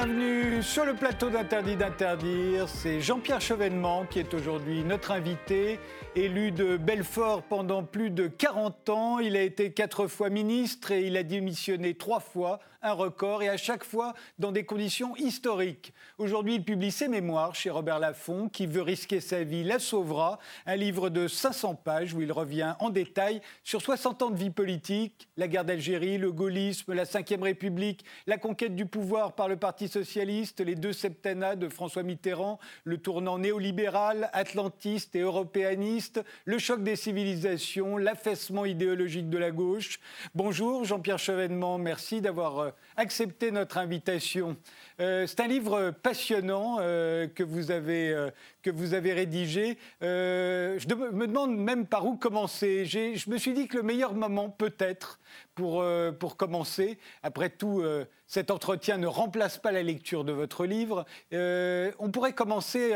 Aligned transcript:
Bienvenue 0.00 0.62
sur 0.62 0.84
le 0.84 0.94
plateau 0.94 1.28
d'Interdit 1.28 1.74
d'interdire. 1.74 2.68
C'est 2.68 3.00
Jean-Pierre 3.00 3.40
Chevènement 3.40 4.04
qui 4.08 4.20
est 4.20 4.32
aujourd'hui 4.32 4.84
notre 4.84 5.10
invité. 5.10 5.80
Élu 6.18 6.50
de 6.50 6.76
Belfort 6.76 7.44
pendant 7.44 7.84
plus 7.84 8.10
de 8.10 8.26
40 8.26 8.88
ans, 8.88 9.18
il 9.20 9.36
a 9.36 9.42
été 9.42 9.72
quatre 9.72 10.08
fois 10.08 10.30
ministre 10.30 10.90
et 10.90 11.06
il 11.06 11.16
a 11.16 11.22
démissionné 11.22 11.94
trois 11.94 12.18
fois 12.18 12.58
un 12.82 12.92
record 12.92 13.42
et 13.42 13.48
à 13.48 13.56
chaque 13.56 13.84
fois 13.84 14.14
dans 14.38 14.52
des 14.52 14.64
conditions 14.64 15.16
historiques. 15.16 15.92
Aujourd'hui, 16.16 16.56
il 16.56 16.64
publie 16.64 16.90
ses 16.90 17.08
mémoires 17.08 17.54
chez 17.54 17.70
Robert 17.70 17.98
Laffont, 17.98 18.48
qui 18.48 18.66
veut 18.66 18.82
risquer 18.82 19.20
sa 19.20 19.42
vie, 19.42 19.64
la 19.64 19.78
sauvera, 19.78 20.38
un 20.66 20.76
livre 20.76 21.10
de 21.10 21.26
500 21.26 21.74
pages 21.74 22.14
où 22.14 22.20
il 22.20 22.30
revient 22.30 22.74
en 22.78 22.90
détail 22.90 23.40
sur 23.64 23.82
60 23.82 24.22
ans 24.22 24.30
de 24.30 24.38
vie 24.38 24.50
politique, 24.50 25.28
la 25.36 25.48
guerre 25.48 25.64
d'Algérie, 25.64 26.18
le 26.18 26.32
gaullisme, 26.32 26.92
la 26.92 27.04
Ve 27.04 27.42
République, 27.42 28.04
la 28.26 28.38
conquête 28.38 28.76
du 28.76 28.86
pouvoir 28.86 29.34
par 29.34 29.48
le 29.48 29.56
Parti 29.56 29.88
socialiste, 29.88 30.60
les 30.60 30.74
deux 30.74 30.92
septennats 30.92 31.56
de 31.56 31.68
François 31.68 32.02
Mitterrand, 32.02 32.58
le 32.84 32.98
tournant 32.98 33.38
néolibéral, 33.38 34.30
atlantiste 34.32 35.16
et 35.16 35.20
européaniste, 35.20 36.07
le 36.44 36.58
choc 36.58 36.82
des 36.82 36.96
civilisations, 36.96 37.96
l'affaissement 37.96 38.64
idéologique 38.64 39.28
de 39.28 39.38
la 39.38 39.50
gauche. 39.50 40.00
Bonjour 40.34 40.84
Jean-Pierre 40.84 41.18
Chevènement, 41.18 41.78
merci 41.78 42.20
d'avoir 42.20 42.58
euh, 42.58 42.70
accepté 42.96 43.50
notre 43.50 43.78
invitation. 43.78 44.56
Euh, 45.00 45.26
c'est 45.26 45.40
un 45.40 45.46
livre 45.46 45.90
passionnant 46.02 46.78
euh, 46.80 47.26
que, 47.26 47.42
vous 47.42 47.70
avez, 47.70 48.30
que 48.72 48.76
vous 48.76 48.94
avez 48.94 49.12
rédigé. 49.12 49.78
je 50.00 50.94
me 50.94 51.26
demande 51.26 51.56
même 51.56 51.86
par 51.86 52.06
où 52.06 52.16
commencer. 52.16 52.84
Je 52.84 53.30
me 53.30 53.38
suis 53.38 53.52
dit 53.52 53.68
que 53.68 53.76
le 53.76 53.82
meilleur 53.82 54.14
moment, 54.14 54.50
peut-être, 54.50 55.18
pour, 55.54 55.84
pour 56.18 56.36
commencer, 56.36 56.98
après 57.22 57.50
tout, 57.50 57.82
cet 58.26 58.50
entretien 58.50 58.98
ne 58.98 59.06
remplace 59.06 59.58
pas 59.58 59.72
la 59.72 59.82
lecture 59.82 60.24
de 60.24 60.32
votre 60.32 60.66
livre, 60.66 61.04
on 61.32 62.10
pourrait 62.12 62.32
commencer 62.32 62.92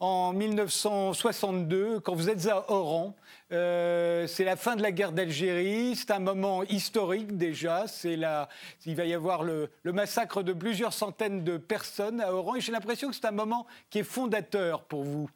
en 0.00 0.32
1962, 0.32 2.00
quand 2.00 2.14
vous 2.14 2.30
êtes 2.30 2.46
à 2.46 2.70
Oran. 2.70 3.14
Euh, 3.52 4.28
c'est 4.28 4.44
la 4.44 4.54
fin 4.54 4.76
de 4.76 4.82
la 4.82 4.92
guerre 4.92 5.12
d'Algérie. 5.12 5.96
C'est 5.96 6.12
un 6.12 6.20
moment 6.20 6.62
historique 6.64 7.36
déjà. 7.36 7.86
La... 8.04 8.48
Il 8.86 8.94
va 8.94 9.04
y 9.04 9.14
avoir 9.14 9.42
le, 9.42 9.70
massacre 9.84 10.42
de 10.42 10.52
plusieurs 10.52 10.92
centaines 10.92 11.42
de 11.42 11.56
personnes 11.56 12.20
à 12.20 12.32
Oran. 12.32 12.56
Et 12.56 12.60
j'ai 12.60 12.72
l'impression 12.72 13.08
que 13.08 13.14
c'est 13.14 13.26
un 13.26 13.32
moment 13.32 13.66
qui 13.90 13.98
est 14.00 14.04
fondateur 14.04 14.84
pour 14.84 15.02
vous. 15.02 15.28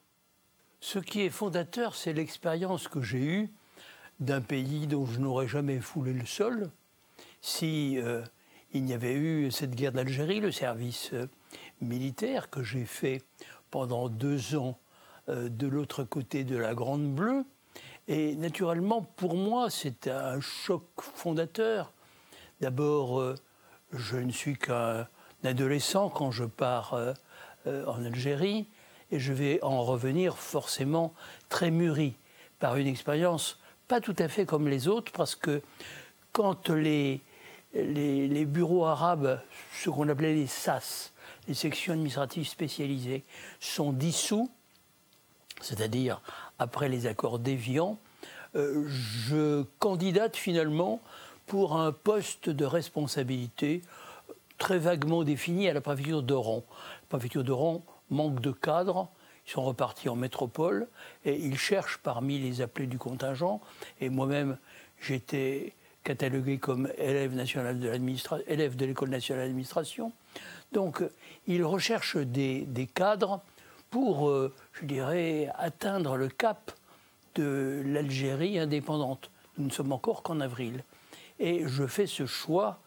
Ce 0.80 0.98
qui 0.98 1.22
est 1.22 1.30
fondateur, 1.30 1.94
c'est 1.94 2.12
l'expérience 2.12 2.88
que 2.88 3.02
j'ai 3.02 3.24
eue 3.24 3.50
d'un 4.20 4.40
pays 4.40 4.86
dont 4.86 5.06
je 5.06 5.18
n'aurais 5.18 5.48
jamais 5.48 5.80
foulé 5.80 6.12
le 6.12 6.26
sol 6.26 6.70
si 7.40 7.98
euh, 7.98 8.22
il 8.72 8.84
n'y 8.84 8.92
avait 8.92 9.14
eu 9.14 9.50
cette 9.50 9.74
guerre 9.74 9.92
d'Algérie, 9.92 10.40
le 10.40 10.52
service 10.52 11.10
euh, 11.12 11.26
militaire 11.80 12.48
que 12.48 12.62
j'ai 12.62 12.84
fait 12.84 13.22
pendant 13.70 14.08
deux 14.08 14.54
ans 14.56 14.78
de 15.26 15.66
l'autre 15.66 16.04
côté 16.04 16.44
de 16.44 16.54
la 16.54 16.74
Grande 16.74 17.14
Bleue, 17.14 17.46
et 18.08 18.34
naturellement, 18.36 19.02
pour 19.02 19.34
moi, 19.34 19.70
c'est 19.70 20.08
un 20.08 20.40
choc 20.40 20.84
fondateur. 20.96 21.92
D'abord, 22.60 23.20
euh, 23.20 23.34
je 23.92 24.16
ne 24.16 24.30
suis 24.30 24.56
qu'un 24.56 25.08
adolescent 25.42 26.10
quand 26.10 26.30
je 26.30 26.44
pars 26.44 26.94
euh, 26.94 27.12
euh, 27.66 27.86
en 27.86 28.04
Algérie, 28.04 28.66
et 29.10 29.18
je 29.18 29.32
vais 29.32 29.62
en 29.62 29.82
revenir 29.82 30.36
forcément 30.36 31.14
très 31.48 31.70
mûri 31.70 32.14
par 32.58 32.76
une 32.76 32.86
expérience 32.86 33.58
pas 33.86 34.00
tout 34.00 34.16
à 34.18 34.28
fait 34.28 34.46
comme 34.46 34.68
les 34.68 34.88
autres, 34.88 35.12
parce 35.12 35.34
que 35.34 35.62
quand 36.32 36.70
les, 36.70 37.20
les, 37.74 38.28
les 38.28 38.44
bureaux 38.44 38.86
arabes, 38.86 39.40
ce 39.74 39.90
qu'on 39.90 40.08
appelait 40.08 40.34
les 40.34 40.46
SAS, 40.46 41.12
les 41.48 41.54
sections 41.54 41.92
administratives 41.92 42.48
spécialisées, 42.48 43.24
sont 43.60 43.92
dissous, 43.92 44.50
c'est-à-dire 45.60 46.20
après 46.58 46.88
les 46.88 47.06
accords 47.06 47.38
d'Évian, 47.38 47.98
euh, 48.56 48.84
je 48.88 49.64
candidate 49.78 50.36
finalement 50.36 51.00
pour 51.46 51.76
un 51.76 51.92
poste 51.92 52.48
de 52.48 52.64
responsabilité 52.64 53.82
très 54.58 54.78
vaguement 54.78 55.24
défini 55.24 55.68
à 55.68 55.72
la 55.72 55.80
préfecture 55.80 56.22
d'Oran. 56.22 56.64
La 57.02 57.18
préfecture 57.18 57.44
d'Oran 57.44 57.84
manque 58.10 58.40
de 58.40 58.52
cadres, 58.52 59.08
ils 59.46 59.50
sont 59.50 59.62
repartis 59.62 60.08
en 60.08 60.16
métropole 60.16 60.88
et 61.24 61.36
ils 61.36 61.58
cherchent 61.58 61.98
parmi 61.98 62.38
les 62.38 62.60
appelés 62.60 62.86
du 62.86 62.98
contingent. 62.98 63.60
Et 64.00 64.08
moi-même, 64.08 64.56
j'étais 65.00 65.74
catalogué 66.02 66.58
comme 66.58 66.88
élève, 66.98 67.34
national 67.34 67.80
de 67.80 67.90
élève 68.46 68.76
de 68.76 68.86
l'école 68.86 69.08
nationale 69.08 69.46
d'administration. 69.46 70.12
Donc, 70.72 71.02
ils 71.46 71.64
recherchent 71.64 72.16
des, 72.16 72.88
cadres 72.94 73.40
pour, 73.94 74.28
euh, 74.28 74.52
je 74.72 74.86
dirais, 74.86 75.52
atteindre 75.56 76.16
le 76.16 76.26
cap 76.26 76.72
de 77.36 77.80
l'Algérie 77.86 78.58
indépendante. 78.58 79.30
Nous 79.56 79.66
ne 79.66 79.70
sommes 79.70 79.92
encore 79.92 80.24
qu'en 80.24 80.40
avril. 80.40 80.82
Et 81.38 81.62
je 81.68 81.86
fais 81.86 82.08
ce 82.08 82.26
choix 82.26 82.80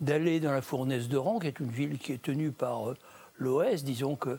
d'aller 0.00 0.40
dans 0.40 0.52
la 0.52 0.62
fournaise 0.62 1.10
d'Oran, 1.10 1.38
qui 1.38 1.48
est 1.48 1.60
une 1.60 1.68
ville 1.68 1.98
qui 1.98 2.14
est 2.14 2.22
tenue 2.22 2.50
par 2.50 2.88
euh, 2.88 2.96
l'OS. 3.36 3.84
Disons 3.84 4.16
qu'il 4.16 4.38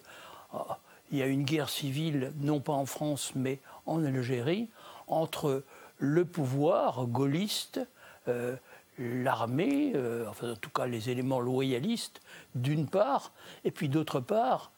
ah, 0.54 0.80
y 1.12 1.22
a 1.22 1.28
une 1.28 1.44
guerre 1.44 1.70
civile, 1.70 2.34
non 2.42 2.60
pas 2.60 2.74
en 2.74 2.88
France, 2.88 3.34
mais 3.36 3.60
en 3.86 4.04
Algérie, 4.04 4.68
entre 5.06 5.64
le 6.00 6.26
pouvoir 6.26 7.06
gaulliste, 7.06 7.82
euh, 8.28 8.56
l'armée, 8.98 9.94
enfin 10.28 10.54
en 10.54 10.56
tout 10.56 10.72
cas 10.72 10.88
les 10.88 11.12
éléments 11.12 11.40
loyalistes, 11.40 12.20
d'une 12.56 12.88
part, 12.88 13.32
et 13.64 13.70
puis 13.70 13.90
d'autre 13.90 14.20
part, 14.20 14.72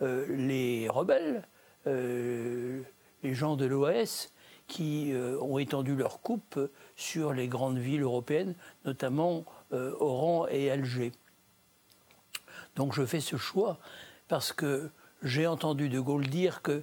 les 0.00 0.88
rebelles, 0.88 1.42
les 1.86 3.34
gens 3.34 3.56
de 3.56 3.64
l'OAS 3.64 4.30
qui 4.66 5.12
euh, 5.12 5.38
ont 5.40 5.58
étendu 5.58 5.94
leur 5.94 6.20
coupe 6.20 6.58
sur 6.96 7.32
les 7.32 7.48
grandes 7.48 7.78
villes 7.78 8.02
européennes, 8.02 8.54
notamment 8.84 9.44
euh, 9.72 9.94
Oran 10.00 10.46
et 10.48 10.70
Alger. 10.70 11.12
Donc 12.74 12.92
je 12.92 13.04
fais 13.06 13.20
ce 13.20 13.36
choix 13.36 13.78
parce 14.28 14.52
que 14.52 14.90
j'ai 15.22 15.46
entendu 15.46 15.88
De 15.88 16.00
Gaulle 16.00 16.26
dire 16.26 16.62
que 16.62 16.82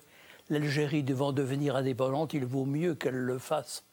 l'Algérie 0.49 1.03
devant 1.03 1.31
devenir 1.31 1.75
indépendante, 1.75 2.33
il 2.33 2.45
vaut 2.45 2.65
mieux 2.65 2.95
qu'elle 2.95 3.15
le 3.15 3.37
fasse 3.37 3.83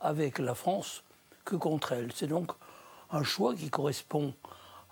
avec 0.00 0.38
la 0.38 0.54
France 0.54 1.02
que 1.44 1.56
contre 1.56 1.92
elle. 1.92 2.12
C'est 2.14 2.26
donc 2.26 2.52
un 3.10 3.22
choix 3.22 3.54
qui 3.54 3.70
correspond 3.70 4.34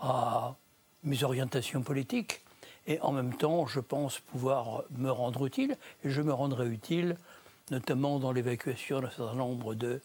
à 0.01 0.57
mes 1.05 1.23
orientations 1.23 1.83
politiques, 1.83 2.43
et 2.89 2.99
en 3.03 3.13
même 3.13 3.35
temps, 3.35 3.67
je 3.67 3.81
pense 3.81 4.19
pouvoir 4.19 4.83
me 4.97 5.11
rendre 5.11 5.47
utile, 5.47 5.77
et 6.05 6.11
je 6.11 6.23
me 6.23 6.33
rendrai 6.33 6.67
utile 6.67 7.17
notamment 7.71 8.19
dans 8.19 8.33
l'évacuation 8.33 9.01
d'un 9.03 9.11
certain 9.11 9.35
nombre 9.35 9.75
de, 9.75 10.01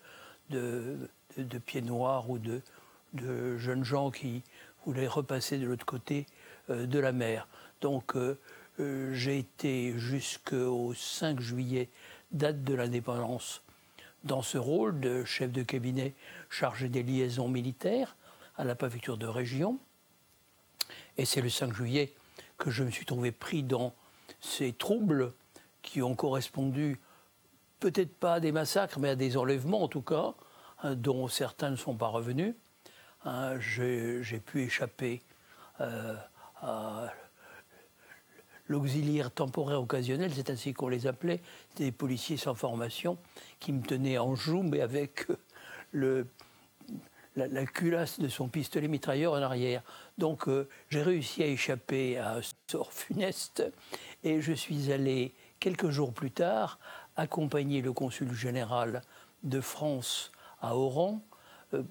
de, 0.49 1.57
pieds 1.65 1.81
noirs 1.81 2.29
ou 2.29 2.37
de, 2.37 2.61
de, 3.13 3.57
jeunes 3.57 3.85
gens 3.85 4.11
qui 4.11 4.43
voulaient 4.85 5.07
repasser 5.07 5.57
de 5.57 5.65
l'autre 5.65 5.85
côté 5.85 6.25
euh, 6.69 6.85
de 6.85 6.99
la 6.99 7.13
mer. 7.13 7.47
Donc 7.79 8.17
euh, 8.17 8.37
euh, 8.81 9.13
j'ai 9.13 9.39
été 9.39 9.97
jusqu'au 9.97 10.93
5 10.93 11.39
juillet, 11.39 11.87
date 12.33 12.65
de 12.65 12.73
l'indépendance, 12.73 13.61
dans 14.25 14.41
ce 14.41 14.57
rôle 14.57 14.99
de 14.99 15.23
chef 15.23 15.53
de 15.53 15.63
cabinet 15.63 16.13
chargé 16.49 16.89
des 16.89 17.03
liaisons 17.03 17.47
militaires 17.47 18.17
à 18.57 18.65
la 18.65 18.75
préfecture 18.75 19.15
de 19.15 19.27
région. 19.27 19.79
Et 21.17 21.23
c'est 21.23 21.41
le 21.41 21.49
5 21.49 21.73
juillet 21.73 22.11
que 22.63 22.71
je 22.71 22.85
me 22.85 22.91
suis 22.91 23.05
trouvé 23.05 23.33
pris 23.33 23.61
dans 23.61 23.93
ces 24.39 24.71
troubles 24.71 25.33
qui 25.81 26.01
ont 26.01 26.15
correspondu 26.15 26.97
peut-être 27.81 28.15
pas 28.15 28.35
à 28.35 28.39
des 28.39 28.53
massacres, 28.53 28.99
mais 28.99 29.09
à 29.09 29.15
des 29.17 29.35
enlèvements 29.35 29.83
en 29.83 29.89
tout 29.89 30.01
cas, 30.01 30.33
hein, 30.81 30.95
dont 30.95 31.27
certains 31.27 31.71
ne 31.71 31.75
sont 31.75 31.95
pas 31.95 32.07
revenus. 32.07 32.55
Hein, 33.25 33.59
j'ai 33.59 34.39
pu 34.45 34.63
échapper 34.63 35.21
euh, 35.81 36.15
à 36.61 37.11
l'auxiliaire 38.69 39.29
temporaire 39.29 39.81
occasionnel, 39.81 40.31
c'est 40.33 40.49
ainsi 40.49 40.71
qu'on 40.71 40.87
les 40.87 41.05
appelait, 41.05 41.41
des 41.75 41.91
policiers 41.91 42.37
sans 42.37 42.55
formation 42.55 43.17
qui 43.59 43.73
me 43.73 43.83
tenaient 43.83 44.19
en 44.19 44.35
joue, 44.35 44.63
mais 44.63 44.79
avec 44.79 45.27
le, 45.91 46.27
la, 47.35 47.65
culasse 47.65 48.19
de 48.19 48.27
son 48.27 48.47
pistolet 48.47 48.87
mitrailleur 48.87 49.33
en 49.33 49.41
arrière. 49.41 49.81
Donc 50.17 50.47
euh, 50.47 50.67
j'ai 50.89 51.01
réussi 51.01 51.43
à 51.43 51.47
échapper 51.47 52.17
à 52.17 52.37
un 52.37 52.41
sort 52.67 52.93
funeste 52.93 53.63
et 54.23 54.41
je 54.41 54.53
suis 54.53 54.91
allé 54.91 55.33
quelques 55.59 55.89
jours 55.89 56.13
plus 56.13 56.31
tard 56.31 56.79
accompagner 57.15 57.81
le 57.81 57.93
consul 57.93 58.33
général 58.33 59.01
de 59.43 59.61
France 59.61 60.31
à 60.61 60.75
Oran, 60.75 61.21
euh, 61.73 61.83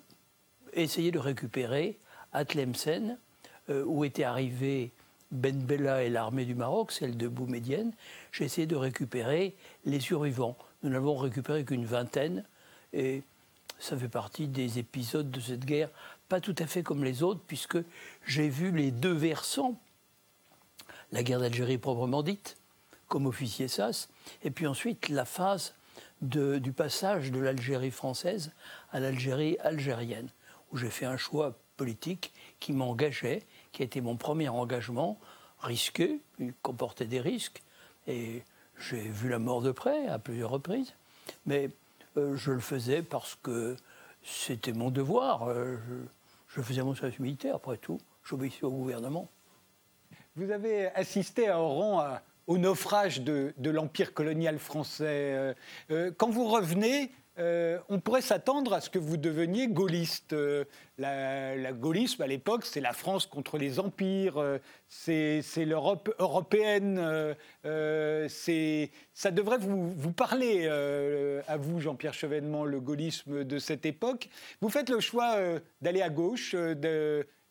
essayer 0.73 1.11
de 1.11 1.19
récupérer 1.19 1.99
à 2.33 2.45
Tlemcen, 2.45 3.19
euh, 3.69 3.85
où 3.87 4.05
était 4.05 4.25
arrivé 4.25 4.93
Ben 5.31 5.57
Bella 5.63 6.03
et 6.03 6.11
l'armée 6.11 6.45
du 6.45 6.55
Maroc, 6.55 6.93
celle 6.93 7.17
de 7.17 7.29
Boumedienne. 7.29 7.93
J'ai 8.33 8.45
essayé 8.45 8.67
de 8.67 8.77
récupérer 8.77 9.55
les 9.85 10.01
survivants. 10.01 10.57
Nous 10.83 10.91
n'avons 10.91 11.17
récupéré 11.17 11.65
qu'une 11.65 11.85
vingtaine 11.85 12.45
et 12.93 13.23
ça 13.79 13.97
fait 13.97 14.09
partie 14.09 14.49
des 14.49 14.79
épisodes 14.79 15.31
de 15.31 15.41
cette 15.41 15.65
guerre 15.65 15.91
pas 16.33 16.41
tout 16.41 16.55
à 16.61 16.67
fait 16.67 16.83
comme 16.83 17.05
les 17.05 17.23
autres, 17.23 17.43
puisque 17.47 17.77
j'ai 18.27 18.49
vu 18.49 18.73
les 18.73 18.91
deux 18.91 19.13
versants. 19.13 19.79
La 21.11 21.23
guerre 21.23 21.41
d'Algérie 21.41 21.77
proprement 21.77 22.23
dite, 22.23 22.57
comme 23.07 23.27
officier 23.27 23.69
SAS, 23.69 24.09
et 24.43 24.51
puis 24.51 24.67
ensuite 24.67 25.11
la 25.11 25.27
phase 25.27 25.75
du 26.23 26.73
passage 26.73 27.33
de 27.33 27.39
l'Algérie 27.39 27.91
française 27.91 28.53
à 28.93 29.01
l'Algérie 29.01 29.59
algérienne, 29.61 30.31
où 30.71 30.79
j'ai 30.79 30.89
fait 30.89 31.05
un 31.05 31.19
choix 31.19 31.59
politique 31.77 32.33
qui 32.61 32.73
m'engageait, 32.73 33.43
qui 33.73 33.83
a 33.83 33.85
été 33.85 34.01
mon 34.01 34.17
premier 34.17 34.49
engagement, 34.49 35.21
risqué, 35.61 36.19
il 36.39 36.55
comportait 36.63 37.05
des 37.05 37.21
risques, 37.21 37.63
et 38.07 38.43
j'ai 38.79 39.03
vu 39.03 39.29
la 39.29 39.39
mort 39.39 39.61
de 39.61 39.71
près 39.71 40.09
à 40.09 40.19
plusieurs 40.19 40.49
reprises, 40.49 40.95
mais 41.45 41.69
je 42.17 42.51
le 42.51 42.61
faisais 42.61 43.03
parce 43.03 43.37
que 43.43 43.77
c'était 44.23 44.73
mon 44.73 44.91
devoir. 44.91 45.49
Euh, 45.49 45.77
je, 46.49 46.61
faisais 46.61 46.83
mon 46.83 46.95
service 46.95 47.19
militaire, 47.19 47.57
après 47.57 47.77
tout. 47.77 47.99
J'obéissais 48.25 48.65
au 48.65 48.71
gouvernement. 48.71 49.29
Vous 50.37 50.51
avez 50.51 50.87
assisté 50.95 51.49
à 51.49 51.59
Oran 51.59 52.19
au 52.47 52.59
naufrage 52.59 53.21
de, 53.21 53.55
l'empire 53.65 54.15
colonial 54.15 54.59
français. 54.59 55.55
Euh, 55.91 56.11
quand 56.17 56.31
vous 56.31 56.49
revenez, 56.49 57.11
euh, 57.39 57.79
on 57.89 57.99
pourrait 57.99 58.21
s'attendre 58.21 58.75
à 58.75 58.81
ce 58.83 58.91
que 58.91 58.99
vous 58.99 59.17
deveniez 59.17 59.69
gaulliste. 59.69 60.35
Euh, 60.35 60.65
la, 60.99 61.73
gaullisme, 61.73 62.23
à 62.23 62.27
l'époque, 62.27 62.67
c'est 62.67 62.81
la 62.81 62.93
France 62.93 63.27
contre 63.27 63.57
les 63.57 63.81
empires, 63.81 64.37
euh, 64.37 64.59
c'est 64.89 65.43
l'Europe 65.65 66.15
européenne. 66.19 67.01
ça 67.65 69.31
devrait 69.31 69.59
vous, 69.59 70.13
parler, 70.13 70.69
à 70.69 71.57
vous, 71.57 71.81
Jean-Pierre 71.81 72.15
Chevènement, 72.15 72.65
le 72.65 72.81
gaullisme 72.81 73.45
de 73.45 73.59
cette 73.59 73.87
époque. 73.87 74.29
Vous 74.61 74.69
faites 74.69 74.91
le 74.91 75.01
choix 75.01 75.37
d'aller 75.81 76.03
à 76.03 76.11
gauche, 76.11 76.55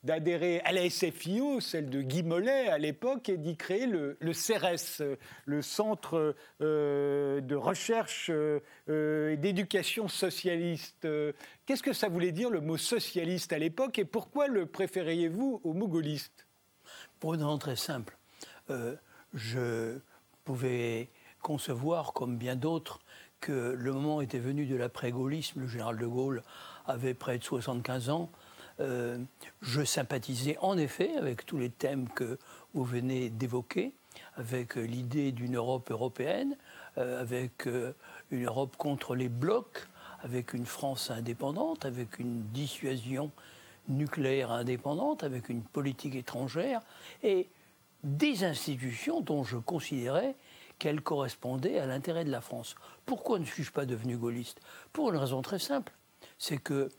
d'adhérer 0.04 0.62
à 0.62 0.72
la 0.72 0.90
SFIO, 0.90 1.60
celle 1.60 1.90
de 1.90 2.02
Guy 2.02 2.24
Mollet 2.24 2.68
à 2.68 2.78
l'époque, 2.78 3.30
et 3.30 3.38
d'y 3.38 3.56
créer 3.56 3.86
le, 3.86 4.34
CERES, 4.34 5.02
le 5.46 5.62
Centre 5.62 6.36
euh, 6.62 7.42
de 7.42 7.56
recherche 7.56 8.32
euh, 8.32 9.32
et 9.32 9.38
d'éducation 9.38 10.08
socialiste. 10.08 11.08
Qu'est-ce 11.66 11.84
que 11.84 11.94
ça 11.94 12.10
voulait 12.10 12.32
dire 12.32 12.50
le 12.50 12.62
mot 12.62 12.78
socialiste 12.78 13.54
à 13.54 13.60
l'époque 13.60 14.00
et 14.00 14.06
pourquoi 14.06 14.48
le 14.48 14.66
préfériez-vous 14.66 15.62
au 15.64 15.74
mot 15.74 15.88
gaulliste? 15.88 16.48
Pour 17.20 17.34
une 17.36 17.44
raison 17.44 17.58
très 17.58 17.76
simple. 17.76 18.18
Euh, 18.70 18.96
je 19.34 20.00
pouvais 20.44 21.10
concevoir, 21.42 22.14
comme 22.14 22.38
bien 22.38 22.56
d'autres, 22.56 23.00
que 23.40 23.76
le 23.78 23.92
moment 23.92 24.22
était 24.22 24.40
venu 24.40 24.66
de 24.66 24.76
l'après-gaullisme. 24.76 25.62
Le 25.62 25.68
général 25.68 25.98
de 25.98 26.06
Gaulle 26.06 26.44
avait 26.86 27.14
près 27.14 27.38
de 27.38 27.44
75 27.44 28.10
ans 28.10 28.32
euh, 28.82 29.18
je 29.62 29.84
sympathisais 29.84 30.58
en 30.60 30.78
effet 30.78 31.16
avec 31.16 31.46
tous 31.46 31.58
les 31.58 31.70
thèmes 31.70 32.10
que 32.10 32.38
vous 32.74 32.84
venez 32.84 33.30
d'évoquer, 33.30 33.94
avec 34.36 34.78
euh, 34.78 34.82
l'idée 34.82 35.32
d'une 35.32 35.56
Europe 35.56 35.92
européenne, 35.92 36.58
euh, 36.98 37.22
avec 37.22 37.68
une 38.32 38.46
Europe 38.46 38.76
contre 38.78 39.16
les 39.16 39.30
blocs, 39.30 39.88
avec 40.24 40.54
une 40.54 40.66
France 40.66 41.12
indépendante, 41.12 41.86
avec 41.86 42.20
une 42.20 42.42
dissuasion 42.50 43.32
nucléaire 43.88 44.52
indépendante, 44.52 45.24
avec 45.24 45.50
une 45.50 45.62
politique 45.62 46.16
étrangère, 46.16 46.82
et 47.24 47.48
des 48.04 48.44
institutions 48.44 49.22
dont 49.22 49.44
je 49.44 49.58
considérais 49.58 50.36
qu'elles 50.80 51.02
correspondaient 51.02 51.78
à 51.78 51.86
l'intérêt 51.86 52.26
de 52.26 52.32
la 52.32 52.42
France. 52.42 52.76
Pourquoi 53.06 53.38
ne 53.38 53.46
suis-je 53.46 53.72
pas 53.72 53.86
devenu 53.86 54.18
gaulliste? 54.18 54.60
Pour 54.92 55.10
une 55.12 55.18
raison 55.18 55.44
très 55.44 55.60
simple, 55.60 55.94
c'est 56.40 56.58
que 56.58 56.90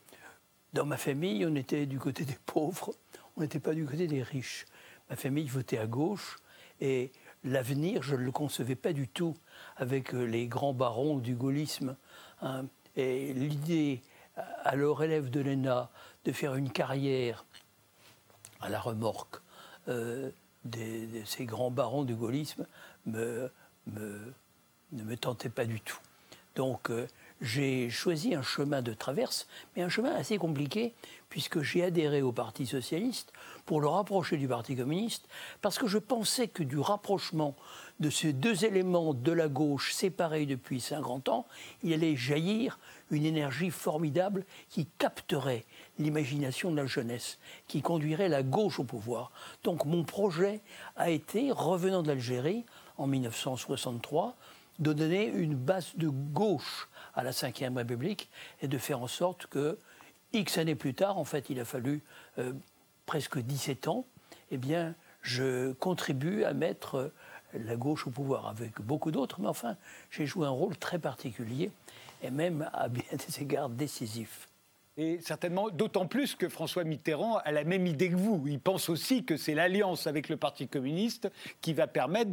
dans 0.72 0.86
ma 0.86 0.96
famille, 0.96 1.44
on 1.46 1.54
était 1.54 1.86
du 1.86 1.98
côté 1.98 2.24
des 2.24 2.38
pauvres, 2.46 2.94
on 3.36 3.40
n'était 3.42 3.60
pas 3.60 3.74
du 3.74 3.84
côté 3.84 4.06
des 4.06 4.22
riches. 4.22 4.66
Ma 5.10 5.16
famille 5.16 5.46
votait 5.46 5.78
à 5.78 5.86
gauche 5.86 6.38
et 6.80 7.12
l'avenir, 7.44 8.02
je 8.02 8.14
ne 8.14 8.22
le 8.22 8.32
concevais 8.32 8.74
pas 8.74 8.92
du 8.92 9.08
tout 9.08 9.34
avec 9.76 10.14
euh, 10.14 10.24
les 10.24 10.46
grands 10.46 10.72
barons 10.72 11.18
du 11.18 11.34
gaullisme. 11.34 11.96
Hein. 12.40 12.66
Et 12.96 13.32
l'idée, 13.34 14.02
alors 14.64 15.02
élève 15.02 15.30
de 15.30 15.40
l'ENA, 15.40 15.90
de 16.24 16.32
faire 16.32 16.54
une 16.54 16.70
carrière 16.70 17.44
à 18.60 18.68
la 18.68 18.80
remorque 18.80 19.40
euh, 19.88 20.30
de 20.64 21.24
ces 21.24 21.44
grands 21.44 21.70
barons 21.70 22.04
du 22.04 22.14
gaullisme 22.14 22.66
me, 23.06 23.50
ne 23.86 24.32
me 24.92 25.16
tentait 25.16 25.48
pas 25.48 25.64
du 25.64 25.80
tout. 25.80 25.98
Donc, 26.54 26.90
euh, 26.90 27.06
j'ai 27.42 27.90
choisi 27.90 28.34
un 28.36 28.42
chemin 28.42 28.82
de 28.82 28.94
traverse, 28.94 29.48
mais 29.74 29.82
un 29.82 29.88
chemin 29.88 30.14
assez 30.14 30.38
compliqué, 30.38 30.94
puisque 31.28 31.60
j'ai 31.62 31.82
adhéré 31.82 32.22
au 32.22 32.30
Parti 32.30 32.66
socialiste 32.66 33.32
pour 33.66 33.80
le 33.80 33.88
rapprocher 33.88 34.36
du 34.36 34.46
Parti 34.46 34.76
communiste, 34.76 35.26
parce 35.60 35.78
que 35.78 35.88
je 35.88 35.98
pensais 35.98 36.46
que 36.46 36.62
du 36.62 36.78
rapprochement 36.78 37.56
de 37.98 38.10
ces 38.10 38.32
deux 38.32 38.64
éléments 38.64 39.12
de 39.12 39.32
la 39.32 39.48
gauche 39.48 39.92
séparés 39.92 40.46
depuis 40.46 40.80
50 40.80 41.28
ans, 41.28 41.46
il 41.82 41.92
allait 41.92 42.16
jaillir 42.16 42.78
une 43.10 43.26
énergie 43.26 43.70
formidable 43.70 44.44
qui 44.68 44.86
capterait 44.98 45.64
l'imagination 45.98 46.70
de 46.70 46.76
la 46.76 46.86
jeunesse, 46.86 47.38
qui 47.66 47.82
conduirait 47.82 48.28
la 48.28 48.42
gauche 48.42 48.78
au 48.78 48.84
pouvoir. 48.84 49.32
Donc 49.64 49.84
mon 49.84 50.04
projet 50.04 50.60
a 50.96 51.10
été, 51.10 51.50
revenant 51.50 52.02
d'Algérie 52.02 52.64
en 52.98 53.08
1963, 53.08 54.36
de 54.78 54.92
donner 54.92 55.26
une 55.26 55.54
base 55.54 55.92
de 55.96 56.08
gauche 56.08 56.88
à 57.14 57.22
la 57.22 57.30
Ve 57.30 57.76
République 57.76 58.30
et 58.60 58.68
de 58.68 58.78
faire 58.78 59.00
en 59.00 59.06
sorte 59.06 59.46
que, 59.46 59.78
X 60.32 60.58
années 60.58 60.74
plus 60.74 60.94
tard, 60.94 61.18
en 61.18 61.24
fait, 61.24 61.50
il 61.50 61.60
a 61.60 61.64
fallu 61.64 62.00
euh, 62.38 62.52
presque 63.04 63.38
17 63.38 63.88
ans, 63.88 64.06
eh 64.50 64.56
bien, 64.56 64.94
je 65.20 65.72
contribue 65.72 66.44
à 66.44 66.54
mettre 66.54 66.94
euh, 66.96 67.12
la 67.54 67.76
gauche 67.76 68.06
au 68.06 68.10
pouvoir 68.10 68.48
avec 68.48 68.80
beaucoup 68.80 69.10
d'autres, 69.10 69.40
mais 69.40 69.48
enfin, 69.48 69.76
j'ai 70.10 70.26
joué 70.26 70.46
un 70.46 70.50
rôle 70.50 70.76
très 70.76 70.98
particulier 70.98 71.70
et 72.22 72.30
même 72.30 72.68
à 72.72 72.88
bien 72.88 73.04
des 73.12 73.42
égards 73.42 73.68
décisif. 73.68 74.48
Et 74.98 75.20
certainement, 75.20 75.70
d'autant 75.70 76.06
plus 76.06 76.34
que 76.34 76.50
François 76.50 76.84
Mitterrand 76.84 77.38
a 77.38 77.50
la 77.50 77.64
même 77.64 77.86
idée 77.86 78.10
que 78.10 78.16
vous. 78.16 78.44
Il 78.46 78.60
pense 78.60 78.90
aussi 78.90 79.24
que 79.24 79.38
c'est 79.38 79.54
l'alliance 79.54 80.06
avec 80.06 80.28
le 80.28 80.36
Parti 80.36 80.68
communiste 80.68 81.30
qui 81.62 81.72
va 81.72 81.86
permettre 81.86 82.32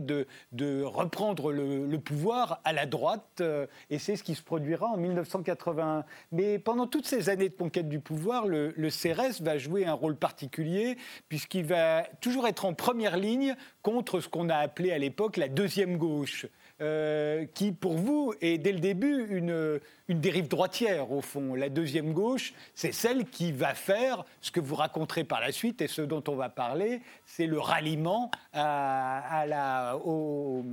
de, 0.51 0.83
reprendre 0.83 1.53
le, 1.53 1.97
pouvoir 1.99 2.59
à 2.65 2.73
la 2.73 2.85
droite. 2.85 3.39
Euh, 3.39 3.65
et 3.89 3.97
c'est 3.97 4.17
ce 4.17 4.23
qui 4.23 4.35
se 4.35 4.43
produira 4.43 4.87
en 4.87 4.97
1981. 4.97 6.03
Mais 6.33 6.59
pendant 6.59 6.85
toutes 6.85 7.07
ces 7.07 7.29
années 7.29 7.47
de 7.47 7.53
conquête 7.53 7.87
du 7.87 8.01
pouvoir, 8.01 8.45
le, 8.45 8.73
le 8.75 8.89
CRS 8.89 9.41
va 9.41 9.57
jouer 9.57 9.85
un 9.85 9.93
rôle 9.93 10.17
particulier 10.17 10.97
puisqu'il 11.29 11.63
va 11.65 12.03
toujours 12.19 12.45
être 12.45 12.65
en 12.65 12.73
première 12.73 13.15
ligne 13.15 13.55
contre 13.83 14.19
ce 14.19 14.27
qu'on 14.27 14.49
a 14.49 14.57
appelé 14.57 14.91
à 14.91 14.97
l'époque 14.97 15.37
la 15.37 15.47
deuxième 15.47 15.97
gauche. 15.97 16.45
Euh, 16.81 17.45
qui, 17.53 17.73
pour 17.73 17.97
vous, 17.97 18.33
est 18.39 18.57
dès 18.57 18.71
le 18.71 18.79
début 18.79 19.27
une, 19.31 19.81
une 20.07 20.21
dérive 20.21 20.47
droitière, 20.47 21.11
au 21.11 21.19
fond. 21.19 21.53
La 21.53 21.67
deuxième 21.67 22.13
gauche, 22.13 22.53
c'est 22.73 22.93
celle 22.93 23.25
qui 23.25 23.51
va 23.51 23.73
faire 23.73 24.23
ce 24.39 24.49
que 24.49 24.61
vous 24.61 24.75
raconterez 24.75 25.25
par 25.25 25.41
la 25.41 25.51
suite 25.51 25.81
et 25.81 25.87
ce 25.87 26.01
dont 26.01 26.23
on 26.29 26.35
va 26.35 26.47
parler, 26.47 27.01
c'est 27.25 27.47
le 27.47 27.59
ralliement 27.59 28.31
à, 28.53 29.43
la, 29.45 29.97
au, 29.97 30.63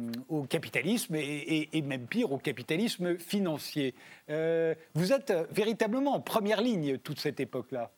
capitalisme 0.49 1.17
et, 1.17 1.83
même 1.83 2.07
pire, 2.07 2.31
au 2.31 2.39
capitalisme 2.39 3.19
financier. 3.19 3.93
Euh, 4.31 4.77
vous 4.95 5.13
êtes 5.13 5.33
véritablement 5.51 6.15
en 6.15 6.21
première 6.21 6.61
ligne 6.61 6.99
toute 6.99 7.19
cette 7.19 7.41
époque-là. 7.41 7.91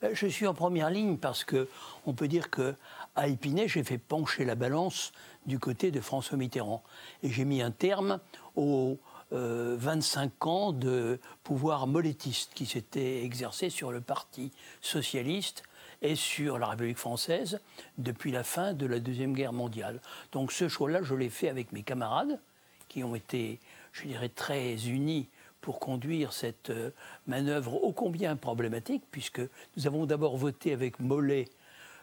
Ben, 0.00 0.14
je 0.14 0.26
suis 0.26 0.46
en 0.46 0.54
première 0.54 0.90
ligne 0.90 1.16
parce 1.16 1.44
que 1.44 1.68
on 2.06 2.12
peut 2.12 2.28
dire 2.28 2.50
que 2.50 2.74
à 3.14 3.28
Épinay, 3.28 3.68
j'ai 3.68 3.84
fait 3.84 3.98
pencher 3.98 4.44
la 4.44 4.54
balance 4.54 5.12
du 5.46 5.58
côté 5.58 5.90
de 5.90 6.00
François 6.00 6.36
Mitterrand. 6.36 6.82
Et 7.22 7.30
j'ai 7.30 7.44
mis 7.44 7.62
un 7.62 7.70
terme 7.70 8.20
aux 8.56 8.98
25 9.30 10.32
euh, 10.32 10.48
ans 10.48 10.72
de 10.72 11.18
pouvoir 11.42 11.86
molétiste 11.86 12.52
qui 12.54 12.66
s'était 12.66 13.24
exercé 13.24 13.70
sur 13.70 13.90
le 13.90 14.00
Parti 14.00 14.52
socialiste 14.80 15.62
et 16.02 16.16
sur 16.16 16.58
la 16.58 16.66
République 16.66 16.98
française 16.98 17.60
depuis 17.96 18.32
la 18.32 18.44
fin 18.44 18.74
de 18.74 18.86
la 18.86 18.98
Deuxième 18.98 19.32
Guerre 19.32 19.52
mondiale. 19.52 20.00
Donc 20.32 20.52
ce 20.52 20.68
choix-là, 20.68 21.02
je 21.02 21.14
l'ai 21.14 21.30
fait 21.30 21.48
avec 21.48 21.72
mes 21.72 21.82
camarades 21.82 22.40
qui 22.88 23.02
ont 23.04 23.14
été, 23.14 23.58
je 23.92 24.06
dirais, 24.06 24.28
très 24.28 24.88
unis 24.88 25.28
pour 25.60 25.78
conduire 25.78 26.32
cette 26.32 26.70
euh, 26.70 26.90
manœuvre 27.26 27.82
ô 27.82 27.92
combien 27.92 28.36
problématique, 28.36 29.04
puisque 29.10 29.40
nous 29.76 29.86
avons 29.86 30.04
d'abord 30.06 30.36
voté 30.36 30.72
avec 30.72 30.98
Mollet 31.00 31.48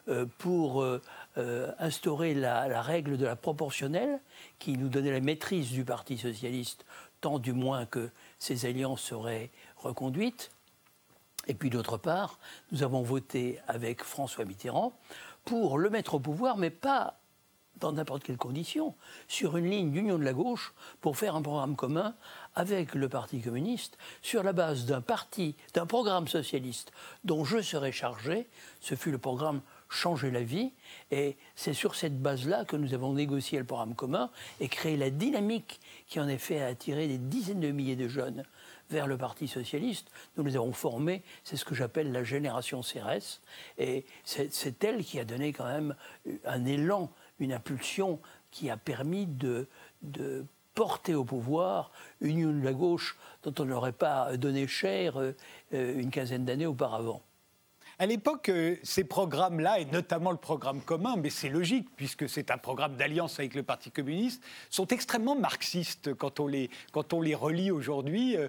euh, 0.08 0.26
pour 0.40 0.82
euh, 1.38 1.72
instaurer 1.80 2.34
la, 2.34 2.82
règle 2.82 3.18
de 3.18 3.26
la 3.26 3.36
proportionnelle 3.36 4.20
qui 4.58 4.78
nous 4.78 4.90
donnait 4.90 5.12
la 5.12 5.20
maîtrise 5.20 5.72
du 5.72 5.86
Parti 5.86 6.18
socialiste, 6.18 6.86
tant 7.22 7.40
du 7.40 7.54
moins 7.54 7.86
que 7.86 8.10
ces 8.40 8.66
alliances 8.66 9.02
seraient 9.02 9.52
reconduites. 9.78 10.52
Et 11.48 11.54
puis 11.54 11.70
d'autre 11.70 11.98
part, 11.98 12.40
nous 12.72 12.84
avons 12.84 13.02
voté 13.02 13.60
avec 13.68 14.04
François 14.04 14.46
Mitterrand 14.46 14.94
pour 15.46 15.78
le 15.78 15.90
mettre 15.90 16.16
au 16.16 16.20
pouvoir, 16.20 16.58
mais 16.58 16.70
pas 16.70 17.20
dans 17.80 17.94
n'importe 17.94 18.24
quelles 18.24 18.38
conditions, 18.38 18.96
sur 19.28 19.58
une 19.58 19.70
ligne 19.70 19.92
d'union 19.92 20.18
de 20.18 20.24
la 20.24 20.34
gauche 20.34 20.74
pour 21.02 21.18
faire 21.18 21.36
un 21.36 21.42
programme 21.42 21.76
commun 21.76 22.14
avec 22.56 22.94
le 22.94 23.10
Parti 23.10 23.42
communiste 23.42 23.98
sur 24.22 24.44
la 24.44 24.54
base 24.54 24.86
d'un 24.86 25.02
parti, 25.02 25.56
d'un 25.74 25.86
programme 25.86 26.28
socialiste 26.28 26.92
dont 27.24 27.46
je 27.46 27.62
serai 27.62 27.92
chargé. 27.92 28.48
Ce 28.82 28.96
fut 28.96 29.12
le 29.12 29.18
programme 29.18 29.62
Changer 29.90 30.32
la 30.32 30.44
vie. 30.44 30.72
Et 31.12 31.36
c'est 31.56 31.74
sur 31.74 31.96
cette 31.96 32.22
base-là 32.22 32.64
que 32.66 32.76
nous 32.76 32.94
avons 32.94 33.14
négocié 33.14 33.58
le 33.58 33.66
programme 33.66 33.96
commun 33.96 34.30
et 34.60 34.68
créé 34.68 34.98
la 34.98 35.10
dynamique 35.10 35.80
qui 36.08 36.20
en 36.20 36.28
effet 36.28 36.62
a 36.62 36.68
attiré 36.68 37.08
des 37.08 37.18
dizaines 37.18 37.60
de 37.60 37.72
milliers 37.72 37.96
de 37.96 38.08
jeunes 38.08 38.44
vers 38.90 39.08
le 39.08 39.18
Parti 39.18 39.48
socialiste. 39.48 40.10
Nous 40.38 40.44
les 40.44 40.56
avons 40.56 40.74
formés, 40.74 41.24
c'est 41.44 41.58
ce 41.58 41.66
que 41.66 41.76
j'appelle 41.76 42.12
la 42.12 42.24
génération 42.24 42.82
CRS. 42.82 43.42
Et 43.78 44.06
c'est 44.24 44.84
elle 44.84 45.04
qui 45.04 45.20
a 45.20 45.26
donné 45.26 45.54
quand 45.54 45.66
même 45.66 45.96
un 46.46 46.66
élan, 46.66 47.12
une 47.40 47.54
impulsion 47.54 48.20
qui 48.52 48.70
a 48.70 48.78
permis 48.78 49.28
de, 49.28 49.68
porter 50.76 51.14
au 51.14 51.26
pouvoir 51.26 51.92
une 52.22 52.38
union 52.40 52.54
de 52.58 52.64
la 52.64 52.72
gauche 52.72 53.18
dont 53.44 53.54
on 53.60 53.66
n'aurait 53.66 53.92
pas 53.92 54.38
donné 54.38 54.66
cher 54.66 55.20
euh, 55.20 55.34
une 55.72 56.10
quinzaine 56.10 56.46
d'années 56.46 56.68
auparavant. 56.68 57.22
À 58.02 58.06
l'époque, 58.06 58.48
euh, 58.48 58.78
ces 58.82 59.04
programmes-là, 59.04 59.82
et 59.82 59.86
notamment 59.86 60.32
le 60.32 60.38
programme 60.38 60.80
commun, 60.80 61.18
mais 61.18 61.30
c'est 61.30 61.50
logique 61.50 61.90
puisque 61.98 62.30
c'est 62.30 62.50
un 62.50 62.58
programme 62.58 62.96
d'alliance 62.96 63.38
avec 63.40 63.56
le 63.56 63.62
Parti 63.62 63.92
communiste, 63.92 64.42
sont 64.70 64.88
extrêmement 64.88 65.36
marxistes 65.36 66.14
quand 66.14 66.40
on 66.40 66.48
les, 66.48 66.70
quand 66.94 67.12
on 67.12 67.20
les 67.20 67.36
relit 67.36 67.72
aujourd'hui. 67.72 68.38
Euh, 68.38 68.48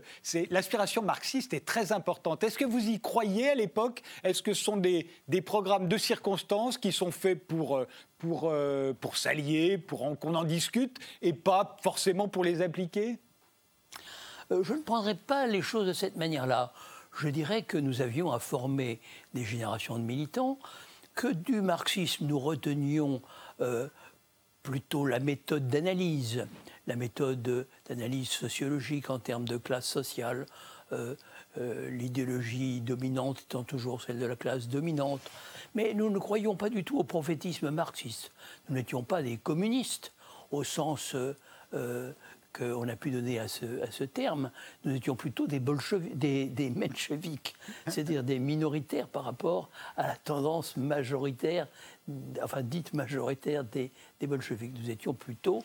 l'aspiration 0.51 1.03
marxiste 1.03 1.53
est 1.53 1.67
très 1.67 1.91
importante. 1.91 2.45
Est-ce 2.45 2.59
que 2.59 2.65
vous 2.65 2.91
y 2.91 3.01
croyez 3.01 3.51
à 3.51 3.57
l'époque? 3.57 4.03
Est-ce 4.23 4.41
que 4.41 4.55
ce 4.55 4.63
sont 4.63 4.77
des, 4.77 5.09
des, 5.27 5.43
programmes 5.43 5.89
de 5.89 5.99
circonstances 5.99 6.79
qui 6.79 6.93
sont 6.93 7.11
faits 7.11 7.49
pour, 7.49 7.77
euh, 7.77 7.89
pour, 8.19 8.55
pour 9.01 9.17
s'allier, 9.17 9.79
pour 9.79 10.17
qu'on 10.21 10.37
en 10.37 10.45
discute, 10.45 10.99
et 11.23 11.33
pas 11.33 11.77
forcément 11.83 12.29
pour 12.29 12.45
les 12.45 12.63
appliquer? 12.63 13.19
Je 14.51 14.75
ne 14.75 14.83
prendrai 14.83 15.17
pas 15.17 15.49
les 15.49 15.63
choses 15.63 15.89
de 15.89 15.93
cette 15.93 16.17
manière-là 16.17 16.73
je 17.19 17.29
dirais 17.29 17.63
que 17.63 17.79
nous 17.79 18.03
avions 18.03 18.33
à 18.33 18.39
former 18.39 19.01
des 19.35 19.45
générations 19.45 19.99
de 19.99 20.05
militants, 20.05 20.59
que 21.15 21.29
du 21.29 21.61
marxisme 21.61 22.27
nous 22.27 22.39
retenions 22.39 23.21
euh, 23.61 23.89
plutôt 24.63 25.07
la 25.07 25.21
méthode 25.21 25.69
d'analyse, 25.69 26.47
la 26.87 26.97
méthode 26.97 27.67
d'analyse 27.89 28.29
sociologique 28.29 29.11
en 29.11 29.19
termes 29.19 29.47
de 29.47 29.57
classe 29.57 29.87
sociale, 29.87 30.47
euh, 30.93 31.15
euh, 31.59 31.91
l'idéologie 31.91 32.81
dominante 32.81 33.43
étant 33.43 33.65
toujours 33.65 34.03
celle 34.03 34.19
de 34.19 34.27
la 34.27 34.37
classe 34.37 34.69
dominante. 34.69 35.21
Mais 35.75 35.95
nous 35.95 36.11
ne 36.11 36.19
croyons 36.19 36.57
pas 36.57 36.69
du 36.69 36.85
tout 36.85 36.99
au 36.99 37.05
prophétisme 37.05 37.71
marxiste. 37.71 38.33
Nous 38.69 38.77
n'étions 38.77 39.03
pas 39.03 39.23
des 39.23 39.37
communistes 39.37 40.13
au 40.51 40.65
sens 40.65 41.15
qu'on 42.53 42.89
a 42.89 42.97
pu 42.97 43.11
donner 43.11 43.39
à 43.39 43.49
ce, 43.49 44.05
terme, 44.05 44.51
nous 44.85 44.95
étions 44.95 45.17
plutôt 45.17 45.47
des, 45.47 45.61
des, 45.61 46.47
des 46.47 46.71
mencheviks, 46.71 47.55
c'est-à-dire 47.87 48.25
des 48.25 48.39
minoritaires 48.39 49.09
par 49.09 49.25
rapport 49.25 49.71
à 49.97 50.07
la 50.07 50.17
tendance 50.17 50.77
majoritaire, 50.77 51.69
enfin 52.43 52.63
dite 52.63 52.93
majoritaire 52.95 53.65
des, 53.65 53.91
des 54.21 54.27
bolcheviks. 54.27 54.79
Nous 54.79 54.91
étions 54.91 55.15
plutôt 55.15 55.63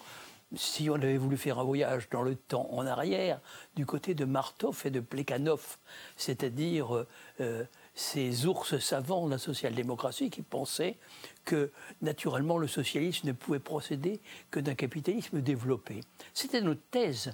si 0.55 0.89
on 0.89 0.95
avait 0.95 1.17
voulu 1.17 1.37
faire 1.37 1.59
un 1.59 1.63
voyage 1.63 2.09
dans 2.09 2.21
le 2.21 2.35
temps 2.35 2.69
en 2.71 2.85
arrière, 2.85 3.39
du 3.75 3.85
côté 3.85 4.13
de 4.13 4.25
Martov 4.25 4.83
et 4.85 4.91
de 4.91 4.99
Plekhanov, 4.99 5.77
c'est-à-dire 6.17 7.05
euh, 7.39 7.65
ces 7.95 8.45
ours 8.45 8.77
savants 8.77 9.25
de 9.25 9.31
la 9.31 9.37
social-démocratie 9.37 10.29
qui 10.29 10.41
pensaient 10.41 10.97
que 11.45 11.71
naturellement 12.01 12.57
le 12.57 12.67
socialisme 12.67 13.27
ne 13.27 13.31
pouvait 13.31 13.59
procéder 13.59 14.19
que 14.51 14.59
d'un 14.59 14.75
capitalisme 14.75 15.41
développé. 15.41 16.01
C'était 16.33 16.61
notre 16.61 16.83
thèse. 16.91 17.33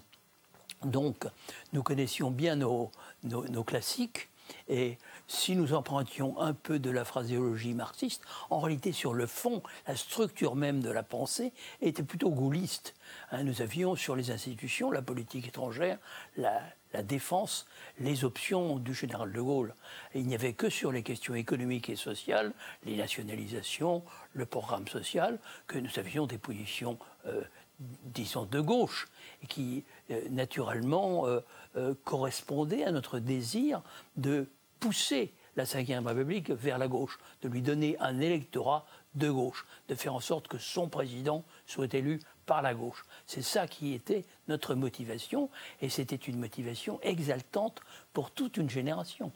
Donc 0.86 1.28
nous 1.74 1.84
connaissions 1.84 2.32
bien 2.32 2.56
nos, 2.56 2.92
nos, 3.24 3.64
classiques 3.64 4.30
et 4.68 4.98
si 5.28 5.56
nous 5.56 5.74
empruntions 5.74 6.40
un 6.40 6.54
peu 6.54 6.80
de 6.80 6.90
la 6.90 7.06
phraséologie 7.06 7.74
marxiste, 7.74 8.24
en 8.50 8.60
réalité, 8.60 8.92
sur 8.92 9.14
le 9.14 9.28
fond, 9.28 9.64
la 9.88 9.96
structure 9.96 10.56
même 10.56 10.82
de 10.82 10.90
la 10.90 11.04
pensée 11.04 11.54
était 11.82 12.04
plutôt 12.04 12.32
gaulliste. 12.32 12.96
Hein, 13.32 13.44
nous 13.44 13.62
avions 13.62 13.96
sur 13.96 14.16
les 14.16 14.32
institutions, 14.32 14.92
la 14.92 15.02
politique 15.02 15.48
étrangère, 15.48 16.00
la, 16.36 16.62
la 16.94 17.04
défense, 17.04 17.66
les 18.00 18.24
options 18.24 18.78
du 18.78 18.94
général 18.94 19.32
de 19.32 19.42
Gaulle. 19.42 19.74
il 20.14 20.28
n'y 20.28 20.36
avait 20.36 20.54
que 20.54 20.70
sur 20.70 20.92
les 20.92 21.04
questions 21.04 21.36
économiques 21.36 21.90
et 21.90 21.96
sociales, 21.96 22.54
les 22.86 22.98
nationalisations, 22.98 24.04
le 24.34 24.46
programme 24.46 24.88
social, 24.88 25.40
que 25.68 25.78
nous 25.78 25.98
avions 25.98 26.28
des 26.28 26.38
positions, 26.38 26.98
euh, 27.26 27.42
disons, 27.80 28.46
de 28.46 28.60
gauche, 28.60 29.08
et 29.44 29.48
qui, 29.48 29.84
euh, 30.10 30.22
naturellement, 30.30 31.26
euh, 31.28 31.94
correspondaient 32.04 32.84
à 32.84 32.92
notre 32.92 33.20
désir 33.20 33.82
de 34.18 34.48
pousser 34.80 35.34
la 35.56 35.64
Ve 35.64 36.08
République 36.08 36.52
vers 36.52 36.78
la 36.78 36.88
gauche, 36.88 37.20
de 37.42 37.50
lui 37.50 37.62
donner 37.62 37.98
un 38.00 38.20
électorat 38.20 38.86
de 39.16 39.30
gauche, 39.30 39.66
de 39.90 39.96
faire 39.96 40.16
en 40.16 40.20
sorte 40.20 40.48
que 40.48 40.58
son 40.58 40.88
président 40.88 41.44
soit 41.72 41.94
élu 41.94 42.20
par 42.46 42.62
la 42.62 42.74
gauche. 42.74 43.04
C'est 43.26 43.42
ça 43.42 43.68
qui 43.68 43.94
était 43.94 44.26
notre 44.48 44.76
motivation, 44.76 45.50
et 45.82 45.90
c'était 45.90 46.16
une 46.16 46.38
motivation 46.38 47.00
exaltante 47.02 47.82
pour 48.14 48.32
toute 48.32 48.58
une 48.58 48.70
génération. 48.70 49.32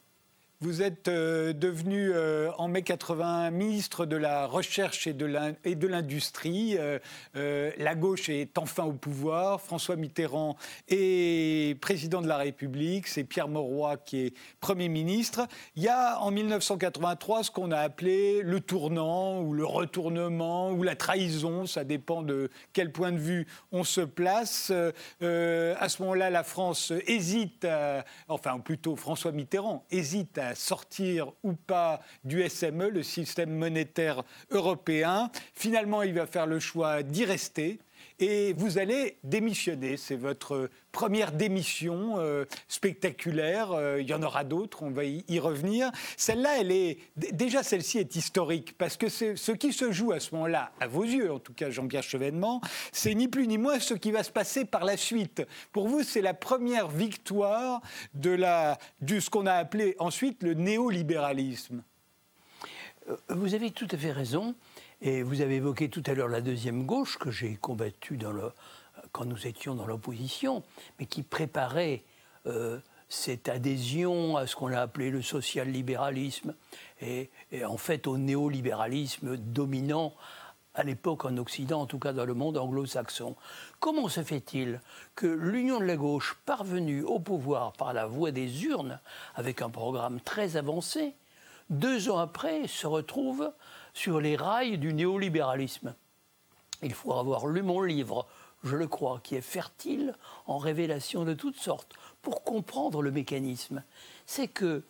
Vous 0.66 0.82
êtes 0.82 1.10
euh, 1.10 1.54
devenu 1.54 2.12
euh, 2.12 2.50
en 2.58 2.68
mai 2.68 2.82
80 2.82 3.52
ministre 3.52 4.08
de 4.08 4.16
la 4.16 4.48
Recherche 4.48 5.06
et 5.06 5.14
de 5.14 5.88
l'Industrie. 5.88 6.76
Euh, 6.80 7.72
la 7.78 7.94
gauche 7.94 8.30
est 8.30 8.58
enfin 8.58 8.86
au 8.86 8.94
pouvoir. 8.94 9.62
François 9.62 9.96
Mitterrand 9.96 10.58
est 10.88 11.80
président 11.80 12.20
de 12.20 12.28
la 12.28 12.38
République. 12.38 13.06
C'est 13.06 13.26
Pierre 13.26 13.48
Mauroy 13.48 13.98
qui 13.98 14.22
est 14.22 14.34
Premier 14.60 14.90
ministre. 14.90 15.48
Il 15.76 15.84
y 15.84 15.88
a 15.88 16.20
en 16.20 16.32
1983 16.32 17.44
ce 17.44 17.52
qu'on 17.52 17.70
a 17.70 17.78
appelé 17.78 18.42
le 18.42 18.60
tournant 18.60 19.42
ou 19.42 19.54
le 19.54 19.66
retournement 19.66 20.72
ou 20.72 20.82
la 20.82 20.96
trahison. 20.96 21.68
Ça 21.68 21.84
dépend 21.84 22.24
de 22.24 22.50
quel 22.74 22.92
point 22.92 23.12
de 23.12 23.20
vue 23.20 23.46
on 23.72 23.84
se 23.84 24.02
place. 24.02 24.72
à 25.22 25.90
ce 25.90 26.02
moment-là, 26.02 26.32
la 26.32 26.44
France 26.44 26.92
hésite, 27.06 27.68
enfin 28.28 28.58
plutôt 28.58 28.96
François 28.96 29.32
Mitterrand 29.32 29.86
hésite 29.92 30.40
à 30.40 30.55
sortir 30.56 31.32
ou 31.44 31.54
pas 31.54 32.02
du 32.24 32.48
SME, 32.48 32.90
le 32.90 33.04
système 33.04 33.52
monétaire 33.52 34.24
européen. 34.52 35.30
Finalement, 35.54 36.02
il 36.02 36.14
va 36.14 36.26
faire 36.26 36.48
le 36.48 36.60
choix 36.60 37.04
d'y 37.04 37.26
rester. 37.26 37.80
Et 38.20 38.54
vous 38.54 38.78
allez 38.78 39.18
démissionner. 39.24 39.98
C'est 39.98 40.16
votre 40.16 40.70
première 40.94 41.34
démission 41.34 42.16
euh, 42.18 42.46
spectaculaire. 42.70 43.74
Euh, 43.74 44.02
il 44.02 44.08
y 44.08 44.14
en 44.14 44.24
aura 44.24 44.46
d'autres, 44.46 44.84
on 44.84 44.92
va 44.92 45.04
y, 45.04 45.40
revenir. 45.40 45.92
Celle-là, 46.16 46.60
elle 46.60 46.72
est 46.72 47.00
déjà 47.18 47.62
celle-ci 47.62 47.98
est 47.98 48.16
historique 48.16 48.78
parce 48.78 48.96
que 48.96 49.10
ce 49.10 49.52
qui 49.52 49.74
se 49.74 49.92
joue 49.92 50.14
à 50.14 50.22
ce 50.22 50.34
moment-là, 50.36 50.72
à 50.80 50.88
vos 50.88 51.04
yeux, 51.04 51.32
en 51.32 51.40
tout 51.40 51.54
cas 51.54 51.70
Jean-Pierre 51.70 52.04
Chevènement, 52.04 52.62
c'est 52.94 53.14
ni 53.14 53.28
plus 53.28 53.48
ni 53.48 53.58
moins 53.58 53.80
ce 53.80 53.94
qui 53.94 54.12
va 54.12 54.24
se 54.24 54.32
passer 54.32 54.64
par 54.64 54.86
la 54.86 54.96
suite. 54.96 55.46
Pour 55.74 55.90
vous, 55.90 56.02
c'est 56.02 56.22
la 56.22 56.34
première 56.34 56.88
victoire 56.88 57.82
de 58.14 58.32
la, 58.32 58.78
du 59.02 59.20
ce 59.20 59.30
qu'on 59.30 59.46
a 59.46 59.54
appelé 59.54 59.96
ensuite 60.00 60.42
le 60.42 60.54
néolibéralisme. 60.54 61.84
Euh, 63.10 63.16
vous 63.30 63.54
avez 63.54 63.72
tout 63.72 63.88
à 63.92 63.98
fait 63.98 64.12
raison. 64.12 64.56
Et 65.02 65.24
vous 65.24 65.42
avez 65.42 65.56
évoqué 65.56 65.90
tout 65.90 66.04
à 66.06 66.14
l'heure 66.14 66.30
la 66.30 66.42
deuxième 66.42 66.86
gauche 66.86 67.18
que 67.18 67.32
j'ai 67.32 67.56
combattue 67.56 68.18
quand 69.12 69.26
nous 69.26 69.48
étions 69.48 69.76
dans 69.76 69.86
l'opposition, 69.86 70.64
mais 71.00 71.06
qui 71.06 71.22
préparait 71.22 72.04
euh, 72.48 72.80
cette 73.10 73.50
adhésion 73.50 74.38
à 74.38 74.48
ce 74.48 74.56
qu'on 74.56 74.72
a 74.72 74.80
appelé 74.80 75.10
le 75.10 75.22
social-libéralisme 75.22 76.56
et, 77.02 77.30
en 77.66 77.78
fait 77.78 78.08
au 78.08 78.18
néolibéralisme 78.18 79.38
dominant 79.38 80.14
à 80.74 80.84
l'époque 80.84 81.24
en 81.26 81.38
Occident, 81.38 81.82
en 81.82 81.86
tout 81.86 82.00
cas 82.00 82.12
dans 82.12 82.26
le 82.26 82.34
monde 82.34 82.58
anglo-saxon. 82.58 83.36
Comment 83.80 84.10
se 84.10 84.24
fait-il 84.24 84.82
que 85.16 85.28
l'Union 85.28 85.80
de 85.80 85.86
la 85.86 85.96
gauche, 85.96 86.38
parvenue 86.46 87.04
au 87.04 87.20
pouvoir 87.20 87.72
par 87.74 87.94
la 87.94 88.06
voie 88.06 88.32
des 88.32 88.66
urnes, 88.66 89.00
avec 89.36 89.62
un 89.62 89.70
programme 89.70 90.20
très 90.20 90.58
avancé, 90.58 91.14
deux 91.70 92.10
ans 92.10 92.18
après 92.18 92.68
se 92.68 92.88
retrouve 92.88 93.52
sur 93.96 94.20
les 94.20 94.36
rails 94.36 94.78
du 94.78 94.94
néolibéralisme. 94.94 95.96
Il 96.84 96.94
faut 96.94 97.14
avoir 97.14 97.48
lu 97.48 97.64
mon 97.64 97.82
livre, 97.82 98.28
je 98.64 98.76
le 98.76 98.88
crois, 98.88 99.22
qui 99.24 99.36
est 99.36 99.42
fertile 99.42 100.14
en 100.46 100.58
révélations 100.58 101.24
de 101.24 101.34
toutes 101.34 101.58
sortes, 101.58 101.96
pour 102.22 102.44
comprendre 102.44 103.02
le 103.02 103.10
mécanisme. 103.10 103.84
C'est 104.26 104.50
que 104.50 104.84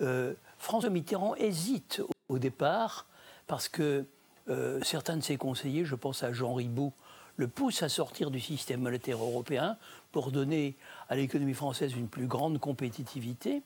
euh, 0.00 0.32
François 0.58 0.90
Mitterrand 0.90 1.34
hésite 1.34 2.02
au, 2.28 2.38
départ, 2.38 3.06
parce 3.48 3.68
que 3.68 4.06
euh, 4.48 4.80
certains 4.82 5.16
de 5.16 5.22
ses 5.22 5.36
conseillers, 5.36 5.84
je 5.84 5.96
pense 5.96 6.22
à 6.22 6.32
Jean 6.32 6.54
Ribot, 6.54 6.92
le 7.36 7.48
poussent 7.48 7.82
à 7.82 7.88
sortir 7.88 8.30
du 8.30 8.38
système 8.38 8.80
monétaire 8.80 9.18
européen 9.18 9.76
pour 10.12 10.30
donner 10.30 10.76
à 11.08 11.16
l'économie 11.16 11.54
française 11.54 11.94
une 11.96 12.08
plus 12.08 12.26
grande 12.26 12.60
compétitivité. 12.60 13.62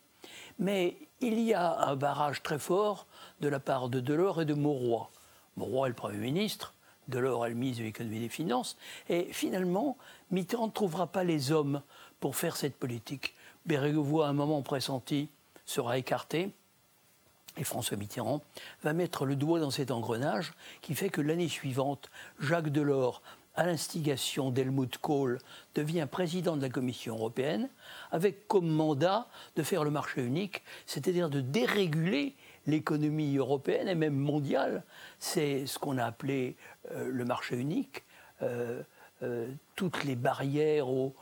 Mais 0.59 0.97
il 1.21 1.39
y 1.41 1.53
a 1.53 1.81
un 1.81 1.97
barrage 1.97 2.43
très 2.43 2.59
fort 2.59 3.07
de 3.41 3.49
la 3.49 3.61
part 3.61 3.89
de 3.89 4.01
Delors 4.01 4.43
et 4.43 4.45
de 4.45 4.55
Mauroy. 4.55 5.11
Mauroy 5.57 5.87
est 5.87 5.91
le 5.91 5.95
Premier 5.95 6.19
ministre, 6.19 6.75
Delors 7.09 7.47
est 7.47 7.51
le 7.51 7.55
ministre 7.55 7.81
de 7.81 7.87
l'économie 7.87 8.17
et 8.17 8.21
des 8.21 8.29
finances. 8.29 8.77
Et 9.09 9.29
finalement, 9.33 9.97
Mitterrand 10.31 10.67
ne 10.67 10.73
trouvera 10.73 11.07
pas 11.07 11.25
les 11.25 11.53
hommes 11.53 11.83
pour 12.21 12.37
faire 12.37 12.57
cette 12.57 12.77
politique. 12.77 13.35
Bérégovoy, 13.67 14.27
à 14.27 14.29
un 14.29 14.33
moment 14.33 14.63
pressenti, 14.63 15.29
sera 15.65 15.99
écarté. 15.99 16.51
Et 17.59 17.65
François 17.65 17.97
Mitterrand 17.97 18.43
va 18.83 18.93
mettre 18.93 19.25
le 19.25 19.37
doigt 19.37 19.61
dans 19.61 19.71
cet 19.71 19.91
engrenage 19.91 20.53
qui 20.83 20.95
fait 20.95 21.09
que 21.09 21.21
l'année 21.21 21.49
suivante, 21.49 22.11
Jacques 22.39 22.71
Delors, 22.71 23.23
à 23.55 23.65
l'instigation 23.65 24.51
d'Helmut 24.51 24.99
Kohl, 24.99 25.39
devient 25.75 26.07
président 26.11 26.57
de 26.57 26.63
la 26.63 26.69
Commission 26.69 27.17
européenne, 27.17 27.71
avec 28.13 28.47
comme 28.49 28.69
mandat 28.69 29.27
de 29.57 29.63
faire 29.63 29.83
le 29.83 29.91
marché 29.91 30.23
unique, 30.23 30.63
c'est-à-dire 30.87 31.31
de 31.31 31.41
déréguler 31.41 32.35
l'économie 32.67 33.37
européenne 33.37 33.89
et 33.89 33.95
même 33.95 34.17
mondiale. 34.17 34.83
C'est 35.19 35.67
ce 35.67 35.79
qu'on 35.79 35.99
a 35.99 36.05
appelé 36.05 36.57
euh, 36.93 37.09
le 37.11 37.25
marché 37.25 37.57
unique. 37.57 38.05
Euh, 38.43 38.83
euh, 39.23 39.49
toutes 39.77 40.05
les 40.05 40.17
barrières 40.17 40.89
au 40.89 41.15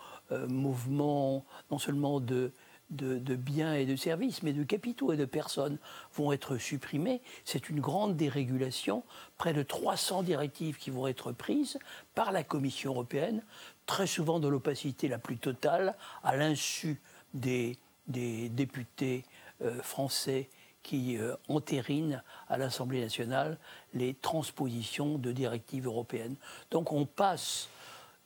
mouvement, 0.48 1.44
non 1.70 1.78
seulement 1.78 2.18
de, 2.18 2.50
biens 2.90 3.74
et 3.74 3.86
de 3.86 3.94
services, 3.94 4.42
mais 4.42 4.52
de 4.52 4.64
capitaux 4.64 5.12
et 5.12 5.16
de 5.16 5.26
personnes 5.26 5.78
vont 6.14 6.32
être 6.32 6.56
supprimés. 6.56 7.20
C'est 7.44 7.68
une 7.68 7.78
grande 7.78 8.16
dérégulation. 8.16 9.04
Près 9.36 9.52
de 9.52 9.62
300 9.62 10.24
directives 10.24 10.76
qui 10.76 10.90
vont 10.90 11.06
être 11.06 11.30
prises 11.30 11.78
par 12.16 12.32
la 12.32 12.42
Commission 12.42 12.92
européenne, 12.92 13.42
très 13.86 14.06
souvent 14.06 14.40
dans 14.40 14.50
l'opacité 14.50 15.06
la 15.06 15.18
plus 15.18 15.36
totale, 15.36 15.94
à 16.24 16.34
l'insu 16.36 17.00
des, 17.34 17.78
députés 18.06 19.24
euh, 19.62 19.80
français 19.82 20.48
qui 20.84 21.18
euh, 21.18 21.34
entérinent 21.48 22.22
à 22.48 22.56
l'Assemblée 22.56 23.00
nationale 23.00 23.58
les 23.92 24.14
transpositions 24.14 25.18
de 25.18 25.32
directives 25.32 25.86
européennes. 25.86 26.36
Donc 26.70 26.92
on 26.92 27.06
passe 27.06 27.68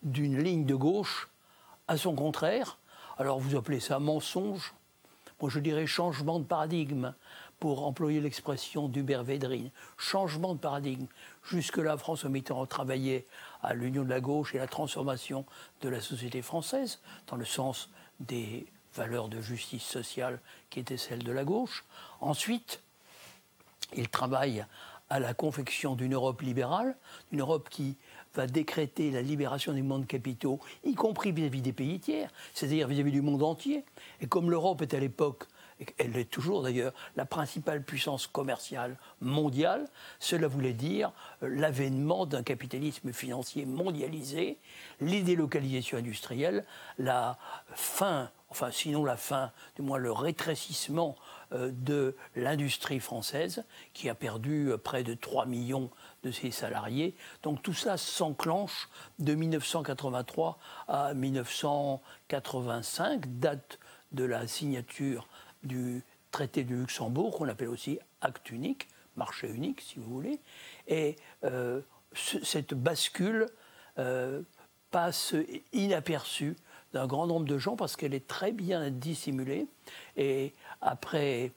d'une 0.03 0.43
ligne 0.43 0.67
de 0.67 0.75
gauche 0.75 1.31
à 1.89 1.97
son 1.97 2.15
contraire, 2.15 2.77
alors 3.17 3.41
vous 3.41 3.57
appelez 3.57 3.81
ça 3.81 3.99
mensonge 3.99 4.75
Moi 5.41 5.49
je 5.49 5.61
dirais 5.61 5.87
changement 5.87 6.39
de 6.39 6.45
paradigme, 6.45 7.15
pour 7.61 7.87
employer 7.87 8.21
l'expression 8.21 8.89
d'Hubert 8.89 9.25
Védrine. 9.25 9.71
Changement 9.97 10.55
de 10.55 10.61
paradigme. 10.61 11.07
Jusque-là, 11.45 11.97
François 11.97 12.31
Mitterrand 12.31 12.67
travaillait 12.67 13.27
à 13.63 13.75
l'union 13.75 14.05
de 14.05 14.11
la 14.11 14.21
gauche 14.21 14.55
et 14.55 14.59
la 14.59 14.67
transformation 14.67 15.45
de 15.81 15.89
la 15.89 16.01
société 16.01 16.43
française, 16.43 17.01
dans 17.27 17.37
le 17.37 17.45
sens 17.45 17.91
des 18.21 18.67
valeurs 18.99 19.29
de 19.29 19.41
justice 19.41 19.85
sociale 19.85 20.41
qui 20.71 20.81
étaient 20.81 20.97
celles 20.97 21.23
de 21.23 21.33
la 21.33 21.45
gauche. 21.45 21.85
Ensuite, 22.21 22.83
il 23.97 24.09
travaille 24.09 24.67
à 25.09 25.21
la 25.21 25.35
confection 25.35 25.95
d'une 25.95 26.15
Europe 26.15 26.43
libérale, 26.43 26.97
une 27.33 27.41
Europe 27.41 27.69
qui 27.71 27.97
va 28.35 28.47
décréter 28.47 29.11
la 29.11 29.23
libération 29.23 29.73
des 29.73 29.83
mondes 29.83 30.07
capitaux, 30.07 30.61
y 30.85 30.95
compris 30.95 31.33
vis-à-vis 31.33 31.63
des 31.63 31.73
pays 31.73 31.99
tiers, 32.01 32.31
c'est-à-dire 32.53 32.89
vis-à-vis 32.89 33.13
du 33.13 33.23
monde 33.23 33.43
entier. 33.43 33.85
Et 34.21 34.27
comme 34.27 34.51
l'Europe 34.51 34.83
est 34.83 34.93
à 34.95 35.01
l'époque 35.01 35.45
elle 35.99 36.17
est 36.17 36.31
toujours 36.31 36.63
d'ailleurs 36.63 36.93
la 37.17 37.25
principale 37.25 37.83
puissance 37.83 38.27
commerciale 38.27 38.97
mondiale, 39.21 39.89
cela 40.19 40.49
voulait 40.49 40.73
dire 40.73 41.13
euh, 41.43 41.49
l'avènement 41.49 42.27
d'un 42.27 42.43
capitalisme 42.43 43.13
financier 43.13 43.67
mondialisé, 43.67 44.59
les 45.01 45.23
délocalisations 45.23 45.99
industrielles, 45.99 46.65
la 46.99 47.39
fin, 47.75 48.31
enfin 48.51 48.71
sinon 48.71 49.05
la 49.05 49.17
fin, 49.17 49.51
du 49.77 49.83
moins 49.83 49.99
le 49.99 50.13
rétrécissement 50.13 51.17
euh, 51.53 51.71
de 51.73 52.17
l'industrie 52.37 53.01
française, 53.01 53.65
qui 53.95 54.09
a 54.09 54.15
perdu 54.15 54.71
euh, 54.71 54.79
près 54.79 55.03
de 55.03 55.15
3 55.15 55.47
millions 55.47 55.91
de 56.23 56.31
ses 56.31 56.51
salariés. 56.51 57.15
Donc 57.43 57.63
tout 57.63 57.75
ça 57.75 57.97
s'enclenche 57.97 58.89
de 59.19 59.35
1983 59.35 60.59
à 60.89 61.15
1985, 61.15 63.39
date 63.39 63.79
de 64.13 64.25
la 64.25 64.47
signature 64.47 65.27
du 65.63 66.03
traité 66.31 66.65
de 66.65 66.75
Luxembourg, 66.75 67.37
qu'on 67.37 67.49
appelle 67.49 67.69
aussi 67.69 67.99
acte 68.21 68.51
unique, 68.51 68.89
marché 69.17 69.49
unique 69.49 69.81
si 69.81 69.99
vous 69.99 70.11
voulez. 70.11 70.41
Et 70.87 71.17
euh, 71.45 71.81
cette 72.15 72.75
bascule 72.75 73.47
passe 74.91 75.35
inaperçue 75.73 76.57
d'un 76.93 77.07
grand 77.07 77.27
nombre 77.27 77.47
de 77.47 77.59
gens 77.59 77.77
parce 77.77 77.97
qu'elle 77.97 78.15
est 78.15 78.27
très 78.27 78.53
bien 78.53 78.91
dissimulée. 78.91 79.67
Et 80.17 80.53
après 80.81 81.53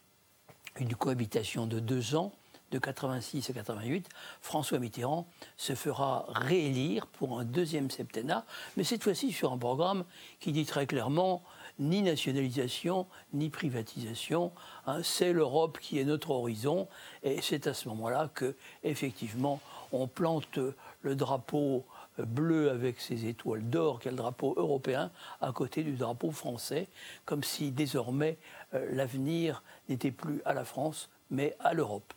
une 0.79 0.95
cohabitation 0.95 1.67
de 1.67 1.79
deux 1.79 2.15
ans, 2.15 2.33
de 2.71 2.79
86 2.79 3.49
à 3.49 3.53
88, 3.53 4.07
François 4.41 4.79
Mitterrand 4.79 5.27
se 5.57 5.75
fera 5.75 6.25
réélire 6.29 7.05
pour 7.07 7.39
un 7.39 7.43
deuxième 7.43 7.91
septennat, 7.91 8.45
mais 8.77 8.83
cette 8.83 9.03
fois-ci 9.03 9.31
sur 9.31 9.51
un 9.51 9.57
programme 9.57 10.05
qui 10.39 10.51
dit 10.51 10.65
très 10.65 10.87
clairement 10.87 11.43
ni 11.81 12.01
nationalisation, 12.01 13.07
ni 13.33 13.49
privatisation. 13.49 14.53
Hein. 14.85 15.01
c'est 15.03 15.33
l'Europe 15.33 15.79
qui 15.81 15.99
est 15.99 16.05
notre 16.05 16.29
horizon, 16.31 16.87
et 17.23 17.41
c'est 17.41 17.67
à 17.67 17.73
ce 17.73 17.89
moment-là 17.89 18.29
que, 18.33 18.55
effectivement, 18.83 19.59
on 19.91 20.07
plante 20.07 20.59
le 21.01 21.15
drapeau 21.15 21.83
bleu 22.17 22.69
avec 22.69 22.99
ses 22.99 23.25
étoiles 23.25 23.67
d'or, 23.69 23.99
qui 23.99 24.07
est 24.07 24.11
le 24.11 24.17
drapeau 24.17 24.53
européen, 24.57 25.11
à 25.41 25.51
côté 25.51 25.83
du 25.83 25.93
drapeau 25.93 26.31
français, 26.31 26.87
comme 27.25 27.43
si 27.43 27.71
désormais 27.71 28.37
euh, 28.73 28.87
l'avenir 28.91 29.63
n'était 29.89 30.11
plus 30.11 30.41
à 30.45 30.53
la 30.53 30.63
France, 30.63 31.09
mais 31.29 31.55
à 31.59 31.73
l'Europe. 31.73 32.13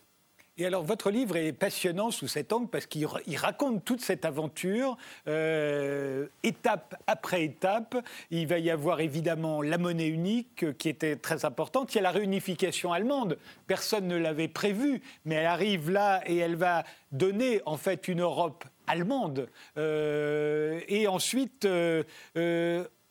Et 0.56 0.66
alors, 0.66 0.84
votre 0.84 1.10
livre 1.10 1.36
est 1.36 1.52
passionnant 1.52 2.12
sous 2.12 2.28
cet 2.28 2.52
angle 2.52 2.68
parce 2.68 2.86
qu'il 2.86 3.08
raconte 3.36 3.84
toute 3.84 4.00
cette 4.00 4.24
aventure, 4.24 4.96
euh, 5.26 6.28
étape 6.44 6.94
après 7.08 7.42
étape. 7.42 7.96
Il 8.30 8.46
va 8.46 8.60
y 8.60 8.70
avoir 8.70 9.00
évidemment 9.00 9.62
la 9.62 9.78
monnaie 9.78 10.06
unique 10.06 10.62
euh, 10.62 10.72
qui 10.72 10.88
était 10.88 11.16
très 11.16 11.44
importante. 11.44 11.92
Il 11.92 11.96
y 11.96 11.98
a 11.98 12.02
la 12.02 12.12
réunification 12.12 12.92
allemande. 12.92 13.36
Personne 13.66 14.06
ne 14.06 14.16
l'avait 14.16 14.46
prévu, 14.46 15.02
mais 15.24 15.34
elle 15.34 15.46
arrive 15.46 15.90
là 15.90 16.22
et 16.26 16.36
elle 16.36 16.54
va 16.54 16.84
donner 17.10 17.60
en 17.66 17.76
fait 17.76 18.06
une 18.06 18.20
Europe 18.20 18.64
allemande. 18.86 19.48
Euh, 19.76 20.80
et 20.86 21.08
ensuite, 21.08 21.66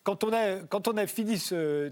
quand 0.04 0.24
on 0.24 0.34
a, 0.34 0.60
quand 0.70 0.88
on 0.88 0.98
a 0.98 1.08
fini 1.08 1.38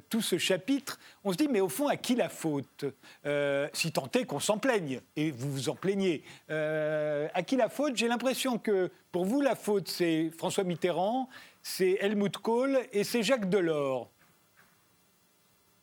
tout 0.10 0.22
ce 0.22 0.38
chapitre, 0.38 1.00
on 1.24 1.32
se 1.32 1.38
dit, 1.38 1.48
mais 1.48 1.62
au 1.62 1.70
fond, 1.70 1.88
à 1.88 1.96
qui 1.96 2.16
la 2.16 2.30
faute? 2.30 2.86
Euh, 3.26 3.68
Si 3.74 3.92
tant 3.92 4.10
est 4.14 4.26
qu'on 4.26 4.40
s'en 4.40 4.58
plaigne, 4.58 5.00
et 5.16 5.32
vous 5.32 5.52
vous 5.52 5.70
en 5.70 5.76
plaignez. 5.76 6.24
Euh, 6.50 7.28
à 7.34 7.44
qui 7.44 7.56
la 7.56 7.70
faute? 7.70 7.96
J'ai 7.96 8.08
l'impression 8.08 8.58
que 8.58 8.92
pour 9.12 9.26
vous, 9.26 9.42
la 9.42 9.56
faute, 9.56 9.88
c'est 9.88 10.32
François 10.38 10.64
Mitterrand, 10.64 11.30
c'est 11.64 11.98
Helmut 12.02 12.38
Kohl 12.38 12.80
et 12.92 13.04
c'est 13.04 13.24
Jacques 13.24 13.50
Delors. 13.50 14.10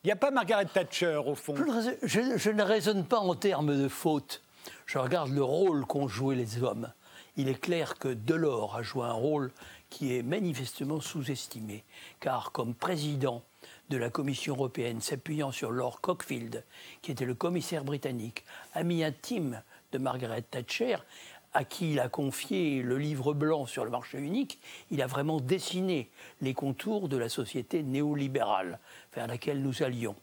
Il 0.04 0.08
n'y 0.08 0.12
a 0.12 0.16
pas 0.16 0.30
Margaret 0.30 0.66
Thatcher, 0.66 1.20
au 1.26 1.34
fond. 1.34 1.54
Je, 2.02 2.36
je 2.36 2.50
ne 2.50 2.62
raisonne 2.62 3.04
pas 3.04 3.18
en 3.18 3.34
termes 3.34 3.76
de 3.76 3.88
faute. 3.88 4.42
Je 4.86 4.98
regarde 4.98 5.30
le 5.30 5.42
rôle 5.42 5.86
qu'ont 5.86 6.08
joué 6.08 6.34
les 6.34 6.62
hommes. 6.62 6.92
Il 7.38 7.48
est 7.48 7.60
clair 7.60 7.98
que 7.98 8.08
Delors 8.08 8.74
a 8.74 8.82
joué 8.82 9.04
un 9.04 9.12
rôle 9.12 9.52
qui 9.90 10.16
est 10.16 10.24
manifestement 10.24 11.00
sous-estimé, 11.00 11.84
car 12.18 12.50
comme 12.50 12.74
président 12.74 13.44
de 13.90 13.96
la 13.96 14.10
Commission 14.10 14.56
européenne, 14.56 15.00
s'appuyant 15.00 15.52
sur 15.52 15.70
Lord 15.70 16.00
Cockfield, 16.00 16.64
qui 17.00 17.12
était 17.12 17.24
le 17.24 17.36
commissaire 17.36 17.84
britannique, 17.84 18.44
ami 18.74 19.04
intime 19.04 19.62
de 19.92 19.98
Margaret 19.98 20.42
Thatcher, 20.42 20.96
à 21.52 21.62
qui 21.62 21.92
il 21.92 22.00
a 22.00 22.08
confié 22.08 22.82
le 22.82 22.98
livre 22.98 23.34
blanc 23.34 23.66
sur 23.66 23.84
le 23.84 23.90
marché 23.92 24.18
unique, 24.18 24.60
il 24.90 25.00
a 25.00 25.06
vraiment 25.06 25.40
dessiné 25.40 26.10
les 26.40 26.54
contours 26.54 27.08
de 27.08 27.16
la 27.16 27.28
société 27.28 27.84
néolibérale 27.84 28.80
vers 29.14 29.28
laquelle 29.28 29.62
nous 29.62 29.84
allions. 29.84 30.16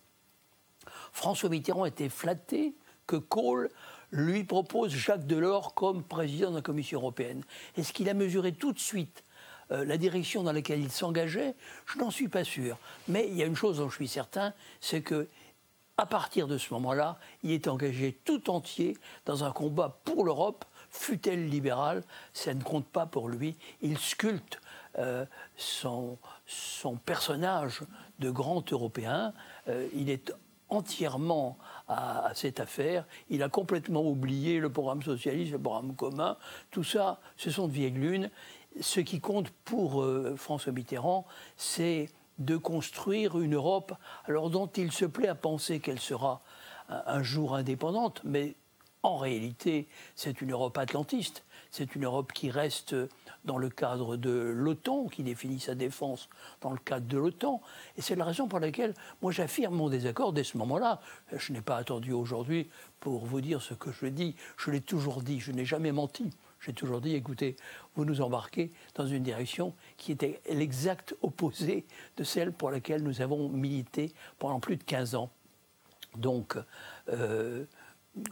François 1.13 1.49
Mitterrand 1.49 1.85
était 1.85 2.09
flatté 2.09 2.75
que 3.07 3.15
Kohl 3.15 3.69
lui 4.15 4.43
propose 4.43 4.91
Jacques 4.91 5.27
Delors 5.27 5.73
comme 5.73 6.03
président 6.03 6.49
de 6.51 6.55
la 6.55 6.61
Commission 6.61 6.99
européenne. 6.99 7.43
Est-ce 7.77 7.93
qu'il 7.93 8.09
a 8.09 8.13
mesuré 8.13 8.53
tout 8.53 8.71
de 8.71 8.79
suite 8.79 9.23
euh, 9.71 9.83
la 9.83 9.97
direction 9.97 10.43
dans 10.43 10.51
laquelle 10.51 10.79
il 10.79 10.91
s'engageait, 10.91 11.55
je 11.87 11.97
n'en 11.97 12.11
suis 12.11 12.27
pas 12.27 12.43
sûr. 12.43 12.77
Mais 13.07 13.27
il 13.27 13.35
y 13.35 13.43
a 13.43 13.45
une 13.45 13.55
chose 13.55 13.77
dont 13.77 13.89
je 13.89 13.95
suis 13.95 14.07
certain, 14.07 14.53
c'est 14.79 15.01
que 15.01 15.27
à 15.97 16.05
partir 16.05 16.47
de 16.47 16.57
ce 16.57 16.73
moment-là, 16.73 17.17
il 17.43 17.51
est 17.51 17.67
engagé 17.67 18.19
tout 18.25 18.49
entier 18.49 18.97
dans 19.25 19.43
un 19.43 19.51
combat 19.51 20.01
pour 20.03 20.25
l'Europe, 20.25 20.65
fut-elle 20.89 21.47
libérale, 21.47 22.03
ça 22.33 22.53
ne 22.53 22.61
compte 22.61 22.85
pas 22.85 23.05
pour 23.05 23.29
lui. 23.29 23.55
Il 23.81 23.97
sculpte 23.97 24.59
euh, 24.99 25.25
son, 25.57 26.17
personnage 27.05 27.81
de 28.19 28.29
grand 28.29 28.71
Européen. 28.71 29.33
Euh, 29.67 29.87
il 29.93 30.09
est 30.09 30.33
entièrement 30.69 31.57
à, 31.87 32.31
cette 32.33 32.59
affaire. 32.59 33.05
Il 33.29 33.43
a 33.43 33.49
complètement 33.49 34.07
oublié 34.07 34.59
le 34.59 34.69
programme 34.69 35.03
socialiste, 35.03 35.51
le 35.51 35.59
programme 35.59 35.95
commun. 35.95 36.37
Tout 36.71 36.83
ça, 36.83 37.19
ce 37.37 37.51
sont 37.51 37.67
de 37.67 37.73
vieilles 37.73 37.91
lunes 37.91 38.29
ce 38.81 38.99
qui 38.99 39.19
compte 39.19 39.49
pour 39.63 40.03
euh, 40.03 40.35
François 40.35 40.73
Mitterrand, 40.73 41.25
c'est 41.57 42.09
de 42.39 42.57
construire 42.57 43.39
une 43.39 43.55
Europe 43.55 43.93
alors 44.25 44.49
dont 44.49 44.67
il 44.67 44.91
se 44.91 45.05
plaît 45.05 45.29
à 45.29 45.35
penser 45.35 45.79
qu'elle 45.79 45.99
sera 45.99 46.41
un 46.89 47.23
jour 47.23 47.55
indépendante, 47.55 48.21
mais 48.23 48.55
en 49.01 49.17
réalité, 49.17 49.87
c'est 50.15 50.41
une 50.41 50.51
Europe 50.51 50.77
atlantiste. 50.77 51.44
C'est 51.77 51.93
une 51.93 52.05
Europe 52.05 52.31
qui 52.31 52.49
reste 52.49 52.95
dans 53.43 53.57
le 53.57 53.69
cadre 53.69 54.15
de 54.15 54.31
l'OTAN, 54.31 55.07
qui 55.07 55.23
définit 55.23 55.59
sa 55.59 55.75
défense 55.75 56.29
dans 56.61 56.71
le 56.71 56.77
cadre 56.77 57.05
de 57.05 57.17
l'OTAN. 57.17 57.61
Et 57.97 58.01
c'est 58.01 58.15
la 58.15 58.23
raison 58.23 58.47
pour 58.47 58.61
laquelle 58.61 58.93
moi 59.21 59.33
j'affirme 59.33 59.75
mon 59.75 59.89
désaccord 59.89 60.31
dès 60.31 60.45
ce 60.45 60.57
moment-là. 60.57 61.01
Je 61.33 61.51
n'ai 61.51 61.59
pas 61.59 61.75
attendu 61.75 62.13
aujourd'hui 62.13 62.69
pour 63.01 63.25
vous 63.25 63.41
dire 63.41 63.61
ce 63.61 63.73
que 63.73 63.91
je 63.91 64.05
dis. 64.05 64.37
Je 64.55 64.71
l'ai 64.71 64.79
toujours 64.79 65.21
dit, 65.21 65.41
je 65.41 65.51
n'ai 65.51 65.65
jamais 65.65 65.91
menti. 65.91 66.29
J'ai 66.61 66.71
toujours 66.71 67.01
dit, 67.01 67.13
écoutez, 67.13 67.57
vous 67.97 68.05
nous 68.05 68.21
embarquez 68.21 68.71
dans 68.93 69.05
une 69.05 69.23
direction 69.23 69.73
qui 69.97 70.13
était 70.13 70.39
l'exact 70.49 71.13
opposé 71.23 71.85
de 72.15 72.23
celle 72.23 72.53
pour 72.53 72.71
laquelle 72.71 73.03
nous 73.03 73.19
avons 73.19 73.49
milité 73.49 74.13
pendant 74.39 74.61
plus 74.61 74.77
de 74.77 74.83
15 74.83 75.15
ans. 75.15 75.29
Donc, 76.15 76.55
euh, 77.09 77.65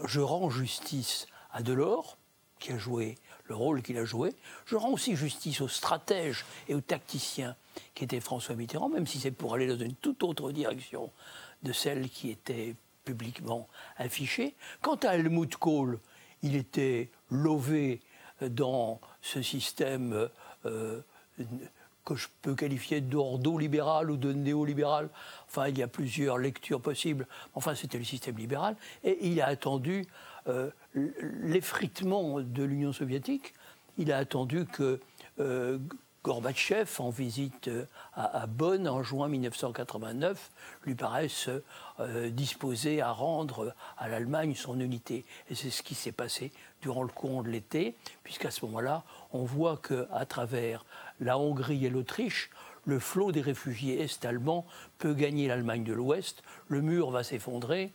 je 0.05 0.21
rends 0.21 0.49
justice 0.49 1.27
à 1.51 1.61
Delors, 1.61 2.17
qui 2.63 2.71
a 2.71 2.77
joué 2.77 3.17
le 3.45 3.55
rôle 3.55 3.81
qu'il 3.81 3.97
a 3.97 4.05
joué. 4.05 4.33
Je 4.65 4.75
rends 4.75 4.91
aussi 4.91 5.15
justice 5.15 5.61
aux 5.61 5.67
stratèges 5.67 6.45
et 6.67 6.75
aux 6.75 6.81
tacticiens 6.81 7.55
qui 7.95 8.03
étaient 8.03 8.19
François 8.19 8.55
Mitterrand, 8.55 8.89
même 8.89 9.07
si 9.07 9.19
c'est 9.19 9.31
pour 9.31 9.53
aller 9.53 9.67
dans 9.67 9.77
une 9.77 9.95
toute 9.95 10.23
autre 10.23 10.51
direction 10.51 11.11
de 11.63 11.71
celle 11.71 12.09
qui 12.09 12.29
était 12.29 12.75
publiquement 13.03 13.67
affichée. 13.97 14.55
Quant 14.81 14.95
à 14.95 15.15
Helmut 15.15 15.55
Kohl, 15.57 15.99
il 16.41 16.55
était 16.55 17.09
lové 17.29 18.01
dans 18.41 18.99
ce 19.21 19.41
système 19.41 20.29
euh, 20.65 21.01
que 22.05 22.15
je 22.15 22.27
peux 22.41 22.55
qualifier 22.55 23.01
d'ordo-libéral 23.01 24.11
ou 24.11 24.17
de 24.17 24.33
néolibéral. 24.33 25.09
Enfin, 25.47 25.67
il 25.67 25.77
y 25.77 25.83
a 25.83 25.87
plusieurs 25.87 26.37
lectures 26.37 26.81
possibles. 26.81 27.27
Enfin, 27.55 27.75
c'était 27.75 27.97
le 27.97 28.03
système 28.03 28.37
libéral. 28.37 28.75
Et 29.03 29.27
il 29.27 29.41
a 29.41 29.47
attendu 29.47 30.05
euh, 30.47 30.69
l'effritement 30.93 32.39
de 32.41 32.63
l'Union 32.63 32.93
soviétique. 32.93 33.53
Il 33.97 34.11
a 34.11 34.17
attendu 34.17 34.65
que 34.65 34.99
euh, 35.39 35.77
Gorbatchev, 36.23 36.89
en 36.99 37.09
visite 37.09 37.67
euh, 37.67 37.85
à, 38.13 38.45
Bonn 38.47 38.87
en 38.87 39.03
juin 39.03 39.27
1989, 39.27 40.51
lui 40.85 40.95
paraisse 40.95 41.49
disposé 42.31 43.01
à 43.01 43.11
rendre 43.11 43.73
à 43.97 44.07
l'Allemagne 44.09 44.55
son 44.55 44.79
unité. 44.79 45.25
Et 45.49 45.55
c'est 45.55 45.69
ce 45.69 45.83
qui 45.83 45.95
s'est 45.95 46.11
passé 46.11 46.51
durant 46.81 47.03
le 47.03 47.09
courant 47.09 47.43
de 47.43 47.49
l'été, 47.49 47.95
puisqu'à 48.23 48.51
ce 48.51 48.65
moment-là, 48.65 49.03
on 49.31 49.43
voit 49.43 49.77
qu'à 49.77 50.25
travers 50.25 50.85
la 51.19 51.37
Hongrie 51.37 51.85
et 51.85 51.89
l'Autriche, 51.89 52.49
le 52.85 52.99
flot 52.99 53.31
des 53.31 53.41
réfugiés 53.41 54.01
est-allemands 54.01 54.65
peut 54.97 55.13
gagner 55.13 55.47
l'Allemagne 55.47 55.83
de 55.83 55.93
l'Ouest, 55.93 56.43
le 56.67 56.81
mur 56.81 57.11
va 57.11 57.23
s'effondrer, 57.23 57.93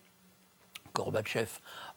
Gorbatchev 0.95 1.49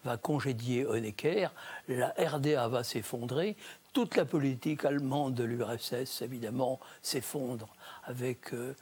va 0.04 0.18
congédier 0.18 0.86
Honecker, 0.86 1.52
la 1.88 2.14
RDA 2.18 2.68
va 2.68 2.84
s'effondrer, 2.84 3.56
toute 3.94 4.16
la 4.16 4.26
politique 4.26 4.86
allemande 4.86 5.34
de 5.34 5.44
l'URSS, 5.44 6.22
évidemment, 6.22 6.80
s'effondre 7.02 7.68
avec 8.04 8.54
euh, 8.54 8.74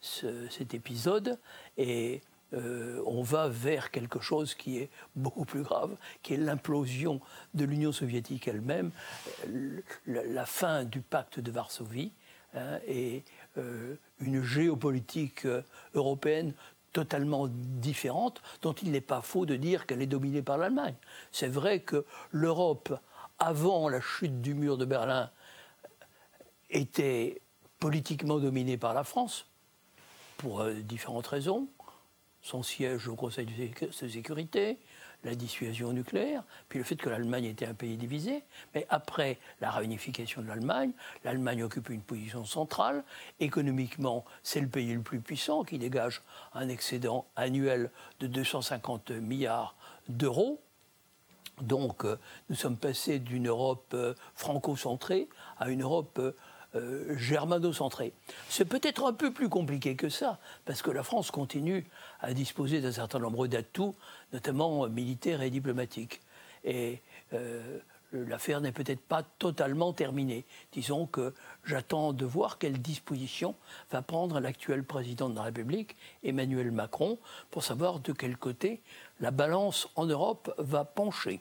cet 0.00 0.74
épisode, 0.74 1.38
et 1.78 2.20
euh, 2.54 3.02
on 3.06 3.22
va 3.22 3.48
vers 3.48 3.90
quelque 3.90 4.20
chose 4.20 4.54
qui 4.54 4.78
est 4.78 4.90
beaucoup 5.16 5.44
plus 5.44 5.62
grave, 5.62 5.96
qui 6.22 6.34
est 6.34 6.36
l'implosion 6.36 7.20
de 7.54 7.64
l'Union 7.64 7.92
soviétique 7.92 8.46
elle-même, 8.48 8.90
la, 10.06 10.46
fin 10.46 10.84
du 10.84 11.00
pacte 11.00 11.40
de 11.40 11.50
Varsovie 11.50 12.12
hein, 12.54 12.78
et 12.86 13.24
euh, 13.56 13.96
une 14.20 14.42
géopolitique 14.42 15.46
euh, 15.46 15.62
européenne 15.94 16.52
totalement 16.94 17.48
différente, 17.50 18.40
dont 18.62 18.72
il 18.72 18.92
n'est 18.92 19.02
pas 19.02 19.20
faux 19.20 19.44
de 19.44 19.56
dire 19.56 19.84
qu'elle 19.84 20.00
est 20.00 20.06
dominée 20.06 20.40
par 20.40 20.56
l'Allemagne. 20.56 20.94
C'est 21.32 21.48
vrai 21.48 21.80
que 21.80 22.06
l'Europe, 22.30 22.98
avant 23.38 23.90
la 23.90 24.00
chute 24.00 24.40
du 24.40 24.54
mur 24.54 24.78
de 24.78 24.86
Berlin, 24.86 25.30
était 26.70 27.42
politiquement 27.80 28.38
dominée 28.38 28.78
par 28.78 28.94
la 28.94 29.04
France, 29.04 29.46
pour 30.38 30.64
différentes 30.64 31.26
raisons 31.26 31.68
son 32.44 32.62
siège 32.62 33.08
au 33.08 33.16
Conseil 33.16 33.46
de 33.46 34.08
sécurité, 34.08 34.78
la 35.24 35.34
dissuasion 35.34 35.94
nucléaire, 35.94 36.44
puis 36.68 36.78
le 36.78 36.84
fait 36.84 36.96
que 36.96 37.08
l'Allemagne 37.08 37.46
était 37.46 37.64
un 37.64 37.72
pays 37.72 37.96
divisé. 37.96 38.44
Mais 38.74 38.86
après 38.90 39.38
la 39.62 39.70
réunification 39.70 40.42
de 40.42 40.48
l'Allemagne, 40.48 40.92
l'Allemagne 41.24 41.62
occupe 41.62 41.88
une 41.88 42.02
position 42.02 42.44
centrale. 42.44 43.02
Économiquement, 43.40 44.26
c'est 44.42 44.60
le 44.60 44.68
pays 44.68 44.92
le 44.92 45.00
plus 45.00 45.20
puissant 45.20 45.64
qui 45.64 45.78
dégage 45.78 46.20
un 46.52 46.68
excédent 46.68 47.26
annuel 47.34 47.90
de 48.20 48.26
250 48.26 49.10
milliards 49.12 49.74
d'euros. 50.10 50.60
Donc, 51.62 52.04
euh, 52.04 52.18
nous 52.50 52.56
sommes 52.56 52.76
passés 52.76 53.20
d'une 53.20 53.48
Europe 53.48 53.92
euh, 53.94 54.12
franco-centrée 54.34 55.28
à 55.58 55.70
une 55.70 55.82
Europe 55.82 56.20
euh, 56.74 57.10
euh, 57.10 57.16
germano-centré. 57.16 58.12
C'est 58.48 58.64
peut-être 58.64 59.04
un 59.04 59.12
peu 59.12 59.32
plus 59.32 59.48
compliqué 59.48 59.96
que 59.96 60.08
ça, 60.08 60.38
parce 60.64 60.82
que 60.82 60.90
la 60.90 61.02
France 61.02 61.30
continue 61.30 61.86
à 62.20 62.32
disposer 62.34 62.80
d'un 62.80 62.92
certain 62.92 63.18
nombre 63.18 63.46
d'atouts, 63.46 63.94
notamment 64.32 64.88
militaires 64.88 65.42
et 65.42 65.50
diplomatiques. 65.50 66.20
Et 66.64 67.00
euh, 67.32 67.78
l'affaire 68.12 68.60
n'est 68.60 68.72
peut-être 68.72 69.00
pas 69.00 69.22
totalement 69.22 69.92
terminée. 69.92 70.44
Disons 70.72 71.06
que 71.06 71.34
j'attends 71.64 72.12
de 72.12 72.24
voir 72.24 72.58
quelle 72.58 72.80
disposition 72.80 73.54
va 73.90 74.02
prendre 74.02 74.40
l'actuel 74.40 74.84
président 74.84 75.28
de 75.28 75.36
la 75.36 75.42
République, 75.42 75.96
Emmanuel 76.22 76.70
Macron, 76.70 77.18
pour 77.50 77.64
savoir 77.64 78.00
de 78.00 78.12
quel 78.12 78.36
côté 78.36 78.80
la 79.20 79.30
balance 79.30 79.88
en 79.96 80.06
Europe 80.06 80.54
va 80.58 80.84
pencher. 80.84 81.40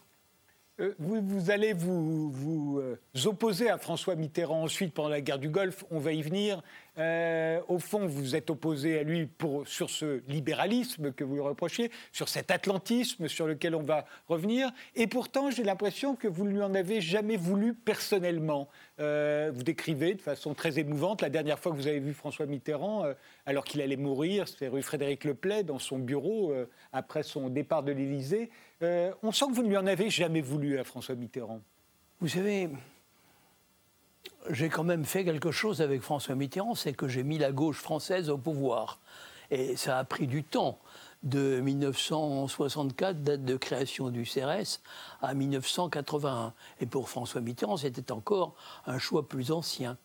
Euh, 0.79 0.95
vous, 0.97 1.51
allez 1.51 1.73
vous, 1.73 2.79
euh, 2.81 2.97
opposer 3.25 3.69
à 3.69 3.77
François 3.77 4.15
Mitterrand 4.15 4.63
ensuite 4.63 4.91
pendant 4.91 5.09
la 5.09 5.21
guerre 5.21 5.37
du 5.37 5.49
Golfe, 5.49 5.85
on 5.91 5.99
va 5.99 6.13
y 6.13 6.23
venir. 6.23 6.63
Euh, 6.97 7.59
au 7.67 7.77
fond, 7.77 8.07
vous 8.07 8.35
êtes 8.35 8.49
opposé 8.49 8.97
à 8.97 9.03
lui 9.03 9.29
sur 9.65 9.91
ce 9.91 10.21
libéralisme 10.27 11.11
que 11.11 11.23
vous 11.23 11.35
lui 11.35 11.41
reprochez, 11.41 11.91
sur 12.11 12.27
cet 12.27 12.49
atlantisme 12.49 13.27
sur 13.27 13.45
lequel 13.45 13.75
on 13.75 13.83
va 13.83 14.05
revenir. 14.27 14.71
Et 14.95 15.05
pourtant, 15.05 15.51
j'ai 15.51 15.63
l'impression 15.63 16.15
que 16.15 16.27
vous 16.27 16.43
ne 16.43 16.49
lui 16.49 16.61
en 16.63 16.73
avez 16.73 17.01
jamais 17.01 17.37
voulu 17.37 17.75
personnellement. 17.75 18.67
vous 18.97 19.63
décrivez 19.63 20.15
de 20.15 20.21
façon 20.21 20.53
très 20.53 20.79
émouvante 20.79 21.21
la 21.21 21.29
dernière 21.29 21.59
fois 21.59 21.71
que 21.71 21.77
vous 21.77 21.87
avez 21.87 21.99
vu 21.99 22.13
François 22.13 22.45
Mitterrand, 22.45 23.05
alors 23.45 23.63
qu'il 23.63 23.81
allait 23.81 23.97
mourir, 23.97 24.47
c'était 24.47 24.67
rue 24.67 24.83
Frédéric 24.83 25.23
Leplay, 25.23 25.63
dans 25.63 25.79
son 25.79 25.97
bureau, 25.97 26.53
après 26.91 27.23
son 27.23 27.49
départ 27.49 27.81
de 27.81 27.91
l'Élysée. 27.91 28.51
Euh, 28.83 29.13
on 29.23 29.31
sent 29.31 29.45
que 29.47 29.53
vous 29.53 29.63
ne 29.63 29.69
lui 29.69 29.77
en 29.77 29.87
avez 29.87 30.09
jamais 30.09 30.41
voulu 30.41 30.77
à 30.77 30.83
François 30.83 31.15
Mitterrand. 31.15 31.61
Vous 32.19 32.27
savez, 32.27 32.69
j'ai 34.49 34.69
quand 34.69 34.83
même 34.83 35.05
fait 35.05 35.23
quelque 35.23 35.51
chose 35.51 35.81
avec 35.81 36.01
François 36.01 36.35
Mitterrand, 36.35 36.75
c'est 36.75 36.93
que 36.93 37.07
j'ai 37.07 37.23
mis 37.23 37.37
la 37.37 37.51
gauche 37.51 37.79
française 37.79 38.29
au 38.29 38.37
pouvoir. 38.37 38.99
Et 39.51 39.75
ça 39.75 39.99
a 39.99 40.03
pris 40.03 40.27
du 40.27 40.43
temps, 40.43 40.79
de 41.21 41.61
1964, 41.61 43.23
date 43.23 43.45
de 43.45 43.55
création 43.55 44.09
du 44.09 44.23
CRS, 44.23 44.81
à 45.21 45.33
1981. 45.33 46.53
Et 46.81 46.85
pour 46.85 47.09
François 47.09 47.39
Mitterrand, 47.39 47.77
c'était 47.77 48.11
encore 48.11 48.55
un 48.85 48.99
choix 48.99 49.27
plus 49.27 49.51
ancien. 49.51 49.97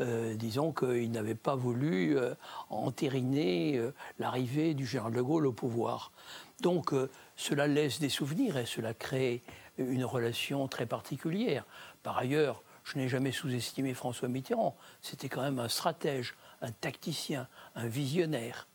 Euh, 0.00 0.34
disons 0.34 0.72
qu'il 0.72 1.10
n'avait 1.10 1.34
pas 1.34 1.56
voulu 1.56 2.16
euh, 2.16 2.34
entériner 2.70 3.80
l'arrivée 4.18 4.74
du 4.74 4.86
général 4.86 5.12
de 5.12 5.20
Gaulle 5.20 5.46
au 5.46 5.52
pouvoir. 5.52 6.12
Donc 6.60 6.92
cela 7.36 7.66
laisse 7.66 8.00
des 8.00 8.08
souvenirs 8.08 8.56
et 8.56 8.66
cela 8.66 8.94
crée 8.94 9.42
une 9.78 10.04
relation 10.04 10.66
très 10.68 10.86
particulière. 10.86 11.64
Par 12.02 12.18
ailleurs, 12.18 12.62
je 12.84 12.98
n'ai 12.98 13.08
jamais 13.08 13.32
sous-estimé 13.32 13.94
François 13.94 14.28
Mitterrand. 14.28 14.76
C'était 15.02 15.28
quand 15.28 15.42
même 15.42 15.58
un 15.58 15.68
stratège, 15.68 16.34
un 16.62 16.72
tacticien, 16.72 17.46
un 17.74 17.86
visionnaire. 17.86 18.66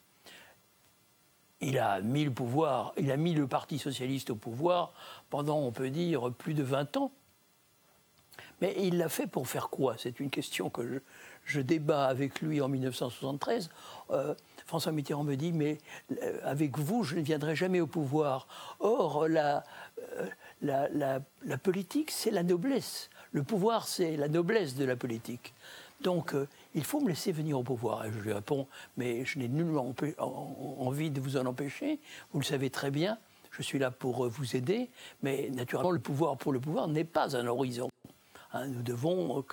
Il 1.62 1.79
a 1.79 2.01
mis 2.01 2.25
le 2.25 2.31
pouvoir, 2.31 2.93
il 2.97 3.09
a 3.12 3.17
mis 3.17 3.33
le 3.33 3.47
Parti 3.47 3.79
socialiste 3.79 4.29
au 4.29 4.36
pouvoir 4.36 4.93
pendant, 5.29 5.59
on 5.59 5.71
peut 5.71 5.89
dire, 5.89 6.31
plus 6.33 6.53
de 6.53 6.62
20 6.62 6.97
ans. 6.97 7.12
Mais 8.63 8.73
il 8.80 8.97
l'a 8.97 9.10
fait 9.10 9.28
pour 9.28 9.45
faire 9.45 9.67
quoi? 9.67 9.95
C'est 9.97 10.21
une 10.21 10.30
question 10.30 10.69
que 10.69 11.02
je, 11.43 11.60
débat 11.60 12.06
avec 12.06 12.39
lui 12.39 12.62
en 12.62 12.69
1973. 12.69 13.69
François 14.65 14.93
Mitterrand 14.93 15.26
me 15.26 15.36
dit, 15.36 15.52
mais 15.52 15.80
euh, 16.23 16.39
avec 16.45 16.78
vous, 16.80 17.04
je 17.04 17.15
ne 17.15 17.21
viendrai 17.21 17.58
jamais 17.58 17.82
au 17.82 17.88
pouvoir. 17.88 18.47
Or, 18.80 19.28
la, 19.28 19.65
euh, 20.63 21.19
la, 21.43 21.58
politique, 21.58 22.10
c'est 22.10 22.32
la 22.32 22.41
noblesse. 22.43 23.10
Le 23.34 23.43
pouvoir, 23.43 23.86
c'est 23.86 24.15
la 24.15 24.30
noblesse 24.30 24.76
de 24.76 24.86
la 24.86 24.95
politique. 24.95 25.54
Donc, 25.99 26.34
euh, 26.34 26.47
il 26.73 26.86
faut 26.86 27.02
me 27.02 27.10
laisser 27.10 27.34
venir 27.34 27.60
au 27.60 27.63
pouvoir. 27.63 28.06
Et 28.06 28.13
je 28.13 28.19
lui 28.19 28.32
réponds, 28.32 28.65
mais 28.95 29.26
je 29.26 29.39
n'ai 29.39 29.49
nullement 29.49 29.93
envie 30.19 31.12
de 31.12 31.19
vous 31.19 31.36
en 31.36 31.45
empêcher. 31.47 31.99
Vous 32.32 32.39
le 32.39 32.45
savez 32.45 32.69
très 32.69 32.91
bien. 32.91 33.17
Je 33.52 33.62
suis 33.62 33.78
là 33.78 33.91
pour 33.91 34.30
vous 34.30 34.56
aider. 34.56 34.89
Mais 35.21 35.49
naturellement, 35.49 35.91
le 35.91 35.99
pouvoir 35.99 36.38
pour 36.38 36.54
le 36.54 36.62
pouvoir 36.62 36.88
n'est 36.88 37.04
pas 37.04 37.36
un 37.36 37.45
horizon. 37.45 37.89
Hein, 38.53 38.67
nous 38.67 38.83
devons 38.83 39.43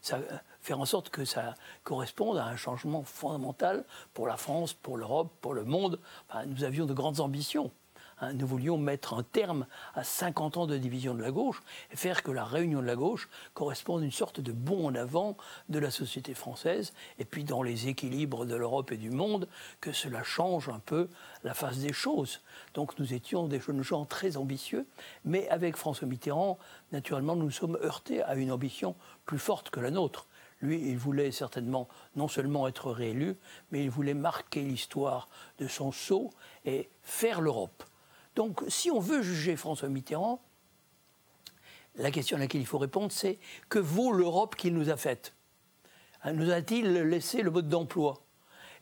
ça, 0.00 0.20
faire 0.60 0.80
en 0.80 0.84
sorte 0.84 1.10
que 1.10 1.24
ça 1.24 1.54
corresponde 1.82 2.36
à 2.38 2.44
un 2.44 2.56
changement 2.56 3.02
fondamental 3.02 3.84
pour 4.14 4.26
la 4.26 4.36
France, 4.36 4.74
pour 4.74 4.96
l'Europe, 4.96 5.32
pour 5.40 5.54
le 5.54 5.64
monde. 5.64 5.98
nous 6.46 6.64
avions 6.64 6.86
de 6.86 6.94
grandes 6.94 7.20
ambitions. 7.20 7.70
Hein, 8.20 8.34
nous 8.34 8.46
voulions 8.46 8.76
mettre 8.76 9.14
un 9.14 9.22
terme 9.22 9.66
à 9.94 10.04
50 10.04 10.58
ans 10.58 10.66
de 10.66 10.76
division 10.76 11.14
de 11.14 11.22
la 11.22 11.30
gauche 11.30 11.62
et 11.90 11.96
faire 11.96 12.22
que 12.22 12.30
la 12.30 12.44
réunion 12.44 12.80
de 12.80 12.86
la 12.86 12.96
gauche 12.96 13.28
corresponde 13.54 14.02
à 14.02 14.04
une 14.04 14.12
sorte 14.12 14.40
de 14.40 14.52
bond 14.52 14.88
en 14.88 14.94
avant 14.94 15.36
de 15.68 15.78
la 15.78 15.90
société 15.90 16.34
française 16.34 16.92
et 17.18 17.24
puis 17.24 17.44
dans 17.44 17.62
les 17.62 17.88
équilibres 17.88 18.44
de 18.44 18.54
l'Europe 18.54 18.92
et 18.92 18.96
du 18.96 19.10
monde, 19.10 19.48
que 19.80 19.92
cela 19.92 20.22
change 20.22 20.68
un 20.68 20.80
peu 20.80 21.08
la 21.44 21.54
face 21.54 21.78
des 21.78 21.92
choses. 21.92 22.40
Donc 22.74 22.98
nous 22.98 23.14
étions 23.14 23.48
des 23.48 23.60
jeunes 23.60 23.82
gens 23.82 24.04
très 24.04 24.36
ambitieux, 24.36 24.86
mais 25.24 25.48
avec 25.48 25.76
François 25.76 26.06
Mitterrand, 26.06 26.58
naturellement, 26.92 27.36
nous 27.36 27.44
nous 27.44 27.50
sommes 27.50 27.78
heurtés 27.82 28.22
à 28.22 28.34
une 28.36 28.52
ambition 28.52 28.94
plus 29.26 29.38
forte 29.38 29.70
que 29.70 29.80
la 29.80 29.90
nôtre. 29.90 30.26
Lui, 30.60 30.90
il 30.90 30.98
voulait 30.98 31.32
certainement 31.32 31.88
non 32.16 32.28
seulement 32.28 32.68
être 32.68 32.92
réélu, 32.92 33.36
mais 33.70 33.82
il 33.82 33.90
voulait 33.90 34.14
marquer 34.14 34.60
l'histoire 34.60 35.28
de 35.58 35.66
son 35.66 35.90
sceau 35.90 36.30
et 36.64 36.90
faire 37.02 37.40
l'Europe. 37.40 37.82
Donc, 38.34 38.62
si 38.68 38.90
on 38.90 39.00
veut 39.00 39.22
juger 39.22 39.56
François 39.56 39.88
Mitterrand, 39.88 40.40
la 41.96 42.10
question 42.10 42.36
à 42.36 42.40
laquelle 42.40 42.60
il 42.60 42.66
faut 42.66 42.78
répondre, 42.78 43.12
c'est 43.12 43.38
que 43.68 43.78
vaut 43.78 44.12
l'Europe 44.12 44.56
qu'il 44.56 44.74
nous 44.74 44.90
a 44.90 44.96
faite? 44.96 45.34
Hein, 46.22 46.32
Nous 46.32 46.50
a-t-il 46.50 46.92
laissé 46.92 47.42
le 47.42 47.50
mode 47.50 47.68
d'emploi? 47.68 48.22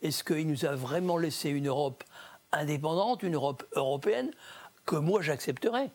Est-ce 0.02 0.22
qu'il 0.22 0.46
nous 0.46 0.64
a 0.64 0.74
vraiment 0.74 1.16
laissé 1.16 1.50
une 1.50 1.68
Europe 1.68 2.04
indépendante, 2.52 3.22
une 3.22 3.34
Europe 3.34 3.64
européenne, 3.72 4.30
que 4.87 4.96
moi 4.96 5.22
j'accepterais? 5.22 5.90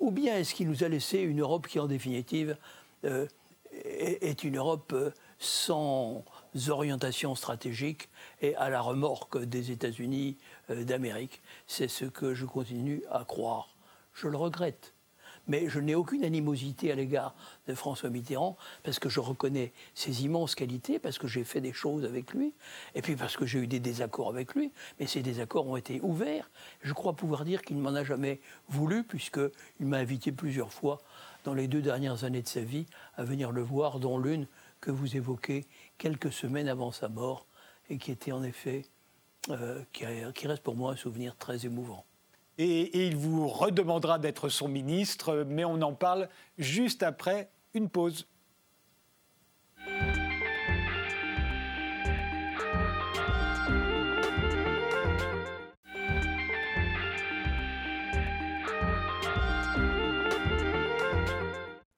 Ou 0.00 0.10
bien 0.10 0.36
est-ce 0.36 0.54
qu'il 0.54 0.68
nous 0.68 0.84
a 0.84 0.88
laissé 0.88 1.18
une 1.18 1.40
Europe 1.40 1.66
qui, 1.66 1.78
en 1.78 1.86
définitive, 1.86 2.56
euh, 3.04 3.26
est 3.72 4.44
une 4.44 4.56
Europe 4.56 4.92
euh, 4.92 5.10
sans 5.38 6.24
orientation 6.68 7.34
stratégique 7.34 8.08
et 8.42 8.54
à 8.56 8.68
la 8.68 8.80
remorque 8.80 9.42
des 9.42 9.70
États-Unis 9.70 10.36
d'Amérique. 10.74 11.42
C'est 11.66 11.88
ce 11.88 12.04
que 12.04 12.34
je 12.34 12.46
continue 12.46 13.02
à 13.10 13.24
croire. 13.24 13.76
Je 14.14 14.28
le 14.28 14.36
regrette. 14.36 14.94
Mais 15.46 15.68
je 15.68 15.80
n'ai 15.80 15.94
aucune 15.94 16.24
animosité 16.24 16.92
à 16.92 16.94
l'égard 16.94 17.34
de 17.66 17.74
François 17.74 18.10
Mitterrand 18.10 18.56
parce 18.82 18.98
que 18.98 19.08
je 19.08 19.20
reconnais 19.20 19.72
ses 19.94 20.24
immenses 20.24 20.54
qualités, 20.54 20.98
parce 20.98 21.18
que 21.18 21.26
j'ai 21.26 21.44
fait 21.44 21.60
des 21.60 21.72
choses 21.72 22.04
avec 22.04 22.34
lui, 22.34 22.52
et 22.94 23.02
puis 23.02 23.16
parce 23.16 23.36
que 23.36 23.46
j'ai 23.46 23.58
eu 23.58 23.66
des 23.66 23.80
désaccords 23.80 24.28
avec 24.28 24.54
lui. 24.54 24.70
Mais 24.98 25.06
ces 25.06 25.22
désaccords 25.22 25.66
ont 25.66 25.76
été 25.76 26.00
ouverts. 26.02 26.50
Je 26.82 26.92
crois 26.92 27.14
pouvoir 27.14 27.44
dire 27.44 27.62
qu'il 27.62 27.76
ne 27.76 27.82
m'en 27.82 27.94
a 27.94 28.04
jamais 28.04 28.40
voulu, 28.68 29.02
puisqu'il 29.02 29.86
m'a 29.86 29.98
invité 29.98 30.30
plusieurs 30.30 30.72
fois 30.72 30.98
dans 31.44 31.54
les 31.54 31.68
deux 31.68 31.82
dernières 31.82 32.24
années 32.24 32.42
de 32.42 32.48
sa 32.48 32.60
vie 32.60 32.86
à 33.16 33.24
venir 33.24 33.50
le 33.50 33.62
voir, 33.62 33.98
dont 33.98 34.18
l'une 34.18 34.46
que 34.80 34.90
vous 34.90 35.16
évoquez 35.16 35.66
quelques 35.98 36.32
semaines 36.32 36.68
avant 36.68 36.92
sa 36.92 37.08
mort, 37.08 37.46
et 37.88 37.98
qui 37.98 38.12
était 38.12 38.32
en 38.32 38.42
effet, 38.42 38.84
euh, 39.48 39.82
qui, 39.92 40.46
reste 40.46 40.62
pour 40.62 40.76
moi 40.76 40.92
un 40.92 40.96
souvenir 40.96 41.36
très 41.36 41.64
émouvant. 41.64 42.04
Et 42.58 43.06
il 43.06 43.16
vous 43.16 43.48
redemandera 43.48 44.18
d'être 44.18 44.50
son 44.50 44.68
ministre, 44.68 45.46
mais 45.48 45.64
on 45.64 45.80
en 45.80 45.94
parle 45.94 46.28
juste 46.58 47.02
après 47.02 47.50
une 47.72 47.88
pause. 47.88 48.26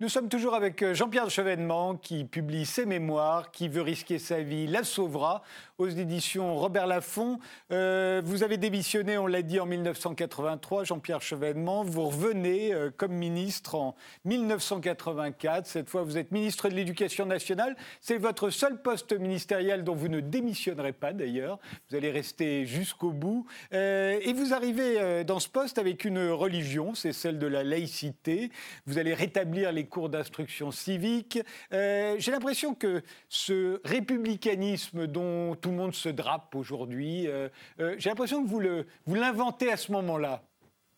Nous 0.03 0.09
sommes 0.09 0.29
toujours 0.29 0.57
avec 0.57 0.83
euh, 0.83 0.95
Jean-Pierre 0.95 1.31
Chevènement 1.31 1.95
qui 1.95 2.25
publie 2.25 2.67
ses 2.67 2.87
mémoires, 2.87 3.53
qui 3.53 3.69
veut 3.69 3.83
risquer 3.83 4.19
sa 4.19 4.41
vie, 4.41 4.67
la 4.67 4.83
sauvera 4.83 5.45
aux 5.79 5.87
éditions 5.87 6.57
Robert 6.57 6.89
Laffont. 6.89 7.39
Euh, 7.71 8.21
vous 8.25 8.43
avez 8.43 8.57
démissionné, 8.57 9.17
on 9.17 9.29
l'a 9.29 9.43
dit, 9.43 9.61
en 9.61 9.67
1983, 9.67 10.83
Jean-Pierre 10.83 11.23
Chevènement. 11.23 11.85
Vous 11.85 12.09
revenez 12.09 12.75
euh, 12.75 12.91
comme 12.91 13.13
ministre 13.13 13.77
en 13.77 13.95
1984. 14.25 15.69
Cette 15.69 15.89
fois, 15.89 16.03
vous 16.03 16.19
êtes 16.19 16.33
ministre 16.33 16.69
de 16.69 16.75
l'Éducation 16.75 17.25
nationale. 17.25 17.77
C'est 18.01 18.19
votre 18.19 18.51
seul 18.51 18.83
poste 18.83 19.13
ministériel 19.13 19.85
dont 19.85 19.95
vous 19.95 20.09
ne 20.09 20.19
démissionnerez 20.19 20.95
pas 20.95 21.13
d'ailleurs. 21.13 21.61
Vous 21.89 21.97
allez 21.97 22.11
rester 22.11 22.67
jusqu'au 22.67 23.13
bout. 23.13 23.47
et 23.71 24.33
vous 24.33 24.53
arrivez 24.53 25.23
dans 25.25 25.39
ce 25.39 25.49
poste 25.49 25.79
avec 25.79 26.05
une 26.05 26.31
religion, 26.31 26.95
c'est 26.95 27.13
celle 27.13 27.39
de 27.39 27.47
la 27.47 27.63
laïcité. 27.63 28.51
Vous 28.87 28.99
allez 28.99 29.15
rétablir 29.15 29.71
les 29.71 29.87
cours 29.93 30.09
d'instruction 30.09 30.71
civique. 30.71 31.39
Euh, 31.73 32.17
j'ai 32.19 32.33
l'impression 32.33 32.75
que 32.75 33.03
ce 33.29 33.81
républicanisme 33.85 35.07
dont 35.07 35.55
tout 35.55 35.71
le 35.71 35.77
monde 35.77 35.95
se 35.95 36.09
drape 36.09 36.55
aujourd'hui, 36.55 37.29
euh, 37.29 37.49
euh, 37.79 37.95
j'ai 37.99 38.09
l'impression 38.09 38.43
que 38.43 38.49
vous, 38.49 38.59
le, 38.59 38.87
vous 39.07 39.15
l'inventez 39.15 39.71
à 39.71 39.77
ce 39.77 39.93
moment-là. 39.93 40.43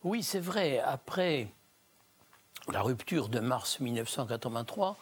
Oui, 0.03 0.23
c'est 0.23 0.39
vrai. 0.39 0.79
Après 0.79 1.49
la 2.71 2.81
rupture 2.81 3.27
de 3.27 3.39
mars 3.39 3.81
1983, 3.81 4.97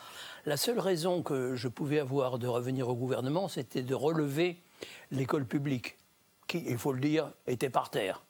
la 0.48 0.58
seule 0.58 0.80
raison 0.80 1.22
que 1.22 1.56
je 1.56 1.68
pouvais 1.68 2.00
avoir 2.00 2.40
de 2.40 2.48
revenir 2.48 2.90
au 2.90 2.96
gouvernement, 2.96 3.48
c'était 3.48 3.84
de 3.84 3.94
relever 3.94 4.60
l'école 5.12 5.46
publique, 5.46 5.98
qui, 6.48 6.64
il 6.68 6.80
faut 6.80 6.94
le 6.94 7.00
dire, 7.00 7.32
était 7.46 7.70
par 7.70 7.92
terre 7.92 8.24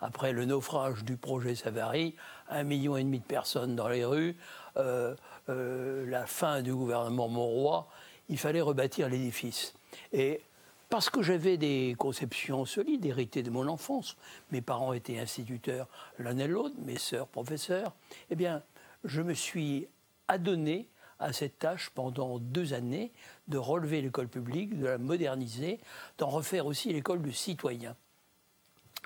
après 0.00 0.32
le 0.32 0.44
naufrage 0.44 1.04
du 1.04 1.16
projet 1.16 1.54
Savary, 1.54 2.14
un 2.48 2.62
million 2.62 2.96
et 2.96 3.04
demi 3.04 3.20
de 3.20 3.24
personnes 3.24 3.76
dans 3.76 3.88
les 3.88 4.04
rues, 4.04 4.36
euh, 4.76 5.14
euh, 5.48 6.08
la 6.08 6.26
fin 6.26 6.62
du 6.62 6.74
gouvernement 6.74 7.28
Monroy, 7.28 7.86
il 8.28 8.38
fallait 8.38 8.60
rebâtir 8.60 9.08
l'édifice. 9.08 9.74
Et 10.12 10.40
parce 10.88 11.10
que 11.10 11.22
j'avais 11.22 11.56
des 11.56 11.94
conceptions 11.98 12.64
solides 12.64 13.06
héritées 13.06 13.42
de 13.42 13.50
mon 13.50 13.68
enfance, 13.68 14.16
mes 14.50 14.60
parents 14.60 14.92
étaient 14.92 15.18
instituteurs 15.18 15.88
l'un 16.18 16.36
et 16.38 16.46
l'autre, 16.46 16.74
mes 16.84 16.98
sœurs 16.98 17.28
professeurs, 17.28 17.92
eh 18.30 18.36
bien, 18.36 18.62
je 19.04 19.22
me 19.22 19.34
suis 19.34 19.86
adonné 20.28 20.88
à 21.18 21.32
cette 21.32 21.58
tâche 21.58 21.90
pendant 21.90 22.38
deux 22.38 22.72
années 22.72 23.12
de 23.48 23.58
relever 23.58 24.00
l'école 24.00 24.28
publique, 24.28 24.78
de 24.78 24.86
la 24.86 24.98
moderniser, 24.98 25.78
d'en 26.18 26.28
refaire 26.28 26.66
aussi 26.66 26.92
l'école 26.92 27.22
du 27.22 27.32
citoyen. 27.32 27.94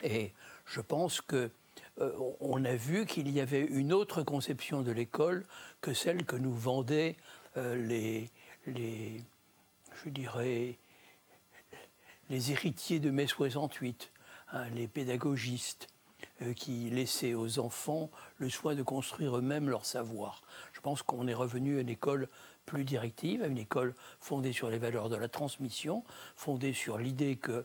Et 0.02 0.32
je 0.64 0.80
pense 0.80 1.20
que 1.20 1.50
euh, 2.00 2.12
on 2.40 2.64
a 2.64 2.74
vu 2.74 3.06
qu'il 3.06 3.30
y 3.30 3.40
avait 3.40 3.64
une 3.64 3.92
autre 3.92 4.22
conception 4.22 4.82
de 4.82 4.90
l'école 4.90 5.46
que 5.80 5.94
celle 5.94 6.24
que 6.24 6.36
nous 6.36 6.52
vendaient 6.52 7.16
euh, 7.56 7.76
les, 7.76 8.30
je 8.66 10.08
dirais, 10.08 10.76
les 12.30 12.50
héritiers 12.50 12.98
de 12.98 13.10
mai 13.10 13.28
68, 13.28 14.10
hein, 14.52 14.68
les 14.70 14.88
pédagogistes 14.88 15.86
euh, 16.42 16.52
qui 16.52 16.90
laissaient 16.90 17.34
aux 17.34 17.60
enfants 17.60 18.10
le 18.38 18.50
soin 18.50 18.74
de 18.74 18.82
construire 18.82 19.36
eux-mêmes 19.36 19.68
leur 19.68 19.84
savoir. 19.84 20.42
Je 20.72 20.80
pense 20.80 21.02
qu'on 21.02 21.28
est 21.28 21.34
revenu 21.34 21.78
à 21.78 21.82
une 21.82 21.88
école 21.88 22.28
plus 22.66 22.84
directive, 22.84 23.42
à 23.42 23.46
une 23.46 23.58
école 23.58 23.94
fondée 24.18 24.52
sur 24.52 24.68
les 24.68 24.78
valeurs 24.78 25.10
de 25.10 25.16
la 25.16 25.28
transmission, 25.28 26.02
fondée 26.34 26.72
sur 26.72 26.98
l'idée 26.98 27.36
que 27.36 27.64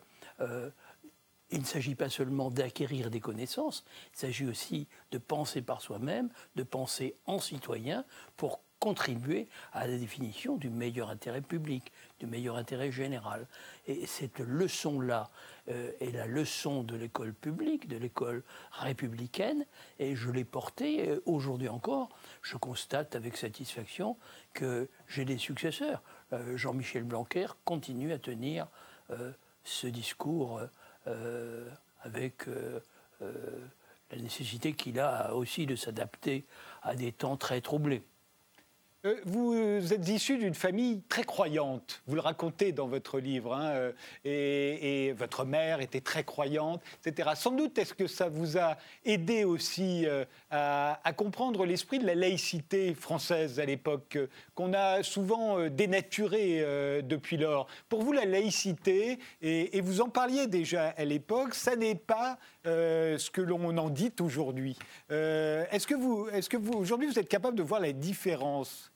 il 1.52 1.60
ne 1.60 1.66
s'agit 1.66 1.96
pas 1.96 2.10
seulement 2.10 2.52
d'acquérir 2.52 3.10
des 3.10 3.20
connaissances, 3.20 3.84
il 4.14 4.20
s'agit 4.20 4.46
aussi 4.46 4.88
de 5.12 5.18
penser 5.18 5.62
par 5.62 5.82
soi-même, 5.82 6.30
de 6.56 6.64
penser 6.64 7.16
en 7.26 7.40
citoyen 7.40 8.06
pour 8.38 8.62
contribuer 8.80 9.48
à 9.74 9.88
la 9.88 9.98
définition 9.98 10.56
du 10.56 10.70
meilleur 10.70 11.10
intérêt 11.10 11.42
public, 11.42 11.92
du 12.20 12.28
meilleur 12.28 12.56
intérêt 12.56 12.92
général. 12.92 13.46
Et 13.88 14.06
cette 14.06 14.40
leçon-là 14.40 15.30
euh, 15.70 15.92
est 16.00 16.12
la 16.12 16.26
leçon 16.28 16.84
de 16.84 16.96
l'école 16.96 17.34
publique, 17.34 17.88
de 17.88 17.98
l'école 17.98 18.44
républicaine, 18.72 19.66
et 20.00 20.16
je 20.16 20.30
l'ai 20.30 20.46
portée 20.46 21.10
euh, 21.10 21.22
aujourd'hui 21.26 21.68
encore. 21.68 22.10
Je 22.42 22.56
constate 22.56 23.16
avec 23.16 23.36
satisfaction 23.36 24.18
que 24.54 24.88
j'ai 25.08 25.26
des 25.26 25.38
successeurs. 25.38 26.02
Euh, 26.32 26.56
Jean-Michel 26.56 27.04
Blanquer 27.04 27.48
continue 27.66 28.14
à 28.14 28.20
tenir 28.20 28.68
ce 29.64 29.88
discours 29.88 30.62
avec 32.02 32.48
euh, 32.48 32.80
euh, 33.22 33.32
la 34.12 34.18
nécessité 34.18 34.74
qu'il 34.74 35.00
a 35.00 35.34
aussi 35.34 35.66
de 35.66 35.76
s'adapter 35.76 36.46
à 36.82 36.96
des 36.96 37.12
temps 37.12 37.38
très 37.38 37.62
troublés. 37.62 38.04
Euh, 39.06 39.16
vous 39.24 39.94
êtes 39.94 40.10
issu 40.10 40.38
d'une 40.38 40.54
famille 40.54 41.02
très 41.08 41.24
croyante, 41.24 42.02
vous 42.06 42.16
le 42.16 42.22
racontez 42.22 42.74
dans 42.74 42.88
votre 42.88 43.20
livre, 43.20 43.54
hein, 43.54 43.70
euh, 43.70 43.92
et, 44.26 45.14
votre 45.14 45.46
mère 45.46 45.80
était 45.80 46.02
très 46.02 46.26
croyante, 46.26 46.82
etc. 47.06 47.30
Sans 47.36 47.52
doute, 47.52 47.78
est-ce 47.78 47.94
que 47.94 48.08
ça 48.08 48.28
vous 48.28 48.58
a 48.58 48.76
aidé 49.06 49.46
aussi 49.46 50.06
euh, 50.06 50.26
à, 50.52 51.00
comprendre 51.16 51.66
l'esprit 51.66 52.00
de 52.00 52.06
la 52.06 52.14
laïcité 52.14 52.94
française 52.94 53.62
à 53.62 53.66
l'époque, 53.66 54.18
qu'on 54.54 54.74
a 54.74 55.02
souvent 55.02 55.70
dénaturé 55.70 57.02
depuis 57.04 57.38
lors 57.38 57.68
Pour 57.88 58.04
vous, 58.04 58.12
la 58.12 58.26
laïcité, 58.26 59.20
et, 59.42 59.82
vous 59.82 60.02
en 60.02 60.10
parliez 60.10 60.48
déjà 60.48 60.90
à 60.90 61.06
l'époque, 61.06 61.56
ça 61.56 61.76
n'est 61.76 61.96
pas 61.96 62.38
ce 62.66 63.30
que 63.30 63.42
l'on 63.42 63.78
en 63.78 63.90
dit 63.90 64.14
aujourd'hui. 64.22 64.78
est-ce 65.10 65.88
que 65.88 65.96
vous, 65.96 66.30
est-ce 66.30 66.50
que 66.50 66.58
vous 66.58 66.74
aujourd'hui, 66.74 67.08
vous 67.08 67.20
êtes 67.20 67.30
capable 67.30 67.58
de 67.58 67.64
voir 67.64 67.82
la 67.82 67.92
différence 67.92 68.89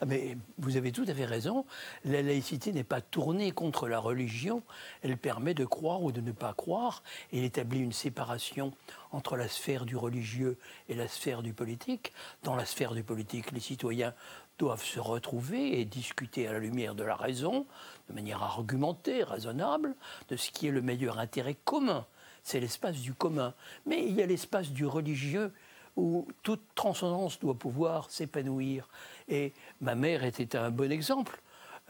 Ah, 0.00 0.06
mais 0.06 0.36
vous 0.58 0.76
avez 0.76 0.90
tout 0.90 1.04
à 1.06 1.14
fait 1.14 1.24
raison. 1.24 1.64
La 2.04 2.20
laïcité 2.20 2.72
n'est 2.72 2.84
pas 2.84 3.00
tournée 3.00 3.52
contre 3.52 3.88
la 3.88 4.00
religion. 4.00 4.62
Elle 5.02 5.16
permet 5.16 5.54
de 5.54 5.64
croire 5.64 6.02
ou 6.02 6.10
de 6.10 6.20
ne 6.20 6.32
pas 6.32 6.52
croire. 6.52 7.02
Elle 7.32 7.44
établit 7.44 7.80
une 7.80 7.92
séparation 7.92 8.72
entre 9.12 9.36
la 9.36 9.48
sphère 9.48 9.84
du 9.84 9.96
religieux 9.96 10.58
et 10.88 10.94
la 10.94 11.06
sphère 11.06 11.42
du 11.42 11.52
politique. 11.52 12.12
Dans 12.42 12.56
la 12.56 12.64
sphère 12.64 12.92
du 12.92 13.04
politique, 13.04 13.52
les 13.52 13.60
citoyens 13.60 14.14
doivent 14.58 14.84
se 14.84 14.98
retrouver 14.98 15.80
et 15.80 15.84
discuter 15.84 16.48
à 16.48 16.52
la 16.52 16.58
lumière 16.58 16.96
de 16.96 17.04
la 17.04 17.14
raison, 17.14 17.64
de 18.08 18.14
manière 18.14 18.42
argumentée, 18.42 19.22
raisonnable, 19.22 19.94
de 20.28 20.36
ce 20.36 20.50
qui 20.50 20.66
est 20.66 20.72
le 20.72 20.82
meilleur 20.82 21.20
intérêt 21.20 21.56
commun. 21.64 22.04
C'est 22.42 22.58
l'espace 22.58 22.96
du 22.96 23.14
commun. 23.14 23.54
Mais 23.86 24.04
il 24.04 24.14
y 24.14 24.22
a 24.22 24.26
l'espace 24.26 24.70
du 24.70 24.86
religieux 24.86 25.52
où 25.98 26.28
toute 26.44 26.62
transcendance 26.76 27.40
doit 27.40 27.56
pouvoir 27.56 28.08
s'épanouir. 28.08 28.88
Et 29.28 29.52
ma 29.80 29.96
mère 29.96 30.22
était 30.22 30.56
un 30.56 30.70
bon 30.70 30.92
exemple. 30.92 31.40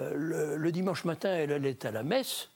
Euh, 0.00 0.56
le, 0.56 0.72
dimanche 0.72 1.04
matin, 1.04 1.28
elle 1.28 1.52
allait 1.52 1.84
à 1.84 1.90
la 1.90 2.02
messe, 2.02 2.48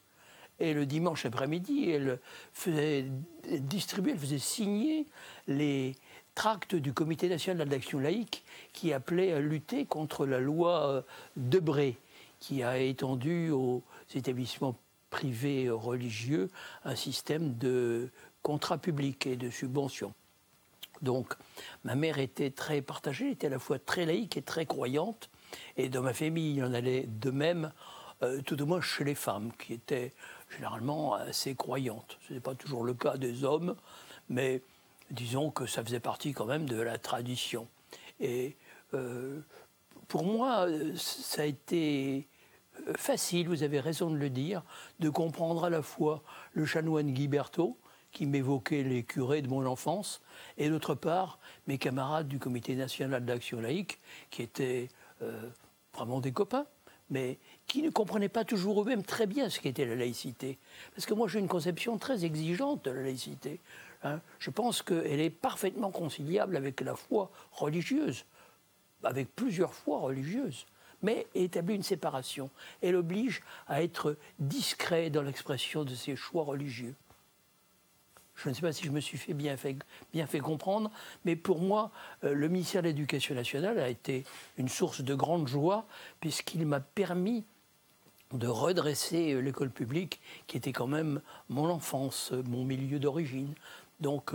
et 0.60 0.72
le 0.72 0.86
dimanche 0.86 1.26
après-midi, 1.26 1.90
elle 1.90 2.18
faisait 2.54 3.04
distribuer, 3.50 4.12
elle 4.12 4.18
faisait 4.18 4.38
signer 4.38 5.06
les 5.46 5.94
tracts 6.34 6.74
du 6.74 6.94
Comité 6.94 7.28
national 7.28 7.68
d'action 7.68 7.98
laïque 7.98 8.44
qui 8.72 8.94
appelait 8.94 9.32
à 9.32 9.40
lutter 9.40 9.84
contre 9.84 10.24
la 10.24 10.40
loi 10.40 10.88
euh, 10.88 11.02
Debré, 11.36 11.98
qui 12.40 12.62
a 12.62 12.78
étendu 12.78 13.50
aux 13.50 13.82
établissements 14.14 14.76
privés 15.10 15.68
religieux 15.68 16.48
un 16.84 16.96
système 16.96 17.58
de 17.58 18.08
contrats 18.42 18.78
publics 18.78 19.26
et 19.26 19.36
de 19.36 19.50
subventions. 19.50 20.14
Donc, 21.02 21.34
ma 21.84 21.94
mère 21.94 22.18
était 22.18 22.50
très 22.50 22.80
partagée, 22.80 23.30
était 23.32 23.48
à 23.48 23.50
la 23.50 23.58
fois 23.58 23.78
très 23.78 24.06
laïque 24.06 24.36
et 24.36 24.42
très 24.42 24.66
croyante. 24.66 25.28
Et 25.76 25.88
dans 25.88 26.02
ma 26.02 26.14
famille, 26.14 26.56
il 26.56 26.64
en 26.64 26.72
allait 26.72 27.06
de 27.06 27.30
même, 27.30 27.72
euh, 28.22 28.40
tout 28.42 28.60
au 28.62 28.66
moins 28.66 28.80
chez 28.80 29.04
les 29.04 29.16
femmes, 29.16 29.52
qui 29.58 29.74
étaient 29.74 30.12
généralement 30.50 31.14
assez 31.14 31.54
croyantes. 31.54 32.18
Ce 32.28 32.32
n'est 32.32 32.40
pas 32.40 32.54
toujours 32.54 32.84
le 32.84 32.94
cas 32.94 33.16
des 33.16 33.44
hommes, 33.44 33.74
mais 34.28 34.62
disons 35.10 35.50
que 35.50 35.66
ça 35.66 35.84
faisait 35.84 36.00
partie 36.00 36.32
quand 36.32 36.46
même 36.46 36.66
de 36.66 36.80
la 36.80 36.98
tradition. 36.98 37.66
Et 38.20 38.56
euh, 38.94 39.40
pour 40.06 40.24
moi, 40.24 40.68
ça 40.96 41.42
a 41.42 41.46
été 41.46 42.28
facile, 42.96 43.48
vous 43.48 43.62
avez 43.62 43.80
raison 43.80 44.10
de 44.10 44.16
le 44.16 44.30
dire, 44.30 44.62
de 45.00 45.10
comprendre 45.10 45.64
à 45.64 45.70
la 45.70 45.82
fois 45.82 46.22
le 46.52 46.64
chanoine 46.64 47.12
Guy 47.12 47.28
qui 48.12 48.26
m'évoquaient 48.26 48.82
les 48.82 49.02
curés 49.02 49.42
de 49.42 49.48
mon 49.48 49.66
enfance, 49.66 50.20
et 50.58 50.68
d'autre 50.68 50.94
part 50.94 51.38
mes 51.66 51.78
camarades 51.78 52.28
du 52.28 52.38
Comité 52.38 52.74
national 52.74 53.24
d'action 53.24 53.60
laïque, 53.60 53.98
qui 54.30 54.42
étaient 54.42 54.88
euh, 55.22 55.48
vraiment 55.94 56.20
des 56.20 56.32
copains, 56.32 56.66
mais 57.10 57.38
qui 57.66 57.82
ne 57.82 57.90
comprenaient 57.90 58.28
pas 58.28 58.44
toujours 58.44 58.82
eux-mêmes 58.82 59.02
très 59.02 59.26
bien 59.26 59.48
ce 59.48 59.60
qu'était 59.60 59.84
la 59.84 59.96
laïcité. 59.96 60.58
Parce 60.94 61.06
que 61.06 61.14
moi 61.14 61.28
j'ai 61.28 61.38
une 61.38 61.48
conception 61.48 61.98
très 61.98 62.24
exigeante 62.24 62.84
de 62.84 62.90
la 62.90 63.02
laïcité. 63.02 63.60
Hein. 64.02 64.20
Je 64.38 64.50
pense 64.50 64.82
qu'elle 64.82 65.20
est 65.20 65.30
parfaitement 65.30 65.90
conciliable 65.90 66.56
avec 66.56 66.80
la 66.80 66.94
foi 66.94 67.30
religieuse, 67.52 68.24
avec 69.02 69.34
plusieurs 69.34 69.74
foi 69.74 69.98
religieuses 69.98 70.66
mais 71.02 71.26
établit 71.34 71.74
une 71.74 71.82
séparation. 71.82 72.48
Elle 72.80 72.96
oblige 72.96 73.42
à 73.66 73.82
être 73.82 74.16
discret 74.38 75.10
dans 75.10 75.22
l'expression 75.22 75.84
de 75.84 75.94
ses 75.94 76.16
choix 76.16 76.44
religieux. 76.44 76.94
Je 78.34 78.48
ne 78.48 78.54
sais 78.54 78.62
pas 78.62 78.72
si 78.72 78.84
je 78.84 78.90
me 78.90 79.00
suis 79.00 79.18
fait 79.18 79.34
bien 79.34 79.56
fait, 79.56 79.76
bien 80.12 80.26
fait 80.26 80.40
comprendre, 80.40 80.90
mais 81.24 81.36
pour 81.36 81.60
moi, 81.60 81.90
euh, 82.24 82.34
le 82.34 82.48
ministère 82.48 82.82
de 82.82 82.88
l'Éducation 82.88 83.34
nationale 83.34 83.78
a 83.78 83.88
été 83.88 84.24
une 84.58 84.68
source 84.68 85.02
de 85.02 85.14
grande 85.14 85.46
joie, 85.48 85.84
puisqu'il 86.20 86.66
m'a 86.66 86.80
permis 86.80 87.44
de 88.32 88.46
redresser 88.46 89.32
euh, 89.32 89.40
l'école 89.40 89.70
publique, 89.70 90.20
qui 90.46 90.56
était 90.56 90.72
quand 90.72 90.86
même 90.86 91.20
mon 91.50 91.68
enfance, 91.68 92.32
euh, 92.32 92.42
mon 92.48 92.64
milieu 92.64 92.98
d'origine. 92.98 93.54
Donc, 94.00 94.32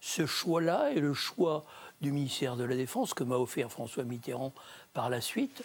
ce 0.00 0.26
choix-là 0.26 0.90
est 0.90 0.98
le 0.98 1.14
choix 1.14 1.64
du 2.00 2.12
ministère 2.12 2.56
de 2.56 2.64
la 2.64 2.76
Défense 2.76 3.14
que 3.14 3.24
m'a 3.24 3.36
offert 3.36 3.70
François 3.70 4.04
Mitterrand 4.04 4.52
par 4.92 5.10
la 5.10 5.20
suite, 5.20 5.62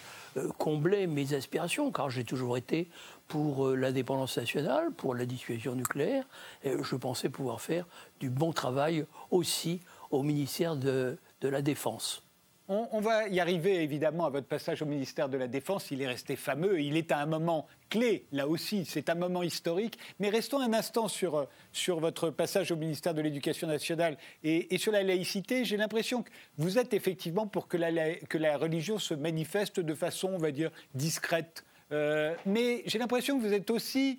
comblait 0.57 1.07
mes 1.07 1.33
aspirations, 1.33 1.91
car 1.91 2.09
j'ai 2.09 2.23
toujours 2.23 2.57
été 2.57 2.89
pour 3.31 3.67
euh, 3.67 3.75
l'indépendance 3.75 4.37
nationale, 4.37 4.91
pour 4.91 5.15
la 5.15 5.25
dissuasion 5.25 5.73
nucléaire. 5.73 6.25
Et 6.63 6.73
je 6.83 6.95
pensais 6.97 7.29
pouvoir 7.29 7.61
faire 7.61 7.85
du 8.19 8.29
bon 8.29 8.51
travail 8.51 9.05
aussi 9.29 9.79
au 10.09 10.21
ministère 10.21 10.75
de, 10.75 11.17
la 11.41 11.61
Défense. 11.61 12.23
On, 12.67 13.01
va 13.01 13.27
y 13.27 13.39
arriver 13.39 13.83
évidemment 13.83 14.25
à 14.25 14.29
votre 14.29 14.47
passage 14.47 14.81
au 14.81 14.85
ministère 14.85 15.27
de 15.27 15.37
la 15.37 15.47
Défense. 15.47 15.91
Il 15.91 16.01
est 16.01 16.07
resté 16.07 16.35
fameux. 16.35 16.81
Il 16.81 16.95
est 16.95 17.11
à 17.11 17.19
un 17.19 17.25
moment 17.25 17.67
clé, 17.91 18.25
là 18.31 18.47
aussi. 18.47 18.85
C'est 18.85 19.09
un 19.09 19.15
moment 19.15 19.43
historique. 19.43 19.99
Mais 20.19 20.29
restons 20.29 20.59
un 20.59 20.73
instant 20.73 21.07
sur, 21.07 21.47
sur 21.71 21.99
votre 21.99 22.31
passage 22.31 22.71
au 22.71 22.75
ministère 22.75 23.13
de 23.13 23.21
l'Éducation 23.21 23.67
nationale 23.67 24.17
et, 24.43 24.75
sur 24.79 24.91
la 24.91 25.03
laïcité. 25.03 25.65
J'ai 25.65 25.77
l'impression 25.77 26.23
que 26.23 26.31
vous 26.57 26.79
êtes 26.79 26.95
effectivement 26.95 27.45
pour 27.45 27.67
que 27.67 27.77
la, 27.77 28.15
que 28.15 28.39
la 28.39 28.57
religion 28.57 28.97
se 28.97 29.13
manifeste 29.13 29.79
de 29.79 29.93
façon, 29.93 30.29
on 30.29 30.37
va 30.39 30.51
dire, 30.51 30.71
discrète, 30.95 31.63
euh, 31.91 32.33
mais 32.45 32.83
j'ai 32.85 32.97
l'impression 32.97 33.37
que 33.37 33.45
vous 33.45 33.53
êtes 33.53 33.69
aussi 33.69 34.17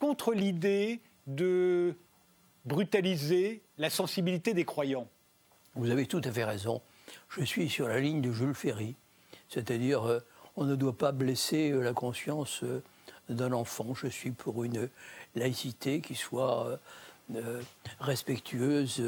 contre 0.00 0.34
l'idée 0.34 1.00
de 1.28 1.94
brutaliser 2.64 3.62
la 3.78 3.90
sensibilité 3.90 4.52
des 4.52 4.64
croyants. 4.64 5.08
Vous 5.76 5.90
avez 5.90 6.06
tout 6.06 6.20
à 6.24 6.32
fait 6.32 6.44
raison. 6.44 6.82
Je 7.28 7.44
suis 7.44 7.68
sur 7.68 7.86
la 7.86 8.00
ligne 8.00 8.20
de 8.20 8.32
Jules 8.32 8.54
Ferry, 8.54 8.96
c'est-à-dire 9.48 10.02
euh, 10.02 10.18
on 10.56 10.64
ne 10.64 10.74
doit 10.74 10.96
pas 10.96 11.12
blesser 11.12 11.70
euh, 11.70 11.82
la 11.82 11.92
conscience 11.92 12.64
d'un 13.28 13.52
enfant. 13.52 13.94
Je 13.94 14.08
suis 14.08 14.30
pour 14.30 14.64
une 14.64 14.88
laïcité 15.34 16.00
qui 16.00 16.14
soit 16.14 16.78
respectueuse 18.00 19.02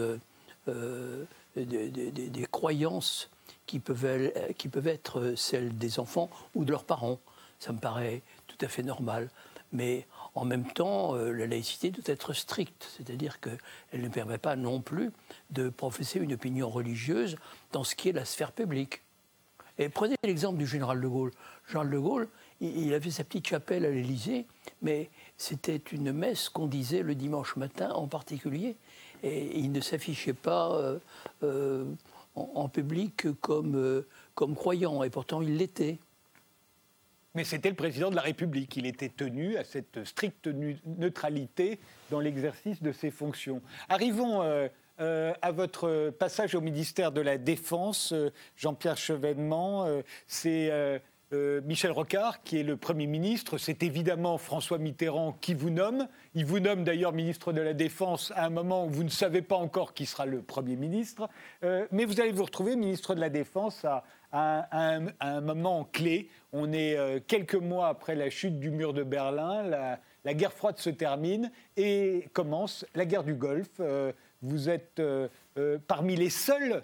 des, 1.57 2.47
croyances 2.51 3.31
qui 3.67 3.79
peuvent, 3.79 4.33
qui 4.57 4.69
peuvent 4.69 4.89
être 4.89 5.35
celles 5.37 5.77
des 5.77 5.99
enfants 5.99 6.31
ou 6.55 6.65
de 6.65 6.71
leurs 6.71 6.85
parents. 6.85 7.19
Ça 7.59 7.73
me 7.73 7.79
paraît 7.79 8.23
tout 8.47 8.59
à 8.61 8.69
fait 8.69 8.83
normal. 8.83 9.29
Mais 9.73 10.07
en 10.35 10.45
même 10.45 10.65
temps, 10.65 11.17
euh, 11.17 11.33
la 11.33 11.47
laïcité 11.47 11.91
doit 11.91 12.05
être 12.07 12.33
stricte, 12.33 12.89
c'est-à-dire 12.97 13.41
qu'elle 13.41 14.01
ne 14.01 14.09
permet 14.09 14.39
pas 14.39 14.57
non 14.57 14.81
plus 14.81 15.11
de 15.51 15.69
professer 15.69 16.21
une 16.21 16.33
opinion 16.33 16.71
religieuse 16.71 17.37
dans 17.73 17.85
ce 17.85 17.95
qui 17.95 18.09
est 18.09 18.13
la 18.13 18.25
sphère 18.25 18.53
publique. 18.53 19.03
Et 19.79 19.89
prenez 19.89 20.15
l'exemple 20.23 20.59
du 20.59 20.67
général 20.67 21.01
de 21.01 21.09
Gaulle. 21.09 21.33
Général 21.67 21.91
de 21.91 21.99
Gaulle, 21.99 22.29
il, 22.61 22.95
avait 22.95 23.11
sa 23.11 23.25
petite 23.25 23.49
chapelle 23.49 23.85
à 23.85 23.91
l'Élysée, 23.91 24.47
mais 24.83 25.11
c'était 25.37 25.81
une 25.93 26.13
messe 26.13 26.49
qu'on 26.49 26.67
disait 26.67 27.03
le 27.03 27.15
dimanche 27.15 27.57
matin 27.57 27.91
en 27.91 28.07
particulier, 28.07 28.77
et 29.23 29.59
il 29.59 29.73
ne 29.73 29.81
s'affichait 29.81 30.35
pas 30.35 30.73
euh, 30.73 30.99
euh, 31.43 31.85
en, 32.35 32.69
public 32.69 33.27
comme, 33.41 34.05
comme 34.35 34.55
croyant, 34.55 35.03
et 35.03 35.11
pourtant 35.11 35.43
il 35.43 35.57
l'était. 35.57 35.99
Mais 37.35 37.43
c'était 37.43 37.69
le 37.69 37.75
président 37.75 38.11
de 38.11 38.17
la 38.17 38.23
République. 38.23 38.77
Il 38.77 38.87
était 38.87 39.09
tenu 39.09 39.57
à 39.57 39.65
cette 39.65 40.05
stricte 40.05 40.49
neutralité 40.87 41.81
dans 42.11 42.21
l'exercice 42.21 42.81
de 42.81 42.93
ses 42.93 43.11
fonctions. 43.11 43.61
Arrivons 43.89 44.43
euh, 44.43 44.69
euh, 45.01 45.33
à 45.43 45.51
votre 45.51 46.11
passage 46.11 46.55
au 46.55 46.61
ministère 46.61 47.11
de 47.11 47.21
la 47.21 47.37
Défense, 47.37 48.13
euh, 48.13 48.31
Jean-Pierre 48.57 48.97
Chevènement. 48.97 49.87
c'est 50.29 51.03
Michel 51.65 51.91
Rocard 51.91 52.43
qui 52.43 52.59
est 52.59 52.63
le 52.63 52.77
Premier 52.77 53.07
ministre. 53.07 53.59
C'est 53.59 53.83
évidemment 53.83 54.39
François 54.39 54.79
Mitterrand 54.79 55.37
qui 55.41 55.55
vous 55.55 55.71
nomme. 55.71 56.09
Il 56.35 56.47
vous 56.47 56.61
nomme 56.61 56.85
d'ailleurs 56.85 57.13
ministre 57.13 57.53
de 57.53 57.61
la 57.61 57.75
Défense 57.75 58.33
à 58.37 58.47
un 58.47 58.51
moment 58.51 58.87
où 58.87 58.91
vous 58.91 59.05
ne 59.05 59.09
savez 59.09 59.43
pas 59.43 59.57
encore 59.57 59.95
qui 59.95 60.07
sera 60.07 60.27
le 60.27 60.43
Premier 60.43 60.77
ministre. 60.77 61.29
mais 61.63 62.05
vous 62.05 62.21
allez 62.21 62.33
vous 62.33 62.45
retrouver 62.45 62.77
ministre 62.77 63.15
de 63.15 63.21
la 63.21 63.31
Défense 63.31 63.85
à, 64.35 64.69
un, 65.21 65.41
moment 65.41 65.89
clé. 65.93 66.29
On 66.53 66.73
est 66.73 66.97
euh, 66.97 67.21
quelques 67.25 67.55
mois 67.55 67.89
après 67.89 68.15
la 68.15 68.31
chute 68.31 68.59
du 68.59 68.71
mur 68.71 68.93
de 68.93 69.03
Berlin, 69.05 69.63
la, 70.25 70.35
guerre 70.35 70.53
froide 70.53 70.79
se 70.79 70.91
termine 70.91 71.51
et 71.77 72.29
commence 72.33 72.85
la 72.95 73.05
guerre 73.05 73.23
du 73.23 73.35
Golfe. 73.35 73.69
Euh, 73.81 74.13
vous 74.43 74.69
êtes 74.69 74.99
euh, 74.99 75.29
parmi 75.87 76.17
les 76.17 76.31
seuls 76.31 76.83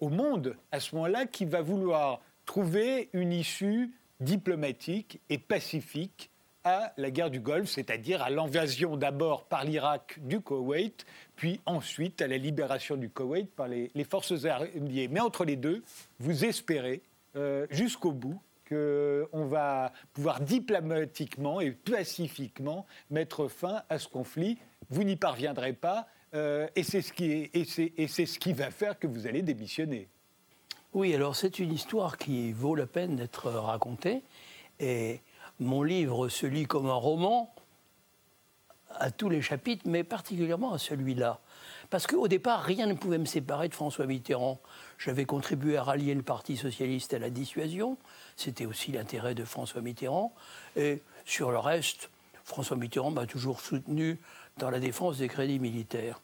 au 0.00 0.08
monde 0.08 0.56
à 0.72 0.80
ce 0.80 0.92
moment-là 0.96 1.26
qui 1.26 1.44
va 1.44 1.62
vouloir 1.62 2.20
trouver 2.52 3.08
une 3.14 3.32
issue 3.32 3.92
diplomatique 4.20 5.22
et 5.30 5.38
pacifique 5.38 6.30
à 6.64 6.92
la 6.98 7.10
guerre 7.10 7.30
du 7.30 7.40
Golfe, 7.40 7.70
c'est-à-dire 7.70 8.20
à, 8.20 8.28
l'invasion 8.28 8.98
d'abord 8.98 9.46
par 9.46 9.64
l'Irak 9.64 10.18
du 10.20 10.42
Koweït, 10.42 11.06
puis 11.34 11.62
ensuite 11.64 12.20
à 12.20 12.26
la 12.26 12.36
libération 12.36 12.96
du 12.96 13.08
Koweït 13.08 13.50
par 13.54 13.68
les, 13.68 13.90
forces 14.04 14.44
armées. 14.44 15.08
Mais 15.08 15.20
entre 15.20 15.46
les 15.46 15.56
deux, 15.56 15.82
vous 16.18 16.44
espérez 16.44 17.00
euh, 17.36 17.66
jusqu'au 17.70 18.12
bout 18.12 18.38
qu'on 18.68 19.46
va 19.46 19.90
pouvoir 20.12 20.42
diplomatiquement 20.42 21.58
et 21.62 21.70
pacifiquement 21.70 22.84
mettre 23.08 23.48
fin 23.48 23.80
à 23.88 23.98
ce 23.98 24.08
conflit. 24.08 24.58
Vous 24.90 25.04
n'y 25.04 25.16
parviendrez 25.16 25.72
pas, 25.72 26.06
euh, 26.34 26.68
et 26.76 26.82
c'est 26.82 27.00
ce, 27.00 27.14
ce 27.14 28.38
qui 28.38 28.52
va 28.52 28.70
faire 28.70 28.98
que 28.98 29.06
vous 29.06 29.26
allez 29.26 29.40
démissionner. 29.40 30.10
Oui, 30.94 31.14
alors 31.14 31.36
c'est 31.36 31.58
une 31.58 31.72
histoire 31.72 32.18
qui 32.18 32.52
vaut 32.52 32.74
la 32.74 32.86
peine 32.86 33.16
d'être 33.16 33.50
racontée. 33.50 34.22
Et 34.78 35.20
mon 35.58 35.82
livre 35.82 36.28
se 36.28 36.44
lit 36.44 36.66
comme 36.66 36.86
un 36.86 36.94
roman 36.94 37.54
à 38.96 39.10
tous 39.10 39.30
les 39.30 39.40
chapitres, 39.40 39.84
mais 39.86 40.04
particulièrement 40.04 40.74
à 40.74 40.78
celui-là. 40.78 41.40
Parce 41.88 42.06
qu'au 42.06 42.28
départ, 42.28 42.62
rien 42.62 42.86
ne 42.86 42.92
pouvait 42.92 43.16
me 43.16 43.24
séparer 43.24 43.68
de 43.68 43.74
François 43.74 44.04
Mitterrand. 44.04 44.60
J'avais 44.98 45.24
contribué 45.24 45.78
à 45.78 45.82
rallier 45.82 46.14
le 46.14 46.22
Parti 46.22 46.58
socialiste 46.58 47.14
à 47.14 47.18
la 47.18 47.30
dissuasion. 47.30 47.96
C'était 48.36 48.66
aussi 48.66 48.92
l'intérêt 48.92 49.34
de 49.34 49.44
François 49.44 49.80
Mitterrand. 49.80 50.34
Et 50.76 51.00
sur 51.24 51.52
le 51.52 51.58
reste, 51.58 52.10
François 52.44 52.76
Mitterrand 52.76 53.10
m'a 53.10 53.24
toujours 53.24 53.60
soutenu 53.60 54.20
dans 54.58 54.68
la 54.68 54.78
défense 54.78 55.18
des 55.18 55.28
crédits 55.28 55.58
militaires. 55.58 56.20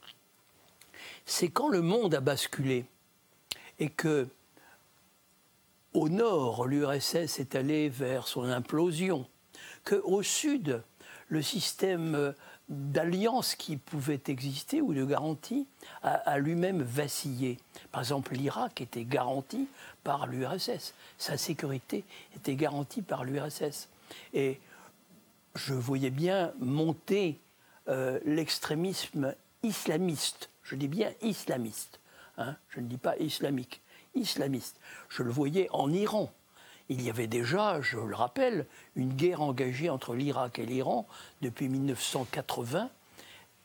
C'est 1.25 1.49
quand 1.49 1.69
le 1.69 1.81
monde 1.81 2.15
a 2.15 2.21
basculé 2.21 2.85
et 3.79 3.89
que, 3.89 4.29
au 5.95 6.09
nord, 6.09 6.67
l'URSS 6.67 7.39
est 7.39 7.55
allé 7.55 7.89
vers 7.89 8.29
son 8.29 8.45
implosion, 8.45 9.27
qu'au 9.85 10.23
sud, 10.23 10.83
le 11.29 11.43
système 11.43 12.35
d'alliance 12.69 13.55
qui 13.55 13.77
pouvait 13.77 14.21
exister 14.29 14.83
ou 14.83 14.93
de 14.93 15.05
garantie 15.05 15.67
a, 16.03 16.39
lui-même 16.39 16.83
vacillé. 16.83 17.59
Par 17.91 18.03
exemple, 18.03 18.35
l'Irak 18.35 18.81
était 18.81 19.05
garanti 19.05 19.69
par 20.05 20.27
l'URSS. 20.27 20.95
Sa 21.17 21.39
sécurité 21.39 22.05
était 22.37 22.57
garantie 22.57 23.03
par 23.03 23.25
l'URSS. 23.25 23.89
Et 24.35 24.61
je 25.55 25.75
voyais 25.75 26.11
bien 26.11 26.53
monter 26.59 27.41
euh, 27.89 28.21
l'extrémisme 28.25 29.35
islamiste. 29.63 30.51
Je 30.63 30.77
dis 30.77 30.89
bien 30.89 31.11
islamiste. 31.23 32.01
Hein. 32.37 32.55
je 32.69 32.81
ne 32.81 32.87
dis 32.87 32.99
pas 32.99 33.17
islamique. 33.19 33.81
Islamiste. 34.19 34.79
Je 35.09 35.23
le 35.23 35.31
voyais 35.31 35.69
en 35.73 35.93
Iran 35.93 36.31
il 36.89 37.03
y 37.03 37.11
avait 37.11 37.27
déjà, 37.27 37.81
je 37.81 37.99
le 37.99 38.15
rappelle, 38.15 38.67
une 38.97 39.13
guerre 39.13 39.43
engagée 39.43 39.91
entre 39.91 40.15
l'Irak 40.15 40.59
et 40.59 40.67
l'Iran 40.67 41.07
depuis 41.43 41.69
1980 41.69 42.91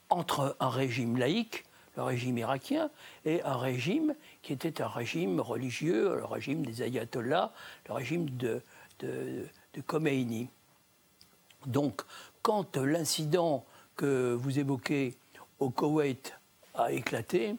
entre 0.09 0.55
un 0.59 0.69
régime 0.69 1.17
laïque, 1.17 1.63
le 1.95 2.03
régime 2.03 2.37
irakien, 2.37 2.89
et 3.25 3.41
un 3.43 3.57
régime 3.57 4.15
qui 4.41 4.53
était 4.53 4.81
un 4.81 4.87
régime 4.87 5.39
religieux, 5.39 6.17
le 6.17 6.25
régime 6.25 6.65
des 6.65 6.83
ayatollahs, 6.83 7.51
le 7.87 7.93
régime 7.93 8.29
de, 8.29 8.61
Khomeini. 9.87 10.49
Donc, 11.65 12.01
quand 12.41 12.77
l'incident 12.77 13.65
que 13.95 14.33
vous 14.33 14.59
évoquez 14.59 15.17
au 15.59 15.69
Koweït 15.69 16.37
a 16.75 16.91
éclaté, 16.91 17.55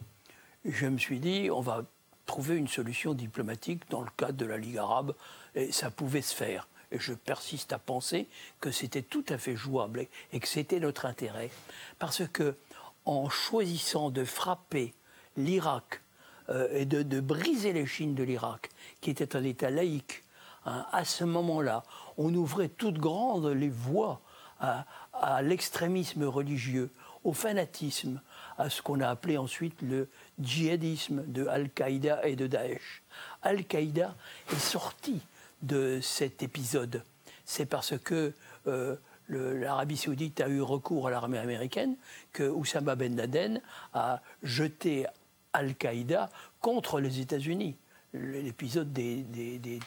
je 0.65 0.87
me 0.87 0.99
suis 0.99 1.19
dit, 1.21 1.51
on 1.51 1.61
va 1.61 1.85
trouver 2.27 2.57
une 2.57 2.69
solution 2.69 3.15
diplomatique 3.15 3.89
dans 3.91 4.03
le 4.03 4.11
cadre 4.17 4.39
de 4.39 4.47
la 4.47 4.59
Ligue 4.59 4.79
arabe 4.79 5.15
et 5.55 5.73
ça 5.73 5.91
pouvait 5.91 6.23
se 6.23 6.35
faire. 6.35 6.69
Et 6.91 6.99
je 6.99 7.13
persiste 7.13 7.73
à 7.73 7.79
penser 7.79 8.29
que 8.61 8.71
c'était 8.71 9.03
tout 9.03 9.25
à 9.29 9.39
fait 9.39 9.57
jouable 9.57 10.07
et 10.33 10.41
que 10.41 10.49
c'était 10.49 10.81
notre 10.81 11.07
intérêt. 11.07 11.51
Parce 11.99 12.23
que 12.29 12.57
en 13.05 13.29
choisissant 13.29 14.11
de 14.11 14.25
frapper 14.25 14.95
l'Irak 15.37 16.01
euh, 16.49 16.69
et 16.73 16.87
de, 16.87 17.21
briser 17.21 17.73
les 17.73 17.87
chines 17.87 18.15
de 18.15 18.23
l'Irak, 18.23 18.71
qui 19.01 19.11
était 19.11 19.37
un 19.37 19.45
État 19.45 19.71
laïque, 19.71 20.25
hein, 20.67 20.87
à 20.93 21.05
ce 21.05 21.25
moment-là, 21.25 21.83
on 22.17 22.33
ouvrait 22.35 22.69
toutes 22.69 22.99
grandes 22.99 23.47
les 23.47 23.69
voies 23.69 24.21
à, 24.61 24.87
à 25.13 25.43
l'extrémisme 25.43 26.25
religieux, 26.25 26.91
au 27.25 27.33
fanatisme, 27.33 28.21
à 28.59 28.71
ce 28.71 28.83
qu'on 28.83 29.01
a 29.01 29.09
appelé 29.09 29.37
ensuite 29.37 29.81
le 29.83 30.09
djihadisme 30.39 31.25
de 31.27 31.47
Al-Qaïda 31.47 32.27
et 32.27 32.37
de 32.37 32.47
Daesh. 32.47 33.03
Al-Qaïda 33.43 34.15
est 34.53 34.59
sorti 34.59 35.21
de 35.63 36.01
cet 36.03 36.43
épisode. 36.43 37.03
C'est 37.45 37.67
parce 37.67 37.99
que 37.99 38.33
euh, 38.67 38.97
l'Arabie 39.29 39.97
saoudite 39.97 40.41
a 40.41 40.49
eu 40.49 40.61
recours 40.61 41.09
à 41.09 41.11
l'armée 41.11 41.39
américaine 41.39 41.97
que 42.33 42.45
Oussama 42.45 42.95
Ben 42.95 43.17
Laden 43.17 43.61
a 43.93 44.21
jeté 44.43 45.07
Al-Qaïda 45.53 46.31
contre 46.61 47.01
les 47.01 47.21
États-Unis. 47.21 47.77
L'épisode 48.13 48.93
des, 48.93 49.23
des, 49.23 49.81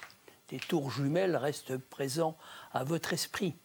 tours 0.68 0.92
jumelles 0.92 1.36
reste 1.36 1.78
présent 1.78 2.38
à 2.74 2.84
votre 2.84 3.14
esprit. 3.14 3.56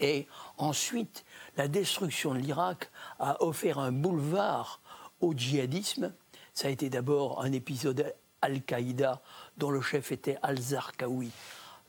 Et 0.00 0.26
ensuite, 0.58 1.24
la 1.56 1.68
destruction 1.68 2.34
de 2.34 2.40
l'Irak 2.40 2.90
a 3.18 3.42
offert 3.42 3.78
un 3.78 3.92
boulevard 3.92 4.80
au 5.22 5.32
djihadisme. 5.32 6.12
Ça 6.52 6.68
a 6.68 6.70
été 6.70 6.90
d'abord 6.90 7.42
un 7.42 7.52
épisode 7.52 8.14
Al-Qaïda, 8.42 9.22
dont 9.56 9.70
le 9.70 9.80
chef 9.80 10.12
était 10.12 10.36
Al-Zarqawi, 10.42 11.30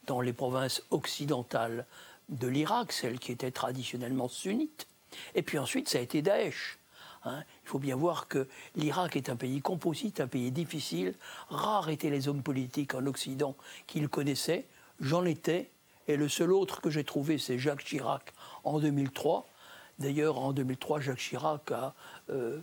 dans 0.08 0.22
les 0.22 0.34
provinces 0.34 0.84
occidentales 0.92 1.86
de 2.30 2.48
l'Irak, 2.48 2.94
celles 2.94 3.20
qui 3.20 3.32
étaient 3.32 3.52
traditionnellement 3.52 4.30
sunnites. 4.30 4.88
Et 5.36 5.42
puis 5.42 5.60
ensuite, 5.60 5.90
ça 5.90 5.98
a 5.98 6.02
été 6.02 6.22
Daesh. 6.22 6.80
Hein. 7.26 7.44
Il 7.64 7.70
faut 7.70 7.80
bien 7.80 7.96
voir 7.96 8.28
que 8.28 8.48
l'Irak 8.76 9.16
est 9.16 9.30
un 9.30 9.36
pays 9.36 9.62
composite, 9.62 10.22
un 10.22 10.28
pays 10.28 10.52
difficile. 10.52 11.16
Rares 11.50 11.90
étaient 11.90 12.10
les 12.10 12.28
hommes 12.28 12.44
politiques 12.44 12.96
en 12.96 13.06
Occident 13.06 13.56
qui 13.88 14.00
le 14.00 14.08
connaissaient. 14.08 14.66
J'en 15.00 15.26
étais. 15.26 15.70
Et 16.08 16.18
le 16.18 16.28
seul 16.28 16.52
autre 16.52 16.82
que 16.82 16.90
j'ai 16.90 17.06
trouvé, 17.06 17.38
c'est 17.38 17.58
Jacques 17.58 17.86
Chirac 17.86 18.34
en 18.66 18.80
2003. 18.80 19.48
D'ailleurs, 20.00 20.38
en 20.38 20.52
2003, 20.52 21.00
Jacques 21.00 21.18
Chirac 21.18 21.72
a 21.72 21.94
euh, 22.30 22.60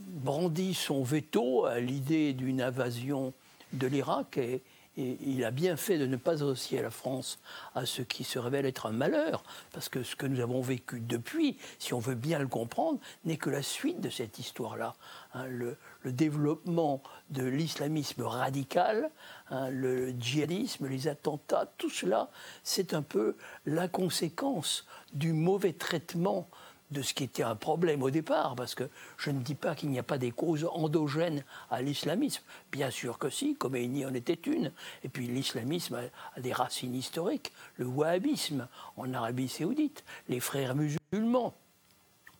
brandit 0.00 0.74
son 0.74 1.02
veto 1.02 1.64
à 1.66 1.80
l'idée 1.80 2.32
d'une 2.32 2.62
invasion 2.62 3.32
de 3.72 3.86
l'Irak 3.86 4.38
et, 4.38 4.62
il 4.96 5.44
a 5.44 5.50
bien 5.50 5.76
fait 5.76 5.98
de 5.98 6.04
ne 6.04 6.16
pas 6.16 6.42
associer 6.42 6.82
la 6.82 6.90
France 6.90 7.38
à 7.74 7.86
ce 7.86 8.02
qui 8.02 8.24
se 8.24 8.38
révèle 8.38 8.66
être 8.66 8.86
un 8.86 8.92
malheur, 8.92 9.42
parce 9.72 9.88
que 9.88 10.02
ce 10.02 10.16
que 10.16 10.26
nous 10.26 10.40
avons 10.40 10.60
vécu 10.60 11.00
depuis, 11.00 11.56
si 11.78 11.94
on 11.94 12.00
veut 12.00 12.16
bien 12.16 12.38
le 12.38 12.48
comprendre, 12.48 12.98
n'est 13.24 13.38
que 13.38 13.48
la 13.48 13.62
suite 13.62 14.00
de 14.00 14.10
cette 14.10 14.38
histoire-là. 14.38 14.94
Hein, 15.32 15.46
le, 15.46 15.78
développement 16.04 17.02
de 17.30 17.44
l'islamisme 17.44 18.22
radical, 18.22 19.10
hein, 19.50 19.70
le 19.70 20.10
djihadisme, 20.10 20.86
les 20.86 21.08
attentats, 21.08 21.72
tout 21.78 21.88
cela, 21.88 22.30
c'est 22.64 22.92
un 22.92 23.02
peu 23.02 23.36
la 23.64 23.86
conséquence 23.86 24.86
du 25.12 25.32
mauvais 25.32 25.72
traitement 25.72 26.48
de 26.90 27.02
ce 27.02 27.14
qui 27.14 27.24
était 27.24 27.42
un 27.42 27.54
problème 27.54 28.02
au 28.02 28.10
départ, 28.10 28.54
parce 28.56 28.74
que 28.74 28.88
je 29.16 29.30
ne 29.30 29.40
dis 29.40 29.54
pas 29.54 29.74
qu'il 29.74 29.90
n'y 29.90 29.98
a 29.98 30.02
pas 30.02 30.18
des 30.18 30.30
causes 30.30 30.68
endogènes 30.72 31.44
à 31.70 31.82
l'islamisme. 31.82 32.42
Bien 32.72 32.90
sûr 32.90 33.18
que 33.18 33.30
si, 33.30 33.54
Khomeini 33.54 34.04
en 34.04 34.14
était 34.14 34.34
une. 34.34 34.72
Et 35.04 35.08
puis 35.08 35.26
l'islamisme 35.26 35.96
a, 36.36 36.40
des 36.40 36.52
racines 36.52 36.94
historiques. 36.94 37.52
Le 37.76 37.86
wahhabisme 37.86 38.66
en 38.96 39.14
Arabie 39.14 39.48
saoudite, 39.48 40.04
les 40.28 40.40
frères 40.40 40.74
musulmans 40.74 41.54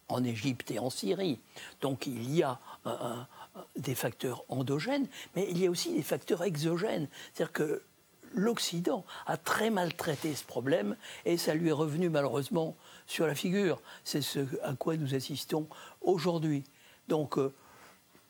en 0.09 0.25
Égypte 0.25 0.71
et 0.73 0.79
en 0.79 0.91
Syrie. 0.91 1.39
Donc 1.81 2.07
il 2.07 2.35
y 2.35 2.43
a 2.43 2.59
des 3.77 3.95
facteurs 3.95 4.45
endogènes, 4.49 5.07
mais 5.37 5.47
il 5.51 5.59
y 5.59 5.67
a 5.67 5.71
aussi 5.71 5.95
des 5.95 6.03
facteurs 6.03 6.43
exogènes. 6.43 7.09
C'est-à-dire 7.33 7.53
que 7.53 7.83
l'Occident 8.35 9.05
a 9.27 9.37
très 9.37 9.71
mal 9.71 9.95
traité 9.95 10.35
ce 10.35 10.45
problème 10.45 10.97
et 11.25 11.37
ça 11.37 11.55
lui 11.55 11.69
est 11.69 11.73
revenu 11.73 12.09
malheureusement 12.09 12.77
sur 13.11 13.27
la 13.27 13.35
figure. 13.35 13.83
C'est 14.05 14.23
ce 14.23 14.41
à 14.63 14.75
quoi 14.75 14.97
nous 14.97 15.15
assistons 15.15 15.67
aujourd'hui. 16.01 16.65
Donc, 17.09 17.39
euh, 17.39 17.53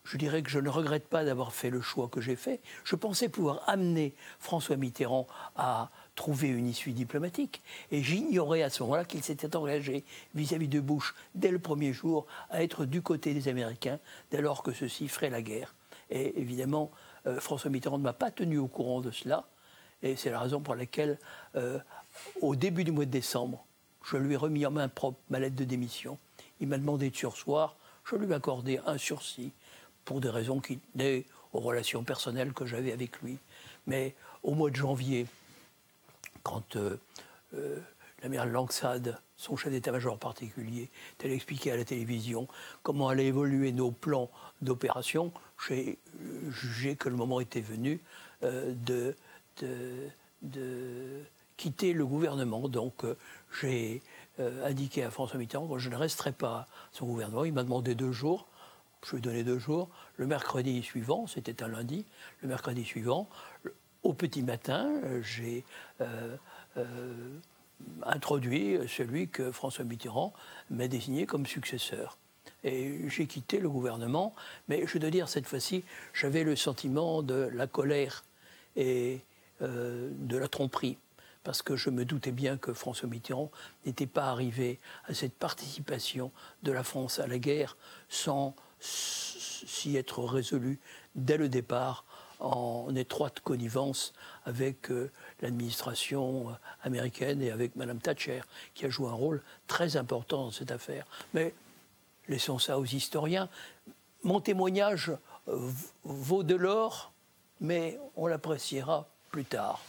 je 0.05 0.17
dirais 0.17 0.43
que 0.43 0.49
je 0.49 0.59
ne 0.59 0.71
regrette 0.71 1.07
pas 1.07 1.23
d'avoir 1.23 1.53
fait 1.53 1.69
le 1.69 1.83
choix 1.83 2.09
que 2.09 2.23
j'ai 2.23 2.35
fait. 2.35 2.61
Je 2.85 2.97
pensais 2.97 3.29
pouvoir 3.29 3.63
amener 3.67 4.15
François 4.39 4.77
Mitterrand 4.77 5.27
à 5.55 5.91
trouver 6.17 6.49
une 6.49 6.67
issue 6.67 6.93
diplomatique. 6.93 7.63
Et 7.93 8.03
j'ignorais 8.03 8.63
à 8.63 8.71
ce 8.71 8.83
moment-là 8.83 9.05
qu'il 9.05 9.23
s'était 9.23 9.55
engagé 9.55 10.03
vis-à-vis 10.35 10.69
de 10.69 10.81
Bush 10.81 11.15
dès 11.35 11.51
le 11.51 11.59
premier 11.59 11.93
jour 11.93 12.27
à 12.49 12.63
être 12.63 12.87
du 12.87 13.03
côté 13.03 13.35
des 13.35 13.49
Américains 13.49 13.99
dès 14.31 14.41
lors 14.41 14.63
que 14.63 14.73
ceux-ci 14.73 15.09
feraient 15.09 15.31
la 15.31 15.43
guerre. 15.43 15.75
Et 16.09 16.41
évidemment, 16.41 16.91
euh, 17.27 17.39
François 17.39 17.71
Mitterrand 17.71 17.99
ne 17.99 18.03
m'a 18.03 18.15
pas 18.15 18.31
tenu 18.31 18.57
au 18.57 18.67
courant 18.67 19.03
de 19.03 19.11
cela. 19.11 19.45
Et 20.03 20.17
c'est 20.17 20.31
la 20.31 20.41
raison 20.41 20.61
pour 20.61 20.75
laquelle, 20.75 21.19
euh, 21.55 21.79
au 22.41 22.57
début 22.57 22.85
du 22.85 22.93
mois 22.93 23.05
de 23.05 23.11
décembre, 23.11 23.67
je 24.05 24.17
lui 24.17 24.35
ai 24.35 24.37
remis 24.37 24.65
en 24.67 24.71
main 24.71 24.89
propre 24.89 25.19
ma 25.29 25.39
lettre 25.39 25.57
de 25.57 25.65
démission. 25.65 26.19
Il 26.61 26.69
m'a 26.69 26.79
demandé 26.79 27.11
de 27.11 27.17
sursoir. 27.17 27.77
Je 28.05 28.17
lui 28.17 28.31
ai 28.31 28.35
accordé 28.35 28.81
un 28.87 28.99
sursis 28.99 29.53
pour 30.05 30.21
des 30.21 30.31
raisons 30.31 30.61
qui 30.61 30.79
tenaient 30.79 31.25
aux 31.53 31.61
relations 31.61 32.05
personnelles 32.05 32.53
que 32.53 32.67
j'avais 32.67 32.93
avec 32.93 33.21
lui. 33.21 33.39
Mais 33.87 34.15
au 34.43 34.55
mois 34.55 34.71
de 34.71 34.77
janvier, 34.77 35.27
quand 36.43 36.77
euh, 36.77 36.97
euh, 37.55 37.79
l'amiral 38.23 38.51
Langsade, 38.51 39.19
son 39.37 39.57
chef 39.57 39.73
d'état-major 39.73 40.19
particulier, 40.19 40.91
allé 41.23 41.35
expliqué 41.35 41.73
à 41.73 41.77
la 41.77 41.85
télévision 41.85 42.49
comment 42.83 43.09
allaient 43.09 43.27
évoluer 43.27 43.73
nos 43.73 43.91
plans 43.91 44.31
d'opération, 44.63 45.33
j'ai 45.67 45.99
jugé 46.51 46.97
que 46.97 47.09
le 47.09 47.17
moment 47.17 47.41
était 47.41 47.61
venu 47.61 48.01
de 48.43 49.15
de, 50.43 51.23
quitter 51.61 51.93
le 51.93 52.07
gouvernement. 52.07 52.69
Donc 52.69 53.05
euh, 53.05 53.17
j'ai 53.61 54.03
euh, 54.39 54.67
indiqué 54.67 55.03
à 55.03 55.11
François 55.11 55.39
Mitterrand 55.39 55.69
que 55.69 55.79
je 55.79 55.91
ne 55.91 55.97
resterai 55.97 56.33
pas 56.33 56.67
son 56.91 57.05
gouvernement. 57.05 57.45
Il 57.45 57.53
m'a 57.53 57.65
demandé 57.65 57.95
deux 57.95 58.13
jours. 58.13 58.47
je 59.05 59.17
vais 59.17 59.21
donner 59.21 59.45
deux 59.45 59.59
jours, 59.59 59.91
le 60.17 60.27
mercredi 60.27 60.83
suivant, 60.83 61.27
c'était 61.27 61.63
un 61.63 61.69
lundi, 61.69 62.07
le 62.41 62.49
mercredi 62.49 62.83
suivant, 62.85 63.29
au 64.03 64.15
petit 64.15 64.43
matin, 64.43 64.91
j'ai 65.23 65.65
introduit 68.03 68.79
celui 68.89 69.29
que 69.29 69.53
François 69.53 69.85
Mitterrand 69.85 70.33
m'a 70.71 70.89
désigné 70.89 71.27
comme 71.27 71.47
successeur. 71.47 72.17
Et 72.65 73.09
j'ai 73.09 73.27
quitté 73.27 73.59
le 73.59 73.69
gouvernement, 73.69 74.35
mais 74.69 74.87
je 74.87 74.99
dois 74.99 75.11
dire, 75.11 75.29
cette 75.29 75.47
fois-ci, 75.47 75.85
j'avais 76.15 76.45
le 76.45 76.57
sentiment 76.57 77.23
de 77.23 77.51
la 77.53 77.67
colère 77.67 78.25
et 78.77 79.21
euh, 79.63 80.09
de 80.13 80.39
la 80.39 80.49
tromperie, 80.49 80.97
parce 81.43 81.63
que 81.63 81.77
je 81.77 81.91
me 81.91 82.05
doutais 82.05 82.33
bien 82.33 82.57
que 82.57 82.73
François 82.73 83.09
Mitterrand 83.09 83.51
n'était 83.87 84.07
pas 84.07 84.27
arrivé 84.27 84.79
à 85.05 85.15
cette 85.15 85.35
participation 85.35 86.33
de 86.63 86.73
la 86.73 86.83
France 86.83 87.19
à 87.19 87.27
la 87.27 87.39
guerre 87.39 87.77
sans 88.09 88.55
s'y 88.81 89.97
être 89.97 90.23
résolu 90.25 90.79
dès 91.15 91.37
le 91.37 91.49
départ 91.49 92.05
en 92.41 92.95
étroite 92.97 93.41
connivence 93.41 94.15
avec 94.45 94.91
euh, 94.91 95.11
l'administration 95.43 96.51
euh, 96.51 96.53
américaine 96.83 97.43
et 97.43 97.51
avec 97.51 97.77
Mme 97.77 97.99
Thatcher, 97.99 98.41
qui 98.75 98.87
a 98.87 98.91
joué 98.91 99.09
un 99.09 99.15
rôle 99.15 99.43
très 99.67 99.97
important 99.97 100.45
dans 100.45 100.51
cette 100.51 100.71
affaire. 100.71 101.05
Mais 101.35 101.55
laissons 102.29 102.59
ça 102.59 102.79
aux 102.79 102.87
historiens. 102.87 103.51
Mon 104.23 104.41
témoignage 104.41 105.13
euh, 105.49 105.71
vaut 106.05 106.43
de 106.43 106.55
l'or, 106.55 107.13
mais 107.61 107.99
on 108.17 108.27
l'appréciera 108.27 109.07
plus 109.31 109.45
tard. 109.45 109.83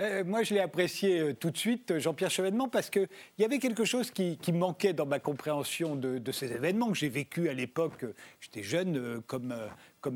Euh, 0.00 0.24
moi, 0.24 0.42
je 0.42 0.54
l'ai 0.54 0.60
apprécié 0.60 1.20
euh, 1.20 1.34
tout 1.34 1.50
de 1.50 1.58
suite, 1.58 1.98
Jean-Pierre 1.98 2.30
Chevènement, 2.30 2.68
parce 2.68 2.88
qu'il 2.88 3.08
y 3.38 3.44
avait 3.44 3.58
quelque 3.58 3.84
chose 3.84 4.10
qui, 4.10 4.38
manquait 4.52 4.92
dans 4.92 5.06
ma 5.06 5.18
compréhension 5.18 5.96
de, 5.96 6.32
ces 6.32 6.52
événements 6.52 6.90
que 6.90 6.98
j'ai 6.98 7.08
vécu 7.08 7.48
à 7.48 7.52
l'époque. 7.52 8.04
J'étais 8.40 8.62
jeune 8.62 9.20
comme, 9.26 9.54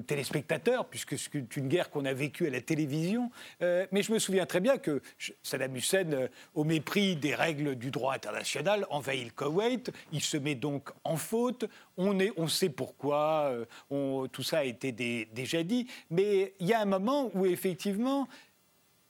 téléspectateur, 0.07 0.87
puisque 0.87 1.19
c'est 1.19 1.57
une 1.57 1.69
guerre 1.69 1.91
qu'on 1.91 2.05
a 2.05 2.13
vécue 2.13 2.47
à 2.47 2.51
la 2.51 2.61
télévision. 2.61 3.31
mais 3.61 4.03
je 4.03 4.13
me 4.13 4.19
souviens 4.19 4.45
très 4.45 4.61
bien 4.61 4.79
que 4.79 5.01
Saddam 5.43 5.77
Hussein, 5.77 6.29
au 6.55 6.65
mépris 6.65 7.17
des 7.17 7.35
règles 7.35 7.77
du 7.77 7.91
droit 7.91 8.15
international, 8.15 8.87
envahit 8.91 9.25
le 9.25 9.31
Koweït. 9.31 9.91
Il 10.13 10.21
se 10.21 10.37
met 10.37 10.55
donc 10.55 10.91
en 11.05 11.17
faute. 11.17 11.67
On 11.97 12.49
sait 12.49 12.69
pourquoi. 12.69 13.53
tout 13.89 14.43
ça 14.43 14.59
a 14.59 14.65
été 14.65 14.93
déjà 15.33 15.63
dit. 15.63 15.87
Mais 16.11 16.55
il 16.59 16.67
y 16.67 16.75
a 16.75 16.81
un 16.81 16.87
moment 16.87 17.31
où, 17.35 17.47
effectivement, 17.47 18.29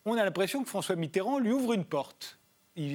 on 0.07 0.17
a 0.17 0.25
l'impression 0.25 0.63
que 0.63 0.69
François 0.69 0.97
Mitterrand 0.97 1.39
lui 1.39 1.53
ouvre 1.53 1.73
une 1.75 1.85
porte. 1.85 2.39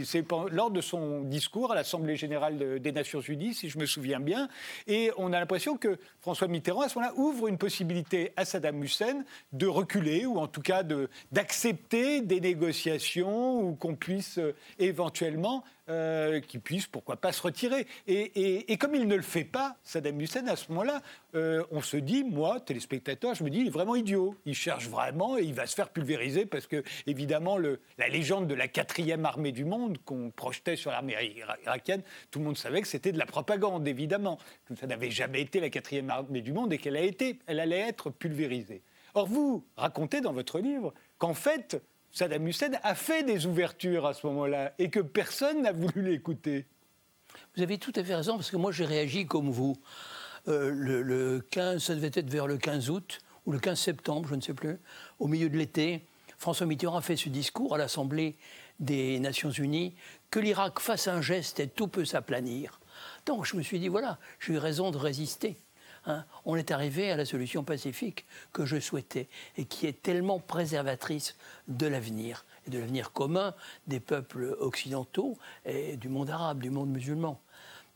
C'est 0.05 0.24
lors 0.51 0.70
de 0.70 0.80
son 0.80 1.22
discours 1.22 1.72
à 1.72 1.76
l'Assemblée 1.76 2.16
générale 2.16 2.80
des 2.80 2.91
Nations 2.91 3.20
Unies, 3.20 3.55
si 3.55 3.68
je 3.68 3.80
me 3.80 3.88
souviens 3.88 4.20
bien, 4.20 4.47
et 4.86 5.12
on 5.18 5.34
a 5.34 5.39
l'impression 5.39 5.76
que 5.76 5.97
François 6.20 6.47
Mitterrand, 6.47 6.82
à 6.82 6.89
ce 6.89 6.99
moment-là, 6.99 7.16
ouvre 7.18 7.47
une 7.47 7.57
possibilité 7.57 8.32
à 8.38 8.45
Saddam 8.45 8.84
Hussein 8.84 9.24
de 9.53 9.66
reculer, 9.66 10.28
ou 10.28 10.38
en 10.38 10.47
tout 10.47 10.62
cas 10.62 10.84
d'accepter 11.32 12.22
des 12.22 12.39
négociations, 12.39 13.59
ou 13.59 13.74
qu'on 13.74 13.95
puisse 13.95 14.38
euh, 14.38 14.55
éventuellement 14.78 15.64
euh, 15.91 16.39
qui 16.39 16.57
puisse, 16.57 16.87
pourquoi 16.87 17.17
pas, 17.17 17.33
se 17.33 17.41
retirer. 17.41 17.85
Et, 18.07 18.77
comme 18.77 18.95
il 18.95 19.07
ne 19.07 19.15
le 19.15 19.21
fait 19.21 19.43
pas, 19.43 19.75
Saddam 19.83 20.19
Hussein, 20.21 20.47
à 20.47 20.55
ce 20.55 20.71
moment-là, 20.71 21.01
euh, 21.35 21.63
on 21.69 21.81
se 21.81 21.97
dit, 21.97 22.23
moi, 22.23 22.61
téléspectateur, 22.61 23.35
je 23.35 23.43
me 23.43 23.49
dis, 23.49 23.59
il 23.59 23.67
est 23.67 23.71
vraiment 23.71 23.95
idiot. 23.95 24.35
Il 24.45 24.55
cherche 24.55 24.87
vraiment 24.87 25.37
et 25.37 25.43
il 25.43 25.53
va 25.53 25.67
se 25.67 25.75
faire 25.75 25.89
pulvériser 25.89 26.45
parce 26.45 26.65
que, 26.65 26.81
évidemment, 27.07 27.57
la 27.57 28.07
légende 28.07 28.47
de 28.47 28.55
la 28.55 28.69
quatrième 28.69 29.25
armée 29.25 29.51
du 29.51 29.65
monde 29.65 29.97
qu'on 30.05 30.31
projetait 30.31 30.77
sur 30.77 30.91
l'armée 30.91 31.15
irakienne, 31.65 32.03
tout 32.31 32.39
le 32.39 32.45
monde 32.45 32.57
savait 32.57 32.81
que 32.81 32.87
c'était 32.87 33.11
de 33.11 33.19
la 33.19 33.25
propagande, 33.25 33.85
évidemment. 33.85 34.37
Que 34.65 34.75
ça 34.75 34.87
n'avait 34.87 35.11
jamais 35.11 35.41
été 35.41 35.59
la 35.59 35.69
quatrième 35.69 36.09
armée 36.09 36.41
du 36.41 36.53
monde 36.53 36.71
et 36.71 36.77
qu'elle 36.77 36.95
a 36.95 37.01
été, 37.01 37.39
elle 37.47 37.59
allait 37.59 37.79
être 37.79 38.09
pulvérisée. 38.09 38.81
Or, 39.13 39.27
vous 39.27 39.65
racontez 39.75 40.21
dans 40.21 40.31
votre 40.31 40.59
livre 40.59 40.93
qu'en 41.17 41.33
fait, 41.33 41.81
Saddam 42.12 42.47
Hussein 42.47 42.72
a 42.84 42.95
fait 42.95 43.24
des 43.24 43.45
ouvertures 43.45 44.05
à 44.05 44.14
ce 44.14 44.28
moment-là 44.28 44.74
et 44.80 44.89
que 44.89 44.99
personne 44.99 45.62
n'a 45.62 45.72
voulu 45.72 46.01
l'écouter. 46.01 46.66
Vous 47.55 47.64
avez 47.64 47.78
tout 47.78 47.93
à 47.95 48.03
fait 48.03 48.16
raison, 48.16 48.36
parce 48.36 48.51
que 48.51 48.57
moi 48.57 48.72
j'ai 48.72 48.86
réagi 48.86 49.26
comme 49.26 49.49
vous. 49.49 49.78
Euh, 50.47 50.72
le, 50.74 51.39
15, 51.51 51.82
ça 51.84 51.95
devait 51.95 52.12
être 52.14 52.30
vers 52.30 52.47
le 52.47 52.57
15 52.57 52.89
août 52.89 53.20
ou 53.45 53.51
le 53.51 53.59
15 53.59 53.80
septembre, 53.80 54.28
je 54.30 54.36
ne 54.36 54.41
sais 54.41 54.53
plus, 54.53 54.80
au 55.20 55.28
milieu 55.28 55.49
de 55.49 55.57
l'été, 55.57 56.05
François 56.38 56.66
Mitterrand 56.66 56.97
a 56.97 57.01
fait 57.01 57.16
ce 57.16 57.30
discours 57.30 57.76
à 57.76 57.78
l'Assemblée 57.78 58.36
des 58.80 59.20
Nations 59.20 59.51
Unies 59.51 59.93
que 60.32 60.39
l'Irak 60.39 60.80
fasse 60.80 61.07
un 61.07 61.22
geste 61.22 61.59
et 61.59 61.68
tout 61.68 61.88
peut 61.88 62.05
s'aplanir. 62.05 62.80
Donc 63.26 63.45
je 63.45 63.55
me 63.55 63.62
suis 63.62 63.80
dit, 63.80 63.88
voilà, 63.88 64.18
j'ai 64.39 64.53
eu 64.53 64.57
raison 64.57 64.89
de 64.89 64.97
résister. 64.97 65.57
Hein, 66.06 66.26
on 66.45 66.56
est 66.56 66.72
arrivé 66.72 67.12
à 67.12 67.16
la 67.16 67.26
solution 67.26 67.64
pacifique 67.64 68.26
que 68.54 68.66
je 68.66 68.80
souhaitais 68.80 69.30
et 69.58 69.66
qui 69.66 69.86
est 69.86 70.02
tellement 70.02 70.39
préservatrice 70.39 71.36
de 71.68 71.86
l'avenir, 71.86 72.43
et 72.66 72.72
de 72.72 72.80
l'avenir 72.80 73.12
commun 73.12 73.54
des 73.86 73.99
peuples 73.99 74.56
occidentaux 74.60 75.38
et 75.64 75.97
du 75.97 76.10
monde 76.10 76.32
arabe, 76.32 76.60
du 76.60 76.72
monde 76.72 76.89
musulman. 76.89 77.39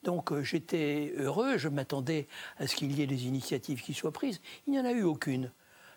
Donc 0.03 0.31
euh, 0.31 0.43
j'étais 0.43 1.13
heureux, 1.17 1.57
je 1.57 1.67
m'attendais 1.67 2.27
à 2.57 2.67
ce 2.67 2.75
qu'il 2.75 2.91
y 2.91 3.01
ait 3.01 3.07
des 3.07 3.25
initiatives 3.25 3.81
qui 3.81 3.95
soient 3.95 4.11
prises. 4.11 4.39
Il 4.67 4.73
n'y 4.73 4.79
en 4.79 4.85
a 4.85 4.91
eu 4.91 5.01
aucune. 5.01 5.51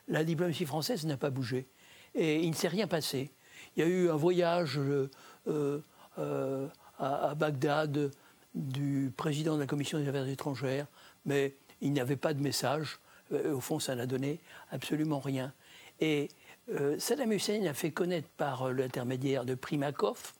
La 0.08 0.24
diplomatie 0.24 0.64
française 0.64 1.04
n'a 1.04 1.18
pas 1.18 1.28
bougé 1.28 1.68
et 2.14 2.40
il 2.40 2.48
ne 2.48 2.54
s'est 2.54 2.68
rien 2.68 2.86
passé. 2.86 3.30
Il 3.76 3.80
y 3.80 3.82
a 3.82 3.86
eu 3.86 4.08
un 4.08 4.16
voyage 4.16 4.78
euh, 4.78 5.10
euh, 5.46 6.68
à, 6.98 7.30
à, 7.30 7.34
Bagdad 7.34 8.10
du 8.54 9.12
président 9.14 9.56
de 9.56 9.60
la 9.60 9.66
commission 9.66 9.98
des 9.98 10.08
affaires 10.08 10.26
étrangères, 10.26 10.86
mais 11.26 11.54
il 11.80 11.92
n'y 11.92 12.00
avait 12.00 12.16
pas 12.16 12.34
de 12.34 12.42
message. 12.42 12.98
Euh, 13.32 13.54
au 13.54 13.60
fond, 13.60 13.78
ça 13.78 13.94
n'a 13.94 14.06
donné 14.06 14.40
absolument 14.70 15.20
rien. 15.20 15.52
Et 16.00 16.28
euh, 16.70 16.98
Saddam 16.98 17.32
Hussein 17.32 17.64
a 17.66 17.74
fait 17.74 17.90
connaître 17.90 18.28
par 18.36 18.68
euh, 18.68 18.72
l'intermédiaire 18.72 19.44
de 19.44 19.54
Primakov, 19.54 20.34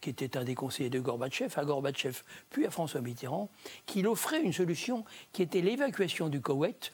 qui 0.00 0.10
était 0.10 0.36
un 0.36 0.44
des 0.44 0.54
conseillers 0.54 0.90
de 0.90 1.00
Gorbatchev, 1.00 1.52
à 1.56 1.64
Gorbatchev, 1.64 2.22
puis 2.50 2.66
à 2.66 2.70
François 2.70 3.00
Mitterrand, 3.00 3.50
qu'il 3.86 4.06
offrait 4.06 4.42
une 4.42 4.52
solution 4.52 5.04
qui 5.32 5.42
était 5.42 5.60
l'évacuation 5.60 6.28
du 6.28 6.40
Koweït 6.40 6.92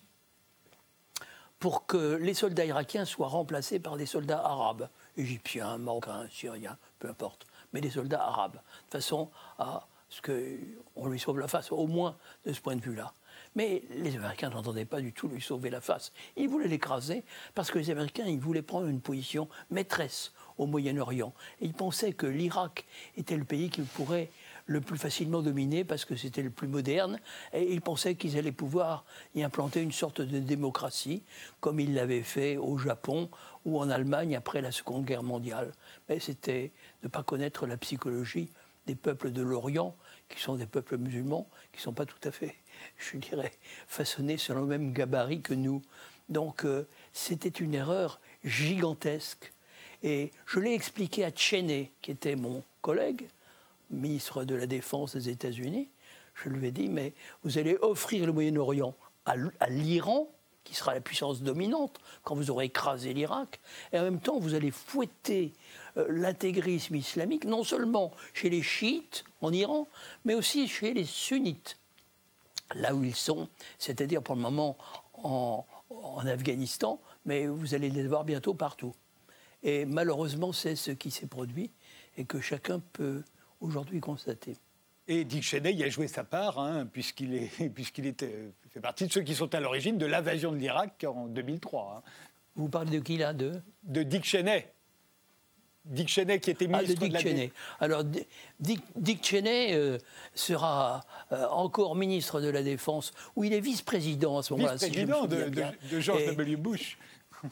pour 1.58 1.86
que 1.86 2.14
les 2.16 2.34
soldats 2.34 2.64
irakiens 2.64 3.04
soient 3.04 3.28
remplacés 3.28 3.78
par 3.78 3.96
des 3.96 4.06
soldats 4.06 4.40
arabes, 4.40 4.88
égyptiens, 5.16 5.76
marocains, 5.76 6.26
syriens, 6.32 6.78
peu 6.98 7.08
importe, 7.08 7.46
mais 7.72 7.80
des 7.80 7.90
soldats 7.90 8.22
arabes, 8.22 8.54
de 8.86 8.90
façon 8.90 9.30
à 9.58 9.86
ce 10.08 10.22
qu'on 10.22 11.06
lui 11.06 11.20
sauve 11.20 11.38
la 11.38 11.48
face, 11.48 11.70
au 11.70 11.86
moins 11.86 12.16
de 12.46 12.52
ce 12.52 12.60
point 12.60 12.76
de 12.76 12.80
vue-là. 12.80 13.12
Mais 13.56 13.82
les 13.90 14.14
Américains 14.16 14.50
n'entendaient 14.50 14.84
pas 14.84 15.00
du 15.00 15.12
tout 15.12 15.26
lui 15.26 15.40
sauver 15.40 15.70
la 15.70 15.80
face. 15.80 16.12
Ils 16.36 16.48
voulaient 16.48 16.68
l'écraser 16.68 17.24
parce 17.54 17.70
que 17.70 17.78
les 17.78 17.90
Américains, 17.90 18.26
ils 18.26 18.38
voulaient 18.38 18.62
prendre 18.62 18.86
une 18.86 19.00
position 19.00 19.48
maîtresse 19.70 20.32
au 20.58 20.66
Moyen-Orient. 20.66 21.32
ils 21.60 21.72
pensaient 21.72 22.12
que 22.12 22.26
l'Irak 22.26 22.86
était 23.16 23.36
le 23.36 23.44
pays 23.44 23.70
qu'ils 23.70 23.84
pourraient 23.84 24.30
le 24.66 24.80
plus 24.80 24.98
facilement 24.98 25.42
dominer 25.42 25.84
parce 25.84 26.04
que 26.04 26.14
c'était 26.14 26.42
le 26.42 26.50
plus 26.50 26.68
moderne. 26.68 27.18
Et 27.52 27.72
ils 27.72 27.80
pensaient 27.80 28.14
qu'ils 28.14 28.38
allaient 28.38 28.52
pouvoir 28.52 29.04
y 29.34 29.42
implanter 29.42 29.80
une 29.82 29.90
sorte 29.90 30.20
de 30.20 30.38
démocratie, 30.38 31.24
comme 31.60 31.80
ils 31.80 31.94
l'avaient 31.94 32.22
fait 32.22 32.56
au 32.56 32.78
Japon 32.78 33.30
ou 33.64 33.80
en 33.80 33.90
Allemagne 33.90 34.36
après 34.36 34.60
la 34.60 34.70
Seconde 34.70 35.04
Guerre 35.04 35.24
mondiale. 35.24 35.72
Mais 36.08 36.20
c'était 36.20 36.72
ne 37.02 37.08
pas 37.08 37.22
connaître 37.22 37.66
la 37.66 37.76
psychologie 37.78 38.50
des 38.86 38.94
peuples 38.94 39.32
de 39.32 39.42
l'Orient, 39.42 39.96
qui 40.28 40.40
sont 40.40 40.54
des 40.54 40.66
peuples 40.66 40.98
musulmans, 40.98 41.48
qui 41.72 41.78
ne 41.78 41.82
sont 41.82 41.92
pas 41.92 42.06
tout 42.06 42.28
à 42.28 42.30
fait 42.30 42.54
je 42.98 43.16
dirais, 43.18 43.52
façonnés 43.86 44.36
sur 44.36 44.54
le 44.54 44.64
même 44.64 44.92
gabarit 44.92 45.40
que 45.40 45.54
nous. 45.54 45.82
Donc 46.28 46.64
euh, 46.64 46.86
c'était 47.12 47.48
une 47.48 47.74
erreur 47.74 48.20
gigantesque. 48.44 49.52
Et 50.02 50.32
je 50.46 50.60
l'ai 50.60 50.72
expliqué 50.72 51.24
à 51.24 51.30
Cheney, 51.34 51.90
qui 52.00 52.10
était 52.10 52.36
mon 52.36 52.62
collègue, 52.80 53.28
ministre 53.90 54.44
de 54.44 54.54
la 54.54 54.66
Défense 54.66 55.14
des 55.14 55.28
États-Unis. 55.28 55.88
Je 56.34 56.48
lui 56.48 56.68
ai 56.68 56.70
dit, 56.70 56.88
mais 56.88 57.12
vous 57.44 57.58
allez 57.58 57.76
offrir 57.82 58.24
le 58.24 58.32
Moyen-Orient 58.32 58.94
à 59.26 59.68
l'Iran, 59.68 60.28
qui 60.64 60.74
sera 60.74 60.94
la 60.94 61.00
puissance 61.00 61.42
dominante 61.42 61.98
quand 62.22 62.34
vous 62.34 62.50
aurez 62.50 62.66
écrasé 62.66 63.12
l'Irak, 63.12 63.60
et 63.92 63.98
en 63.98 64.04
même 64.04 64.20
temps, 64.20 64.38
vous 64.38 64.54
allez 64.54 64.70
fouetter 64.70 65.52
euh, 65.96 66.06
l'intégrisme 66.08 66.94
islamique, 66.96 67.44
non 67.44 67.64
seulement 67.64 68.12
chez 68.34 68.50
les 68.50 68.62
chiites 68.62 69.24
en 69.40 69.52
Iran, 69.52 69.88
mais 70.24 70.34
aussi 70.34 70.68
chez 70.68 70.94
les 70.94 71.04
sunnites 71.04 71.79
là 72.74 72.94
où 72.94 73.04
ils 73.04 73.14
sont, 73.14 73.48
c'est-à-dire 73.78 74.22
pour 74.22 74.34
le 74.34 74.40
moment 74.40 74.76
en, 75.14 75.64
Afghanistan, 76.26 77.00
mais 77.24 77.46
vous 77.46 77.74
allez 77.74 77.90
les 77.90 78.06
voir 78.06 78.24
bientôt 78.24 78.54
partout. 78.54 78.94
Et 79.62 79.84
malheureusement, 79.84 80.52
c'est 80.52 80.76
ce 80.76 80.90
qui 80.92 81.10
s'est 81.10 81.26
produit 81.26 81.70
et 82.16 82.24
que 82.24 82.40
chacun 82.40 82.80
peut 82.92 83.22
aujourd'hui 83.60 84.00
constater. 84.00 84.56
Et 85.08 85.24
Dick 85.24 85.42
Cheney 85.42 85.82
a 85.82 85.88
joué 85.88 86.06
sa 86.06 86.22
part, 86.22 86.58
hein, 86.58 86.86
puisqu'il 86.86 87.34
est, 87.34 87.68
puisqu'il 87.74 88.14
fait 88.14 88.80
partie 88.80 89.06
de 89.06 89.12
ceux 89.12 89.22
qui 89.22 89.34
sont 89.34 89.52
à 89.54 89.60
l'origine 89.60 89.98
de 89.98 90.06
l'invasion 90.06 90.52
de 90.52 90.56
l'Irak 90.56 91.04
en 91.04 91.26
2003. 91.26 91.96
Hein. 91.96 92.10
Vous 92.54 92.68
parlez 92.68 92.98
de 92.98 93.02
qui 93.02 93.16
là 93.16 93.32
de? 93.32 93.60
De 93.82 94.02
Dick 94.02 94.24
Cheney. 94.24 94.72
Dick 95.84 96.08
Cheney 96.08 96.40
qui 96.40 96.50
était 96.50 96.68
ah, 96.72 96.78
ministre 96.78 97.00
de, 97.00 97.08
Dick 97.08 97.18
Cheney. 97.18 97.52
Alors 97.80 98.04
Dick, 98.60 99.24
Cheney 99.24 99.74
euh, 99.74 99.98
sera 100.34 101.02
euh, 101.32 101.46
encore 101.48 101.96
ministre 101.96 102.40
de 102.40 102.48
la 102.48 102.62
Défense, 102.62 103.12
où 103.36 103.44
il 103.44 103.52
est 103.52 103.60
vice-président 103.60 104.38
à 104.38 104.42
ce 104.42 104.52
moment-là. 104.54 104.74
Vice-président 104.74 105.26
de, 105.26 105.50
George 105.98 106.26
W. 106.26 106.56
Bush. 106.56 106.98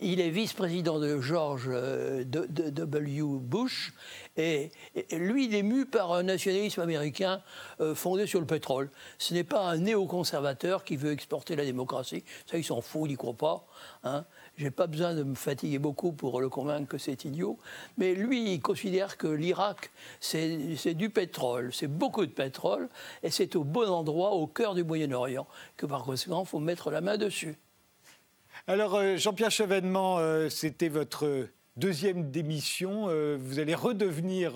il 0.00 0.20
est 0.20 0.28
vice-président 0.28 0.98
de 0.98 1.20
George 1.20 1.68
euh, 1.68 2.24
W. 2.24 3.22
Bush 3.40 3.94
et, 4.36 4.70
lui, 5.12 5.46
il 5.46 5.54
est 5.54 5.62
mu 5.62 5.86
par 5.86 6.12
un 6.12 6.24
nationalisme 6.24 6.80
américain 6.82 7.40
fondé 7.94 8.26
sur 8.26 8.40
le 8.40 8.46
pétrole. 8.46 8.90
Ce 9.18 9.32
n'est 9.32 9.44
pas 9.44 9.62
un 9.62 9.78
néoconservateur 9.78 10.84
qui 10.84 10.96
veut 10.96 11.12
exporter 11.12 11.56
la 11.56 11.64
démocratie. 11.64 12.24
Ça, 12.50 12.58
il 12.58 12.64
s'en 12.64 12.82
fout, 12.82 13.02
il 13.06 13.10
n'y 13.10 13.16
croit 13.16 13.32
pas. 13.32 13.66
Hein. 14.02 14.26
J'ai 14.56 14.70
pas 14.70 14.86
besoin 14.86 15.14
de 15.14 15.24
me 15.24 15.34
fatiguer 15.34 15.78
beaucoup 15.78 16.12
pour 16.12 16.40
le 16.40 16.48
convaincre 16.48 16.88
que 16.88 16.98
c'est 16.98 17.24
idiot. 17.24 17.58
Mais 17.98 18.14
lui, 18.14 18.54
il 18.54 18.60
considère 18.60 19.16
que 19.16 19.26
l'Irak, 19.26 19.90
c'est 20.20 20.94
du 20.94 21.10
pétrole, 21.10 21.72
c'est 21.72 21.88
beaucoup 21.88 22.24
de 22.24 22.30
pétrole, 22.30 22.88
et 23.22 23.30
c'est 23.30 23.56
au 23.56 23.64
bon 23.64 23.88
endroit, 23.88 24.30
au 24.32 24.46
cœur 24.46 24.74
du 24.74 24.84
Moyen-Orient, 24.84 25.46
que 25.76 25.86
par 25.86 26.04
conséquent, 26.04 26.44
il 26.44 26.48
faut 26.48 26.60
mettre 26.60 26.90
la 26.90 27.00
main 27.00 27.16
dessus. 27.16 27.56
Alors, 28.66 28.94
euh, 28.94 29.16
Jean-Pierre 29.16 29.50
Chevènement, 29.50 30.18
euh, 30.18 30.48
c'était 30.48 30.88
votre 30.88 31.48
deuxième 31.76 32.30
démission. 32.30 33.08
Euh, 33.08 33.36
vous 33.38 33.58
allez 33.58 33.74
redevenir 33.74 34.52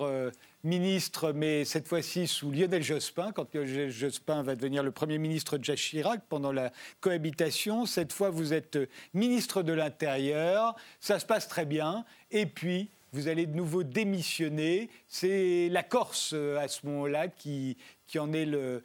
ministre, 0.63 1.31
mais 1.31 1.65
cette 1.65 1.87
fois-ci 1.87 2.27
sous 2.27 2.51
Lionel 2.51 2.83
Jospin, 2.83 3.31
quand 3.31 3.53
Lionel 3.53 3.89
Jospin 3.89 4.43
va 4.43 4.55
devenir 4.55 4.83
le 4.83 4.91
Premier 4.91 5.17
ministre 5.17 5.57
de 5.57 5.63
Jacques 5.63 5.77
Chirac 5.77 6.21
pendant 6.27 6.51
la 6.51 6.71
cohabitation. 6.99 7.85
Cette 7.85 8.11
fois, 8.11 8.29
vous 8.29 8.53
êtes 8.53 8.77
ministre 9.13 9.63
de 9.63 9.73
l'Intérieur. 9.73 10.75
Ça 10.99 11.19
se 11.19 11.25
passe 11.25 11.47
très 11.47 11.65
bien. 11.65 12.03
Et 12.31 12.45
puis, 12.45 12.89
vous 13.13 13.27
allez 13.27 13.45
de 13.45 13.55
nouveau 13.55 13.83
démissionner. 13.83 14.89
C'est 15.07 15.69
la 15.69 15.83
Corse, 15.83 16.31
euh, 16.33 16.57
à 16.57 16.67
ce 16.67 16.85
moment-là, 16.85 17.27
qui, 17.27 17.77
qui 18.07 18.19
en 18.19 18.33
est 18.33 18.47
euh, 18.47 18.81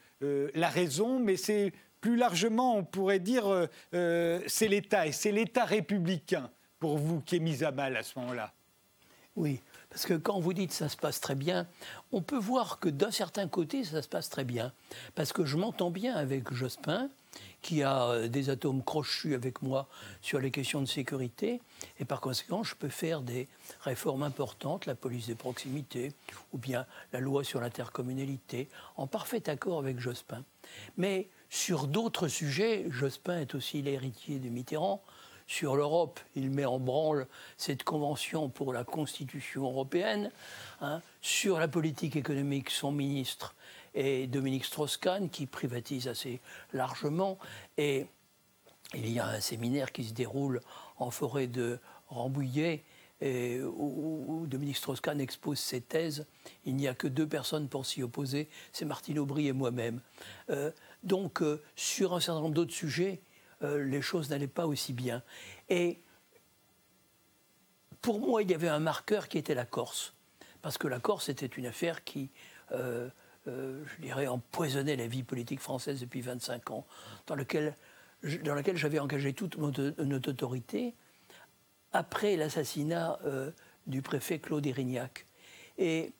la 0.54 0.68
raison, 0.68 1.18
mais 1.18 1.36
c'est 1.36 1.72
plus 2.00 2.16
largement, 2.16 2.76
on 2.76 2.84
pourrait 2.84 3.18
dire, 3.18 3.66
euh, 3.94 4.40
c'est 4.46 4.68
l'État, 4.68 5.06
et 5.06 5.12
c'est 5.12 5.32
l'État 5.32 5.64
républicain, 5.64 6.50
pour 6.78 6.98
vous, 6.98 7.20
qui 7.20 7.36
est 7.36 7.40
mis 7.40 7.64
à 7.64 7.70
mal 7.70 7.96
à 7.96 8.02
ce 8.02 8.18
moment-là. 8.18 8.52
Oui, 9.36 9.60
parce 9.94 10.06
que 10.06 10.14
quand 10.14 10.40
vous 10.40 10.52
dites 10.52 10.72
ça 10.72 10.88
se 10.88 10.96
passe 10.96 11.20
très 11.20 11.36
bien, 11.36 11.68
on 12.10 12.20
peut 12.20 12.36
voir 12.36 12.80
que 12.80 12.88
d'un 12.88 13.12
certain 13.12 13.46
côté, 13.46 13.84
ça 13.84 14.02
se 14.02 14.08
passe 14.08 14.28
très 14.28 14.42
bien. 14.42 14.72
Parce 15.14 15.32
que 15.32 15.44
je 15.44 15.56
m'entends 15.56 15.92
bien 15.92 16.16
avec 16.16 16.52
Jospin, 16.52 17.10
qui 17.62 17.84
a 17.84 18.08
euh, 18.08 18.26
des 18.26 18.50
atomes 18.50 18.82
crochus 18.82 19.36
avec 19.36 19.62
moi 19.62 19.86
sur 20.20 20.40
les 20.40 20.50
questions 20.50 20.80
de 20.80 20.86
sécurité. 20.86 21.60
Et 22.00 22.04
par 22.04 22.20
conséquent, 22.20 22.64
je 22.64 22.74
peux 22.74 22.88
faire 22.88 23.20
des 23.20 23.46
réformes 23.82 24.24
importantes, 24.24 24.86
la 24.86 24.96
police 24.96 25.28
des 25.28 25.36
proximités, 25.36 26.12
ou 26.52 26.58
bien 26.58 26.86
la 27.12 27.20
loi 27.20 27.44
sur 27.44 27.60
l'intercommunalité, 27.60 28.68
en 28.96 29.06
parfait 29.06 29.48
accord 29.48 29.78
avec 29.78 30.00
Jospin. 30.00 30.42
Mais 30.96 31.28
sur 31.50 31.86
d'autres 31.86 32.26
sujets, 32.26 32.86
Jospin 32.90 33.38
est 33.38 33.54
aussi 33.54 33.80
l'héritier 33.80 34.40
de 34.40 34.48
Mitterrand 34.48 35.04
sur 35.46 35.76
l'Europe. 35.76 36.20
Il 36.34 36.50
met 36.50 36.64
en 36.64 36.78
branle 36.78 37.26
cette 37.56 37.82
convention 37.82 38.48
pour 38.48 38.72
la 38.72 38.84
Constitution 38.84 39.64
européenne. 39.64 40.30
Hein. 40.80 41.00
Sur 41.20 41.58
la 41.58 41.68
politique 41.68 42.16
économique, 42.16 42.70
son 42.70 42.92
ministre 42.92 43.54
est 43.94 44.26
Dominique 44.26 44.64
Strauss-Kahn, 44.64 45.30
qui 45.30 45.46
privatise 45.46 46.08
assez 46.08 46.40
largement. 46.72 47.38
Et 47.78 48.06
il 48.94 49.10
y 49.10 49.18
a 49.18 49.26
un 49.26 49.40
séminaire 49.40 49.92
qui 49.92 50.04
se 50.04 50.12
déroule 50.12 50.60
en 50.98 51.10
forêt 51.10 51.46
de 51.46 51.78
Rambouillet, 52.08 52.84
et 53.20 53.60
où, 53.62 54.44
Dominique 54.46 54.76
Strauss-Kahn 54.76 55.20
expose 55.20 55.58
ses 55.58 55.80
thèses. 55.80 56.26
Il 56.66 56.76
n'y 56.76 56.88
a 56.88 56.94
que 56.94 57.06
deux 57.06 57.26
personnes 57.26 57.68
pour 57.68 57.86
s'y 57.86 58.02
opposer, 58.02 58.48
c'est 58.72 58.84
Martine 58.84 59.18
Aubry 59.18 59.46
et 59.46 59.52
moi-même. 59.52 60.00
Euh, 60.50 60.70
donc, 61.02 61.40
euh, 61.40 61.62
sur 61.76 62.14
un 62.14 62.20
certain 62.20 62.40
nombre 62.40 62.54
d'autres 62.54 62.74
sujets, 62.74 63.20
les 63.78 64.02
choses 64.02 64.30
n'allaient 64.30 64.46
pas 64.46 64.66
aussi 64.66 64.92
bien. 64.92 65.22
Et 65.68 66.00
pour 68.02 68.20
moi, 68.20 68.42
il 68.42 68.50
y 68.50 68.54
avait 68.54 68.68
un 68.68 68.80
marqueur 68.80 69.28
qui 69.28 69.38
était 69.38 69.54
la 69.54 69.64
Corse. 69.64 70.14
Parce 70.62 70.78
que 70.78 70.88
la 70.88 71.00
Corse 71.00 71.28
était 71.28 71.46
une 71.46 71.66
affaire 71.66 72.04
qui, 72.04 72.30
euh, 72.72 73.08
euh, 73.48 73.82
je 73.86 74.02
dirais, 74.02 74.26
empoisonnait 74.26 74.96
la 74.96 75.06
vie 75.06 75.22
politique 75.22 75.60
française 75.60 76.00
depuis 76.00 76.20
25 76.20 76.70
ans, 76.70 76.86
dans, 77.26 77.36
dans 77.36 78.54
laquelle 78.54 78.76
j'avais 78.76 78.98
engagé 78.98 79.32
toute 79.32 79.58
notre 79.58 80.30
autorité 80.30 80.94
après 81.92 82.36
l'assassinat 82.36 83.18
du 83.86 84.02
préfet 84.02 84.38
Claude 84.38 84.66
Erignac. 84.66 85.26
Et 85.78 86.12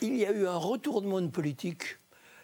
il 0.00 0.16
y 0.16 0.24
a 0.24 0.32
eu 0.32 0.46
un 0.46 0.56
retournement 0.56 1.20
de 1.20 1.28
politique 1.28 1.99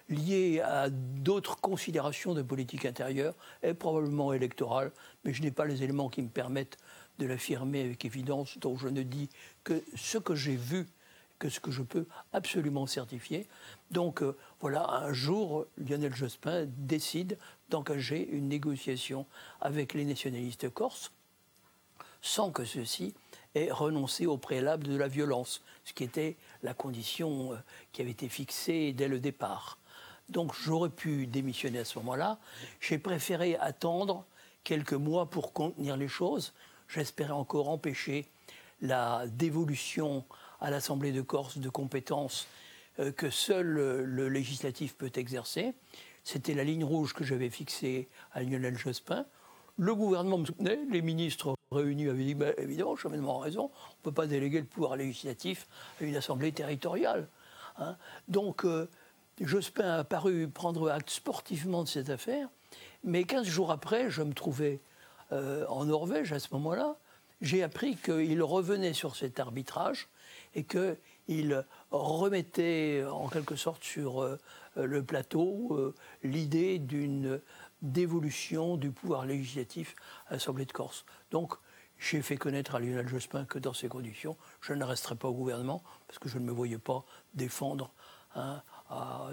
lié 0.08 0.60
à 0.60 0.88
d'autres 0.90 1.60
considérations 1.60 2.34
de 2.34 2.42
politique 2.42 2.84
intérieure 2.84 3.34
et 3.62 3.74
probablement 3.74 4.32
électorale, 4.32 4.92
mais 5.24 5.32
je 5.32 5.42
n'ai 5.42 5.50
pas 5.50 5.64
les 5.64 5.82
éléments 5.82 6.08
qui 6.08 6.22
me 6.22 6.28
permettent 6.28 6.78
de 7.18 7.26
l'affirmer 7.26 7.80
avec 7.80 8.04
évidence, 8.04 8.58
donc 8.58 8.78
je 8.78 8.88
ne 8.88 9.02
dis 9.02 9.28
que 9.64 9.82
ce 9.96 10.18
que 10.18 10.34
j'ai 10.34 10.56
vu, 10.56 10.86
que 11.38 11.48
ce 11.48 11.60
que 11.60 11.70
je 11.70 11.82
peux 11.82 12.06
absolument 12.32 12.86
certifier. 12.86 13.46
Donc 13.90 14.22
euh, 14.22 14.36
voilà, 14.60 14.88
un 14.88 15.12
jour, 15.12 15.66
Lionel 15.76 16.14
Jospin 16.14 16.66
décide 16.76 17.38
d'engager 17.68 18.28
une 18.30 18.48
négociation 18.48 19.26
avec 19.60 19.94
les 19.94 20.04
nationalistes 20.04 20.70
corses, 20.70 21.12
sans 22.22 22.50
que 22.50 22.64
ceux-ci 22.64 23.14
aient 23.54 23.70
renoncé 23.70 24.26
au 24.26 24.36
préalable 24.36 24.86
de 24.86 24.96
la 24.96 25.08
violence, 25.08 25.62
ce 25.84 25.92
qui 25.92 26.04
était 26.04 26.36
la 26.62 26.74
condition 26.74 27.52
euh, 27.52 27.56
qui 27.92 28.02
avait 28.02 28.10
été 28.10 28.28
fixée 28.28 28.92
dès 28.92 29.08
le 29.08 29.20
départ. 29.20 29.78
Donc 30.28 30.52
j'aurais 30.54 30.90
pu 30.90 31.26
démissionner 31.26 31.80
à 31.80 31.84
ce 31.84 31.98
moment-là. 31.98 32.38
J'ai 32.80 32.98
préféré 32.98 33.56
attendre 33.56 34.24
quelques 34.64 34.92
mois 34.92 35.30
pour 35.30 35.52
contenir 35.52 35.96
les 35.96 36.08
choses. 36.08 36.52
J'espérais 36.88 37.32
encore 37.32 37.68
empêcher 37.68 38.26
la 38.80 39.26
dévolution 39.28 40.24
à 40.60 40.70
l'Assemblée 40.70 41.12
de 41.12 41.22
Corse 41.22 41.58
de 41.58 41.68
compétences 41.68 42.46
euh, 42.98 43.12
que 43.12 43.30
seul 43.30 43.66
le 43.66 44.28
législatif 44.28 44.96
peut 44.96 45.12
exercer. 45.14 45.74
C'était 46.24 46.54
la 46.54 46.64
ligne 46.64 46.84
rouge 46.84 47.14
que 47.14 47.22
j'avais 47.22 47.50
fixée 47.50 48.08
à 48.32 48.42
Lionel 48.42 48.76
Jospin. 48.76 49.26
Le 49.78 49.94
gouvernement 49.94 50.38
me 50.38 50.46
soutenait, 50.46 50.80
les 50.90 51.02
ministres 51.02 51.54
réunis 51.70 52.08
avaient 52.08 52.24
dit 52.24 52.34
bah, 52.34 52.52
évidemment, 52.58 52.96
cheminement 52.96 53.38
raison, 53.38 53.70
on 53.74 53.90
ne 53.98 54.02
peut 54.02 54.12
pas 54.12 54.26
déléguer 54.26 54.60
le 54.60 54.66
pouvoir 54.66 54.96
législatif 54.96 55.68
à 56.00 56.04
une 56.04 56.16
assemblée 56.16 56.50
territoriale. 56.50 57.28
Hein. 57.78 57.96
Donc, 58.26 58.64
euh, 58.64 58.88
Jospin 59.40 59.98
a 59.98 60.04
paru 60.04 60.48
prendre 60.48 60.90
acte 60.90 61.10
sportivement 61.10 61.82
de 61.82 61.88
cette 61.88 62.08
affaire, 62.08 62.48
mais 63.04 63.24
15 63.24 63.46
jours 63.46 63.70
après, 63.70 64.10
je 64.10 64.22
me 64.22 64.32
trouvais 64.32 64.80
euh, 65.30 65.66
en 65.68 65.84
Norvège 65.84 66.32
à 66.32 66.38
ce 66.38 66.48
moment-là. 66.54 66.96
J'ai 67.42 67.62
appris 67.62 67.96
qu'il 67.96 68.42
revenait 68.42 68.94
sur 68.94 69.14
cet 69.14 69.38
arbitrage 69.38 70.08
et 70.54 70.64
qu'il 70.64 71.64
remettait 71.90 73.04
en 73.10 73.28
quelque 73.28 73.56
sorte 73.56 73.84
sur 73.84 74.22
euh, 74.22 74.38
le 74.76 75.02
plateau 75.02 75.68
euh, 75.72 75.94
l'idée 76.22 76.78
d'une 76.78 77.38
dévolution 77.82 78.78
du 78.78 78.90
pouvoir 78.90 79.26
législatif 79.26 79.96
à 80.28 80.34
l'Assemblée 80.34 80.64
de 80.64 80.72
Corse. 80.72 81.04
Donc, 81.30 81.52
j'ai 81.98 82.22
fait 82.22 82.38
connaître 82.38 82.74
à 82.74 82.80
Lionel 82.80 83.06
Jospin 83.06 83.44
que 83.44 83.58
dans 83.58 83.74
ces 83.74 83.88
conditions, 83.88 84.38
je 84.62 84.72
ne 84.72 84.84
resterai 84.84 85.14
pas 85.14 85.28
au 85.28 85.34
gouvernement 85.34 85.82
parce 86.08 86.18
que 86.18 86.30
je 86.30 86.38
ne 86.38 86.44
me 86.44 86.52
voyais 86.52 86.78
pas 86.78 87.04
défendre 87.34 87.90
un 88.34 88.62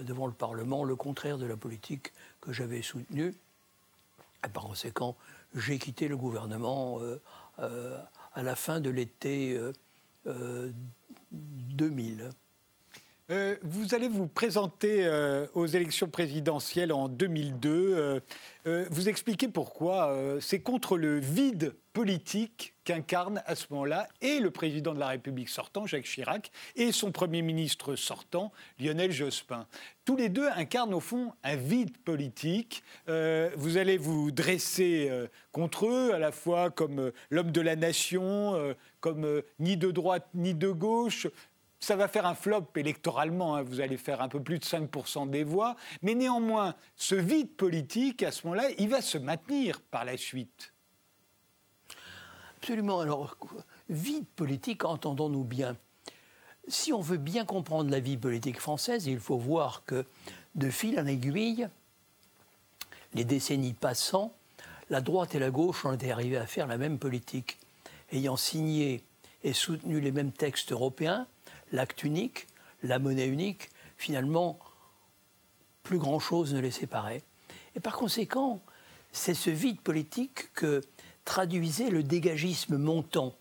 devant 0.02 0.26
le 0.26 0.32
Parlement 0.32 0.84
le 0.84 0.96
contraire 0.96 1.38
de 1.38 1.46
la 1.46 1.56
politique 1.56 2.12
que 2.40 2.52
j'avais 2.52 2.82
soutenue. 2.82 3.34
Et 4.44 4.48
par 4.48 4.64
conséquent, 4.64 5.16
j'ai 5.54 5.78
quitté 5.78 6.08
le 6.08 6.16
gouvernement 6.16 7.00
euh, 7.00 7.20
euh, 7.60 7.98
à 8.34 8.42
la 8.42 8.56
fin 8.56 8.80
de 8.80 8.90
l'été 8.90 9.58
2000. 11.32 12.30
Euh, 13.30 13.56
vous 13.62 13.94
allez 13.94 14.08
vous 14.08 14.26
présenter 14.26 15.08
aux 15.54 15.66
élections 15.66 16.08
présidentielles 16.08 16.92
en 16.92 17.08
2002. 17.08 18.20
vous 18.64 19.08
expliquez 19.08 19.48
pourquoi. 19.48 20.38
c'est 20.40 20.60
contre 20.60 20.96
le 20.96 21.18
vide 21.18 21.74
politique 21.94 22.74
qu'incarne 22.84 23.42
à 23.46 23.54
ce 23.54 23.66
moment-là 23.70 24.08
et 24.20 24.40
le 24.40 24.50
président 24.50 24.92
de 24.92 24.98
la 24.98 25.08
République 25.08 25.48
sortant, 25.48 25.86
Jacques 25.86 26.04
Chirac, 26.04 26.50
et 26.76 26.92
son 26.92 27.12
Premier 27.12 27.40
ministre 27.40 27.94
sortant, 27.94 28.52
Lionel 28.78 29.12
Jospin. 29.12 29.66
Tous 30.04 30.16
les 30.16 30.28
deux 30.28 30.48
incarnent 30.56 30.92
au 30.92 31.00
fond 31.00 31.32
un 31.44 31.56
vide 31.56 31.96
politique. 31.98 32.82
Euh, 33.08 33.48
vous 33.56 33.78
allez 33.78 33.96
vous 33.96 34.32
dresser 34.32 35.06
euh, 35.08 35.28
contre 35.52 35.86
eux, 35.86 36.12
à 36.12 36.18
la 36.18 36.32
fois 36.32 36.70
comme 36.70 36.98
euh, 36.98 37.14
l'homme 37.30 37.52
de 37.52 37.60
la 37.60 37.76
nation, 37.76 38.74
comme 39.00 39.42
ni 39.60 39.76
de 39.76 39.90
droite 39.90 40.28
ni 40.34 40.54
de 40.54 40.70
gauche, 40.70 41.28
ça 41.84 41.96
va 41.96 42.08
faire 42.08 42.24
un 42.24 42.34
flop 42.34 42.68
électoralement, 42.76 43.56
hein. 43.56 43.62
vous 43.62 43.80
allez 43.80 43.98
faire 43.98 44.22
un 44.22 44.28
peu 44.28 44.42
plus 44.42 44.58
de 44.58 44.64
5% 44.64 45.28
des 45.28 45.44
voix, 45.44 45.76
mais 46.00 46.14
néanmoins, 46.14 46.74
ce 46.96 47.14
vide 47.14 47.50
politique, 47.50 48.22
à 48.22 48.32
ce 48.32 48.46
moment-là, 48.46 48.70
il 48.78 48.88
va 48.88 49.02
se 49.02 49.18
maintenir 49.18 49.82
par 49.82 50.06
la 50.06 50.16
suite. 50.16 50.72
Absolument. 52.56 53.00
Alors, 53.00 53.36
vie 53.90 54.22
politique, 54.22 54.84
entendons-nous 54.84 55.44
bien. 55.44 55.76
Si 56.68 56.94
on 56.94 57.02
veut 57.02 57.18
bien 57.18 57.44
comprendre 57.44 57.90
la 57.90 58.00
vie 58.00 58.16
politique 58.16 58.58
française, 58.58 59.06
il 59.06 59.20
faut 59.20 59.36
voir 59.36 59.84
que 59.84 60.06
de 60.54 60.70
fil 60.70 60.98
en 60.98 61.06
aiguille, 61.06 61.68
les 63.12 63.24
décennies 63.24 63.74
passant, 63.74 64.32
la 64.88 65.02
droite 65.02 65.34
et 65.34 65.38
la 65.38 65.50
gauche 65.50 65.84
ont 65.84 65.92
été 65.92 66.10
arrivées 66.10 66.38
à 66.38 66.46
faire 66.46 66.66
la 66.66 66.78
même 66.78 66.98
politique, 66.98 67.58
ayant 68.10 68.38
signé 68.38 69.04
et 69.42 69.52
soutenu 69.52 70.00
les 70.00 70.12
mêmes 70.12 70.32
textes 70.32 70.72
européens, 70.72 71.26
l'acte 71.72 72.04
unique, 72.04 72.46
la 72.82 72.98
monnaie 72.98 73.26
unique, 73.26 73.70
finalement, 73.96 74.58
plus 75.82 75.98
grand-chose 75.98 76.54
ne 76.54 76.60
les 76.60 76.70
séparait. 76.70 77.22
Et 77.76 77.80
par 77.80 77.96
conséquent, 77.96 78.62
c'est 79.12 79.34
ce 79.34 79.50
vide 79.50 79.80
politique 79.80 80.52
que 80.54 80.80
traduisait 81.24 81.90
le 81.90 82.02
dégagisme 82.02 82.76
montant. 82.76 83.34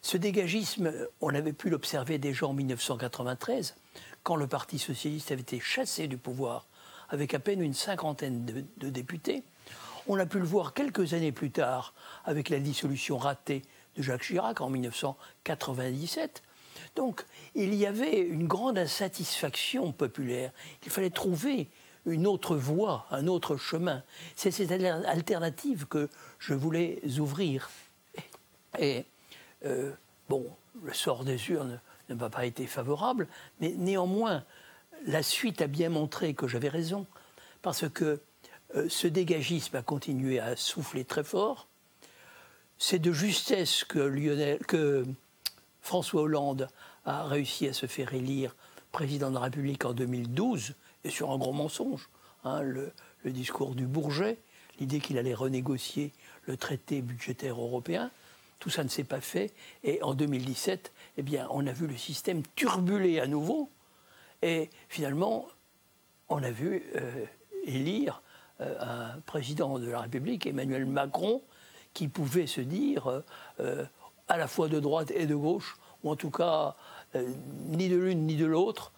Ce 0.00 0.16
dégagisme, 0.16 0.92
on 1.20 1.34
avait 1.34 1.52
pu 1.52 1.70
l'observer 1.70 2.18
déjà 2.18 2.46
en 2.46 2.52
1993, 2.52 3.76
quand 4.22 4.36
le 4.36 4.46
Parti 4.46 4.78
socialiste 4.78 5.32
avait 5.32 5.42
été 5.42 5.60
chassé 5.60 6.08
du 6.08 6.16
pouvoir 6.16 6.66
avec 7.12 7.34
à 7.34 7.38
peine 7.38 7.62
une 7.62 7.74
cinquantaine 7.74 8.44
de, 8.44 8.90
députés. 8.90 9.44
On 10.08 10.18
a 10.18 10.26
pu 10.26 10.38
le 10.38 10.44
voir 10.44 10.72
quelques 10.72 11.12
années 11.14 11.30
plus 11.30 11.50
tard 11.50 11.94
avec 12.24 12.48
la 12.48 12.58
dissolution 12.58 13.18
ratée 13.18 13.62
de 13.96 14.02
Jacques 14.02 14.22
Chirac 14.22 14.60
en 14.60 14.70
1997. 14.70 16.42
Donc 16.96 17.24
il 17.54 17.74
y 17.74 17.86
avait 17.86 18.18
une 18.18 18.46
grande 18.46 18.78
insatisfaction 18.78 19.92
populaire. 19.92 20.52
Il 20.84 20.90
fallait 20.90 21.10
trouver 21.10 21.68
une 22.06 22.26
autre 22.26 22.56
voie, 22.56 23.06
un 23.10 23.26
autre 23.26 23.56
chemin. 23.56 24.02
C'est 24.36 24.50
cette 24.50 24.72
alternative 24.72 25.86
que 25.86 26.08
je 26.38 26.54
voulais 26.54 27.00
ouvrir. 27.18 27.70
Et, 28.78 29.04
euh, 29.64 29.92
bon, 30.28 30.46
le 30.82 30.92
sort 30.92 31.24
des 31.24 31.50
urnes 31.50 31.80
ne 32.08 32.14
m'a 32.14 32.30
pas 32.30 32.46
été 32.46 32.66
favorable, 32.66 33.28
mais 33.60 33.74
néanmoins, 33.76 34.44
la 35.06 35.22
suite 35.22 35.62
a 35.62 35.66
bien 35.66 35.88
montré 35.88 36.34
que 36.34 36.48
j'avais 36.48 36.68
raison, 36.68 37.06
parce 37.60 37.88
que 37.88 38.20
euh, 38.74 38.88
ce 38.88 39.06
dégagisme 39.06 39.76
a 39.76 39.82
continué 39.82 40.40
à 40.40 40.56
souffler 40.56 41.04
très 41.04 41.24
fort. 41.24 41.68
C'est 42.78 42.98
de 42.98 43.12
justesse 43.12 43.84
que, 43.84 43.98
Lionel, 43.98 44.58
que 44.66 45.04
François 45.82 46.22
Hollande 46.22 46.68
a 47.04 47.24
réussi 47.24 47.68
à 47.68 47.72
se 47.72 47.86
faire 47.86 48.14
élire 48.14 48.54
président 48.92 49.30
de 49.30 49.34
la 49.34 49.40
République 49.40 49.84
en 49.84 49.92
2012, 49.92 50.74
et 51.04 51.10
sur 51.10 51.30
un 51.30 51.38
gros 51.38 51.52
mensonge. 51.52 52.08
Hein, 52.44 52.62
le, 52.62 52.92
discours 53.24 53.74
du 53.74 53.86
Bourget, 53.86 54.38
l'idée 54.80 55.00
qu'il 55.00 55.18
allait 55.18 55.34
renégocier 55.34 56.12
le 56.46 56.56
traité 56.56 57.02
budgétaire 57.02 57.60
européen, 57.60 58.10
tout 58.58 58.70
ça 58.70 58.84
ne 58.84 58.88
s'est 58.88 59.04
pas 59.04 59.20
fait. 59.20 59.52
Et 59.84 60.02
en 60.02 60.14
2017, 60.14 60.92
eh 61.18 61.22
bien, 61.22 61.46
on 61.50 61.66
a 61.66 61.72
vu 61.72 61.86
le 61.86 61.96
système 61.96 62.42
turbuler 62.54 63.20
à 63.20 63.26
nouveau. 63.26 63.68
Et 64.42 64.70
finalement, 64.88 65.46
on 66.28 66.42
a 66.42 66.50
vu 66.50 66.82
euh, 66.96 67.24
élire 67.64 68.22
euh, 68.60 68.76
un 68.80 69.20
président 69.20 69.78
de 69.78 69.90
la 69.90 70.00
République, 70.00 70.46
Emmanuel 70.46 70.86
Macron, 70.86 71.42
qui 71.94 72.08
pouvait 72.08 72.46
se 72.46 72.60
dire 72.60 73.22
euh, 73.60 73.84
à 74.32 74.38
la 74.38 74.48
fois 74.48 74.68
de 74.68 74.80
droite 74.80 75.10
et 75.10 75.26
de 75.26 75.34
gauche, 75.34 75.76
ou 76.02 76.10
en 76.10 76.16
tout 76.16 76.30
cas 76.30 76.74
ni 77.68 77.90
de 77.90 77.96
l'une 77.96 78.26
ni 78.26 78.36
de 78.36 78.46
l'autre, 78.46 78.92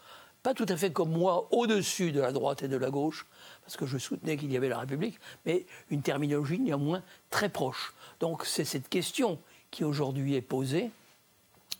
pas 0.44 0.54
tout 0.54 0.66
à 0.68 0.76
fait 0.76 0.92
comme 0.92 1.10
moi, 1.10 1.48
au-dessus 1.50 2.12
de 2.12 2.20
la 2.20 2.30
droite 2.30 2.62
et 2.62 2.68
de 2.68 2.76
la 2.76 2.90
gauche, 2.90 3.26
parce 3.64 3.76
que 3.76 3.84
je 3.84 3.98
soutenais 3.98 4.36
qu'il 4.36 4.52
y 4.52 4.56
avait 4.56 4.68
la 4.68 4.78
République, 4.78 5.18
mais 5.44 5.66
une 5.90 6.02
terminologie 6.02 6.60
néanmoins 6.60 7.02
très 7.30 7.48
proche. 7.48 7.94
Donc 8.20 8.44
c'est 8.44 8.64
cette 8.64 8.88
question 8.88 9.40
qui 9.72 9.82
aujourd'hui 9.82 10.36
est 10.36 10.42
posée. 10.42 10.92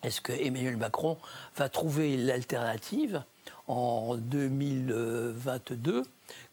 Est-ce 0.03 0.21
que 0.21 0.33
Emmanuel 0.33 0.77
Macron 0.77 1.17
va 1.57 1.69
trouver 1.69 2.17
l'alternative 2.17 3.23
en 3.69 4.17
2022 4.17 6.03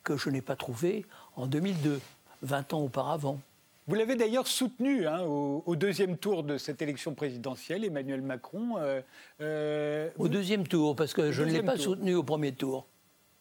que 0.03 0.17
je 0.17 0.29
n'ai 0.29 0.41
pas 0.41 0.55
trouvée 0.55 1.05
en 1.35 1.47
2002, 1.47 1.99
20 2.43 2.73
ans 2.73 2.81
auparavant? 2.81 3.39
Vous 3.87 3.95
l'avez 3.95 4.15
d'ailleurs 4.15 4.47
soutenu 4.47 5.07
hein, 5.07 5.21
au, 5.21 5.75
deuxième 5.75 6.17
tour 6.17 6.43
de 6.43 6.57
cette 6.57 6.81
élection 6.81 7.13
présidentielle, 7.13 7.83
Emmanuel 7.83 8.21
Macron. 8.21 8.77
Euh, 8.77 9.01
euh, 9.41 10.09
au 10.17 10.27
deuxième 10.27 10.67
tour, 10.67 10.95
parce 10.95 11.13
que 11.13 11.31
je 11.31 11.43
ne 11.43 11.51
l'ai 11.51 11.63
pas 11.63 11.77
soutenu 11.77 12.15
au 12.15 12.23
premier 12.23 12.51
tour. 12.51 12.87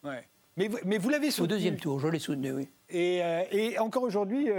Ouais. 0.03 0.27
Mais, 0.57 0.69
mais 0.83 0.97
vous 0.97 1.09
l'avez 1.09 1.31
soutenu. 1.31 1.45
Au 1.45 1.55
deuxième 1.55 1.77
tour, 1.77 1.99
je 1.99 2.07
l'ai 2.07 2.19
soutenu, 2.19 2.51
oui. 2.53 2.67
Et, 2.89 3.23
euh, 3.23 3.43
et 3.51 3.79
encore 3.79 4.03
aujourd'hui, 4.03 4.49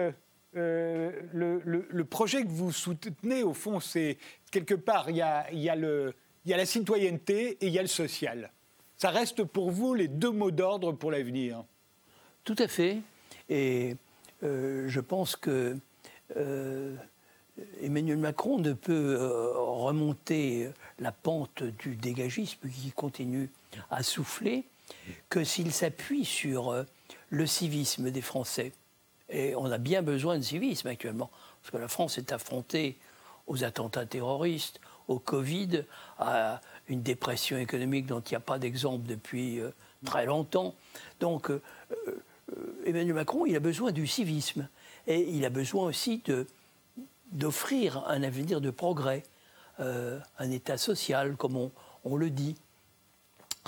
le, 0.55 1.22
le, 1.64 2.05
projet 2.05 2.43
que 2.43 2.49
vous 2.49 2.72
soutenez, 2.72 3.43
au 3.43 3.53
fond, 3.53 3.80
c'est 3.80 4.18
quelque 4.51 4.74
part, 4.74 5.11
il 5.11 5.16
y 5.16 5.22
a, 5.22 5.53
y, 5.53 5.68
a 5.68 5.76
y 6.45 6.53
a 6.53 6.57
la 6.57 6.66
citoyenneté 6.66 7.59
et 7.61 7.66
il 7.66 7.72
y 7.72 7.78
a 7.78 7.83
le 7.83 7.89
social. 7.89 8.51
Ça 8.97 9.11
reste 9.11 9.43
pour 9.43 9.70
vous 9.70 9.95
les 9.95 10.07
deux 10.07 10.30
mots 10.30 10.53
d'ordre 10.53 10.93
pour 10.93 11.11
l'avenir. 11.11 11.64
Tout 12.45 12.57
à 12.59 12.68
fait. 12.68 12.99
Et 13.49 13.97
euh, 14.43 14.88
je 14.88 15.01
pense 15.01 15.36
que 15.36 15.76
euh, 16.36 16.97
Emmanuel 17.80 18.18
Macron 18.18 18.59
ne 18.59 18.72
peut 18.72 19.16
euh, 19.18 19.53
remonter 19.57 20.70
la 20.99 21.12
pente 21.12 21.62
du 21.62 21.95
dégagisme 21.95 22.68
qui 22.68 22.90
continue 22.90 23.51
à 23.90 24.03
souffler 24.03 24.64
que 25.28 25.45
s'il 25.45 25.72
s'appuie 25.72 26.24
sur 26.24 26.84
le 27.30 27.47
civisme 27.47 28.11
des 28.11 28.20
Français. 28.20 28.72
Et 29.30 29.55
on 29.55 29.66
a 29.66 29.78
bien 29.78 30.03
besoin 30.03 30.36
de 30.36 30.43
civisme 30.43 30.88
actuellement, 30.88 31.30
parce 31.62 31.70
que 31.70 31.78
la 31.78 31.88
France 31.88 32.18
est 32.18 32.32
affrontée 32.32 32.99
aux 33.47 33.64
attentats 33.64 34.05
terroristes, 34.05 34.80
au 35.09 35.18
Covid, 35.18 35.84
à 36.18 36.61
une 36.88 37.03
dépression 37.03 37.57
économique 37.57 38.07
dont 38.07 38.20
il 38.20 38.32
n'y 38.32 38.36
a 38.36 38.40
pas 38.40 38.59
d'exemple 38.59 39.07
depuis 39.07 39.61
très 40.05 40.26
longtemps. 40.26 40.74
Donc 41.20 41.51
Emmanuel 42.84 43.14
Macron, 43.14 43.46
il 43.46 43.57
a 43.57 43.61
besoin 43.61 43.92
du 43.92 44.07
civisme. 44.07 44.68
Et 45.07 45.20
il 45.30 45.44
a 45.44 45.50
besoin 45.50 45.86
aussi 45.86 46.22
d'offrir 47.32 48.05
un 48.07 48.22
avenir 48.22 48.61
de 48.61 48.70
progrès, 48.70 49.22
euh, 49.80 50.18
un 50.38 50.50
État 50.50 50.76
social, 50.76 51.36
comme 51.36 51.70
on, 52.05 52.16
le 52.16 52.30
dit. 52.30 52.57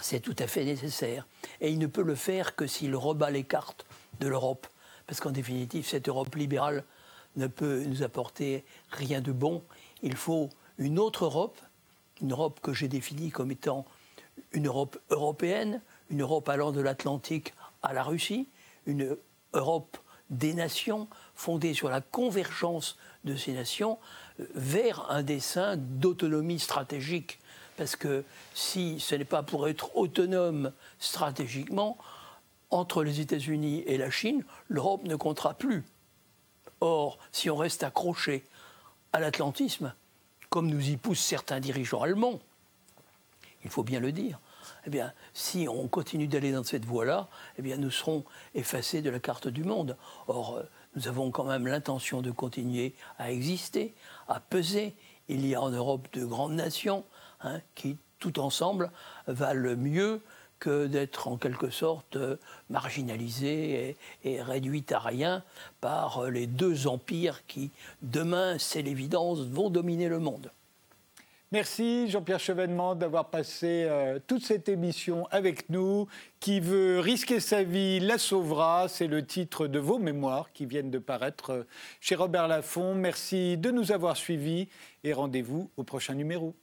C'est 0.00 0.20
tout 0.20 0.36
à 0.38 0.46
fait 0.46 0.64
nécessaire. 0.64 1.26
Et 1.60 1.70
il 1.70 1.78
ne 1.78 1.86
peut 1.86 2.02
le 2.02 2.14
faire 2.14 2.56
que 2.56 2.66
s'il 2.66 2.94
rebat 2.94 3.30
les 3.30 3.44
cartes 3.44 3.86
de 4.20 4.28
l'Europe. 4.28 4.66
Parce 5.06 5.20
qu'en 5.20 5.30
définitive, 5.30 5.86
cette 5.86 6.08
Europe 6.08 6.34
libérale 6.34 6.84
ne 7.36 7.46
peut 7.46 7.82
nous 7.84 8.02
apporter 8.02 8.64
rien 8.90 9.20
de 9.20 9.32
bon. 9.32 9.62
Il 10.02 10.16
faut 10.16 10.50
une 10.78 10.98
autre 10.98 11.24
Europe, 11.24 11.58
une 12.22 12.32
Europe 12.32 12.60
que 12.60 12.72
j'ai 12.72 12.88
définie 12.88 13.30
comme 13.30 13.50
étant 13.50 13.84
une 14.52 14.66
Europe 14.66 14.98
européenne, 15.10 15.80
une 16.10 16.22
Europe 16.22 16.48
allant 16.48 16.72
de 16.72 16.80
l'Atlantique 16.80 17.54
à 17.82 17.92
la 17.92 18.02
Russie, 18.02 18.48
une 18.86 19.16
Europe 19.52 19.98
des 20.30 20.54
nations 20.54 21.08
fondée 21.34 21.74
sur 21.74 21.88
la 21.88 22.00
convergence 22.00 22.96
de 23.24 23.36
ces 23.36 23.52
nations 23.52 23.98
euh, 24.40 24.46
vers 24.54 25.10
un 25.10 25.22
dessin 25.22 25.76
d'autonomie 25.76 26.58
stratégique. 26.58 27.38
Parce 27.76 27.96
que 27.96 28.24
si 28.54 29.00
ce 29.00 29.14
n'est 29.14 29.24
pas 29.24 29.42
pour 29.42 29.68
être 29.68 29.96
autonome 29.96 30.72
stratégiquement, 30.98 31.98
entre 32.70 33.04
les 33.04 33.20
États-Unis 33.20 33.84
et 33.86 33.98
la 33.98 34.10
Chine, 34.10 34.44
l'Europe 34.68 35.04
ne 35.04 35.16
comptera 35.16 35.54
plus. 35.54 35.84
Or, 36.80 37.18
si 37.30 37.48
on 37.50 37.56
reste 37.56 37.82
accroché 37.82 38.44
à 39.12 39.20
l'atlantisme, 39.20 39.94
comme 40.50 40.68
nous 40.68 40.88
y 40.88 40.96
poussent 40.96 41.24
certains 41.24 41.60
dirigeants 41.60 42.02
allemands, 42.02 42.40
il 43.64 43.70
faut 43.70 43.82
bien 43.82 44.00
le 44.00 44.12
dire, 44.12 44.40
eh 44.86 44.90
bien, 44.90 45.12
si 45.32 45.66
on 45.68 45.88
continue 45.88 46.26
d'aller 46.26 46.52
dans 46.52 46.64
cette 46.64 46.84
voie-là, 46.84 47.28
eh 47.58 47.62
bien, 47.62 47.76
nous 47.76 47.90
serons 47.90 48.24
effacés 48.54 49.02
de 49.02 49.10
la 49.10 49.20
carte 49.20 49.48
du 49.48 49.64
monde. 49.64 49.96
Or, 50.28 50.56
euh, 50.56 50.62
nous 50.96 51.08
avons 51.08 51.30
quand 51.30 51.44
même 51.44 51.66
l'intention 51.66 52.22
de 52.22 52.30
continuer 52.30 52.94
à 53.18 53.30
exister, 53.32 53.94
à 54.28 54.40
peser. 54.40 54.94
Il 55.28 55.46
y 55.46 55.54
a 55.54 55.60
en 55.60 55.70
Europe 55.70 56.08
de 56.12 56.24
grandes 56.24 56.54
nations 56.54 57.04
hein, 57.40 57.60
qui, 57.74 57.96
tout 58.18 58.38
ensemble, 58.40 58.90
valent 59.26 59.76
mieux 59.76 60.20
que 60.58 60.86
d'être 60.86 61.28
en 61.28 61.36
quelque 61.36 61.68
sorte 61.68 62.16
euh, 62.16 62.36
marginalisées 62.70 63.96
et, 64.24 64.42
réduites 64.42 64.92
à 64.92 64.98
rien 64.98 65.42
par 65.80 66.18
euh, 66.18 66.30
les 66.30 66.46
deux 66.46 66.86
empires 66.86 67.46
qui, 67.46 67.70
demain, 68.02 68.56
c'est 68.58 68.82
l'évidence, 68.82 69.40
vont 69.40 69.68
dominer 69.68 70.08
le 70.08 70.20
monde. 70.20 70.50
Merci 71.54 72.10
Jean-Pierre 72.10 72.40
Chevènement 72.40 72.96
d'avoir 72.96 73.30
passé 73.30 73.86
euh, 73.88 74.18
toute 74.26 74.44
cette 74.44 74.68
émission 74.68 75.28
avec 75.30 75.70
nous. 75.70 76.08
Qui 76.40 76.58
veut 76.58 76.98
risquer 76.98 77.38
sa 77.38 77.62
vie 77.62 78.00
la 78.00 78.18
sauvera, 78.18 78.88
c'est 78.88 79.06
le 79.06 79.24
titre 79.24 79.68
de 79.68 79.78
vos 79.78 80.00
mémoires 80.00 80.50
qui 80.52 80.66
viennent 80.66 80.90
de 80.90 80.98
paraître 80.98 81.50
euh, 81.50 81.62
chez 82.00 82.16
Robert 82.16 82.48
Laffont. 82.48 82.96
Merci 82.96 83.56
de 83.56 83.70
nous 83.70 83.92
avoir 83.92 84.16
suivis 84.16 84.66
et 85.04 85.12
rendez-vous 85.12 85.70
au 85.76 85.84
prochain 85.84 86.14
numéro. 86.14 86.56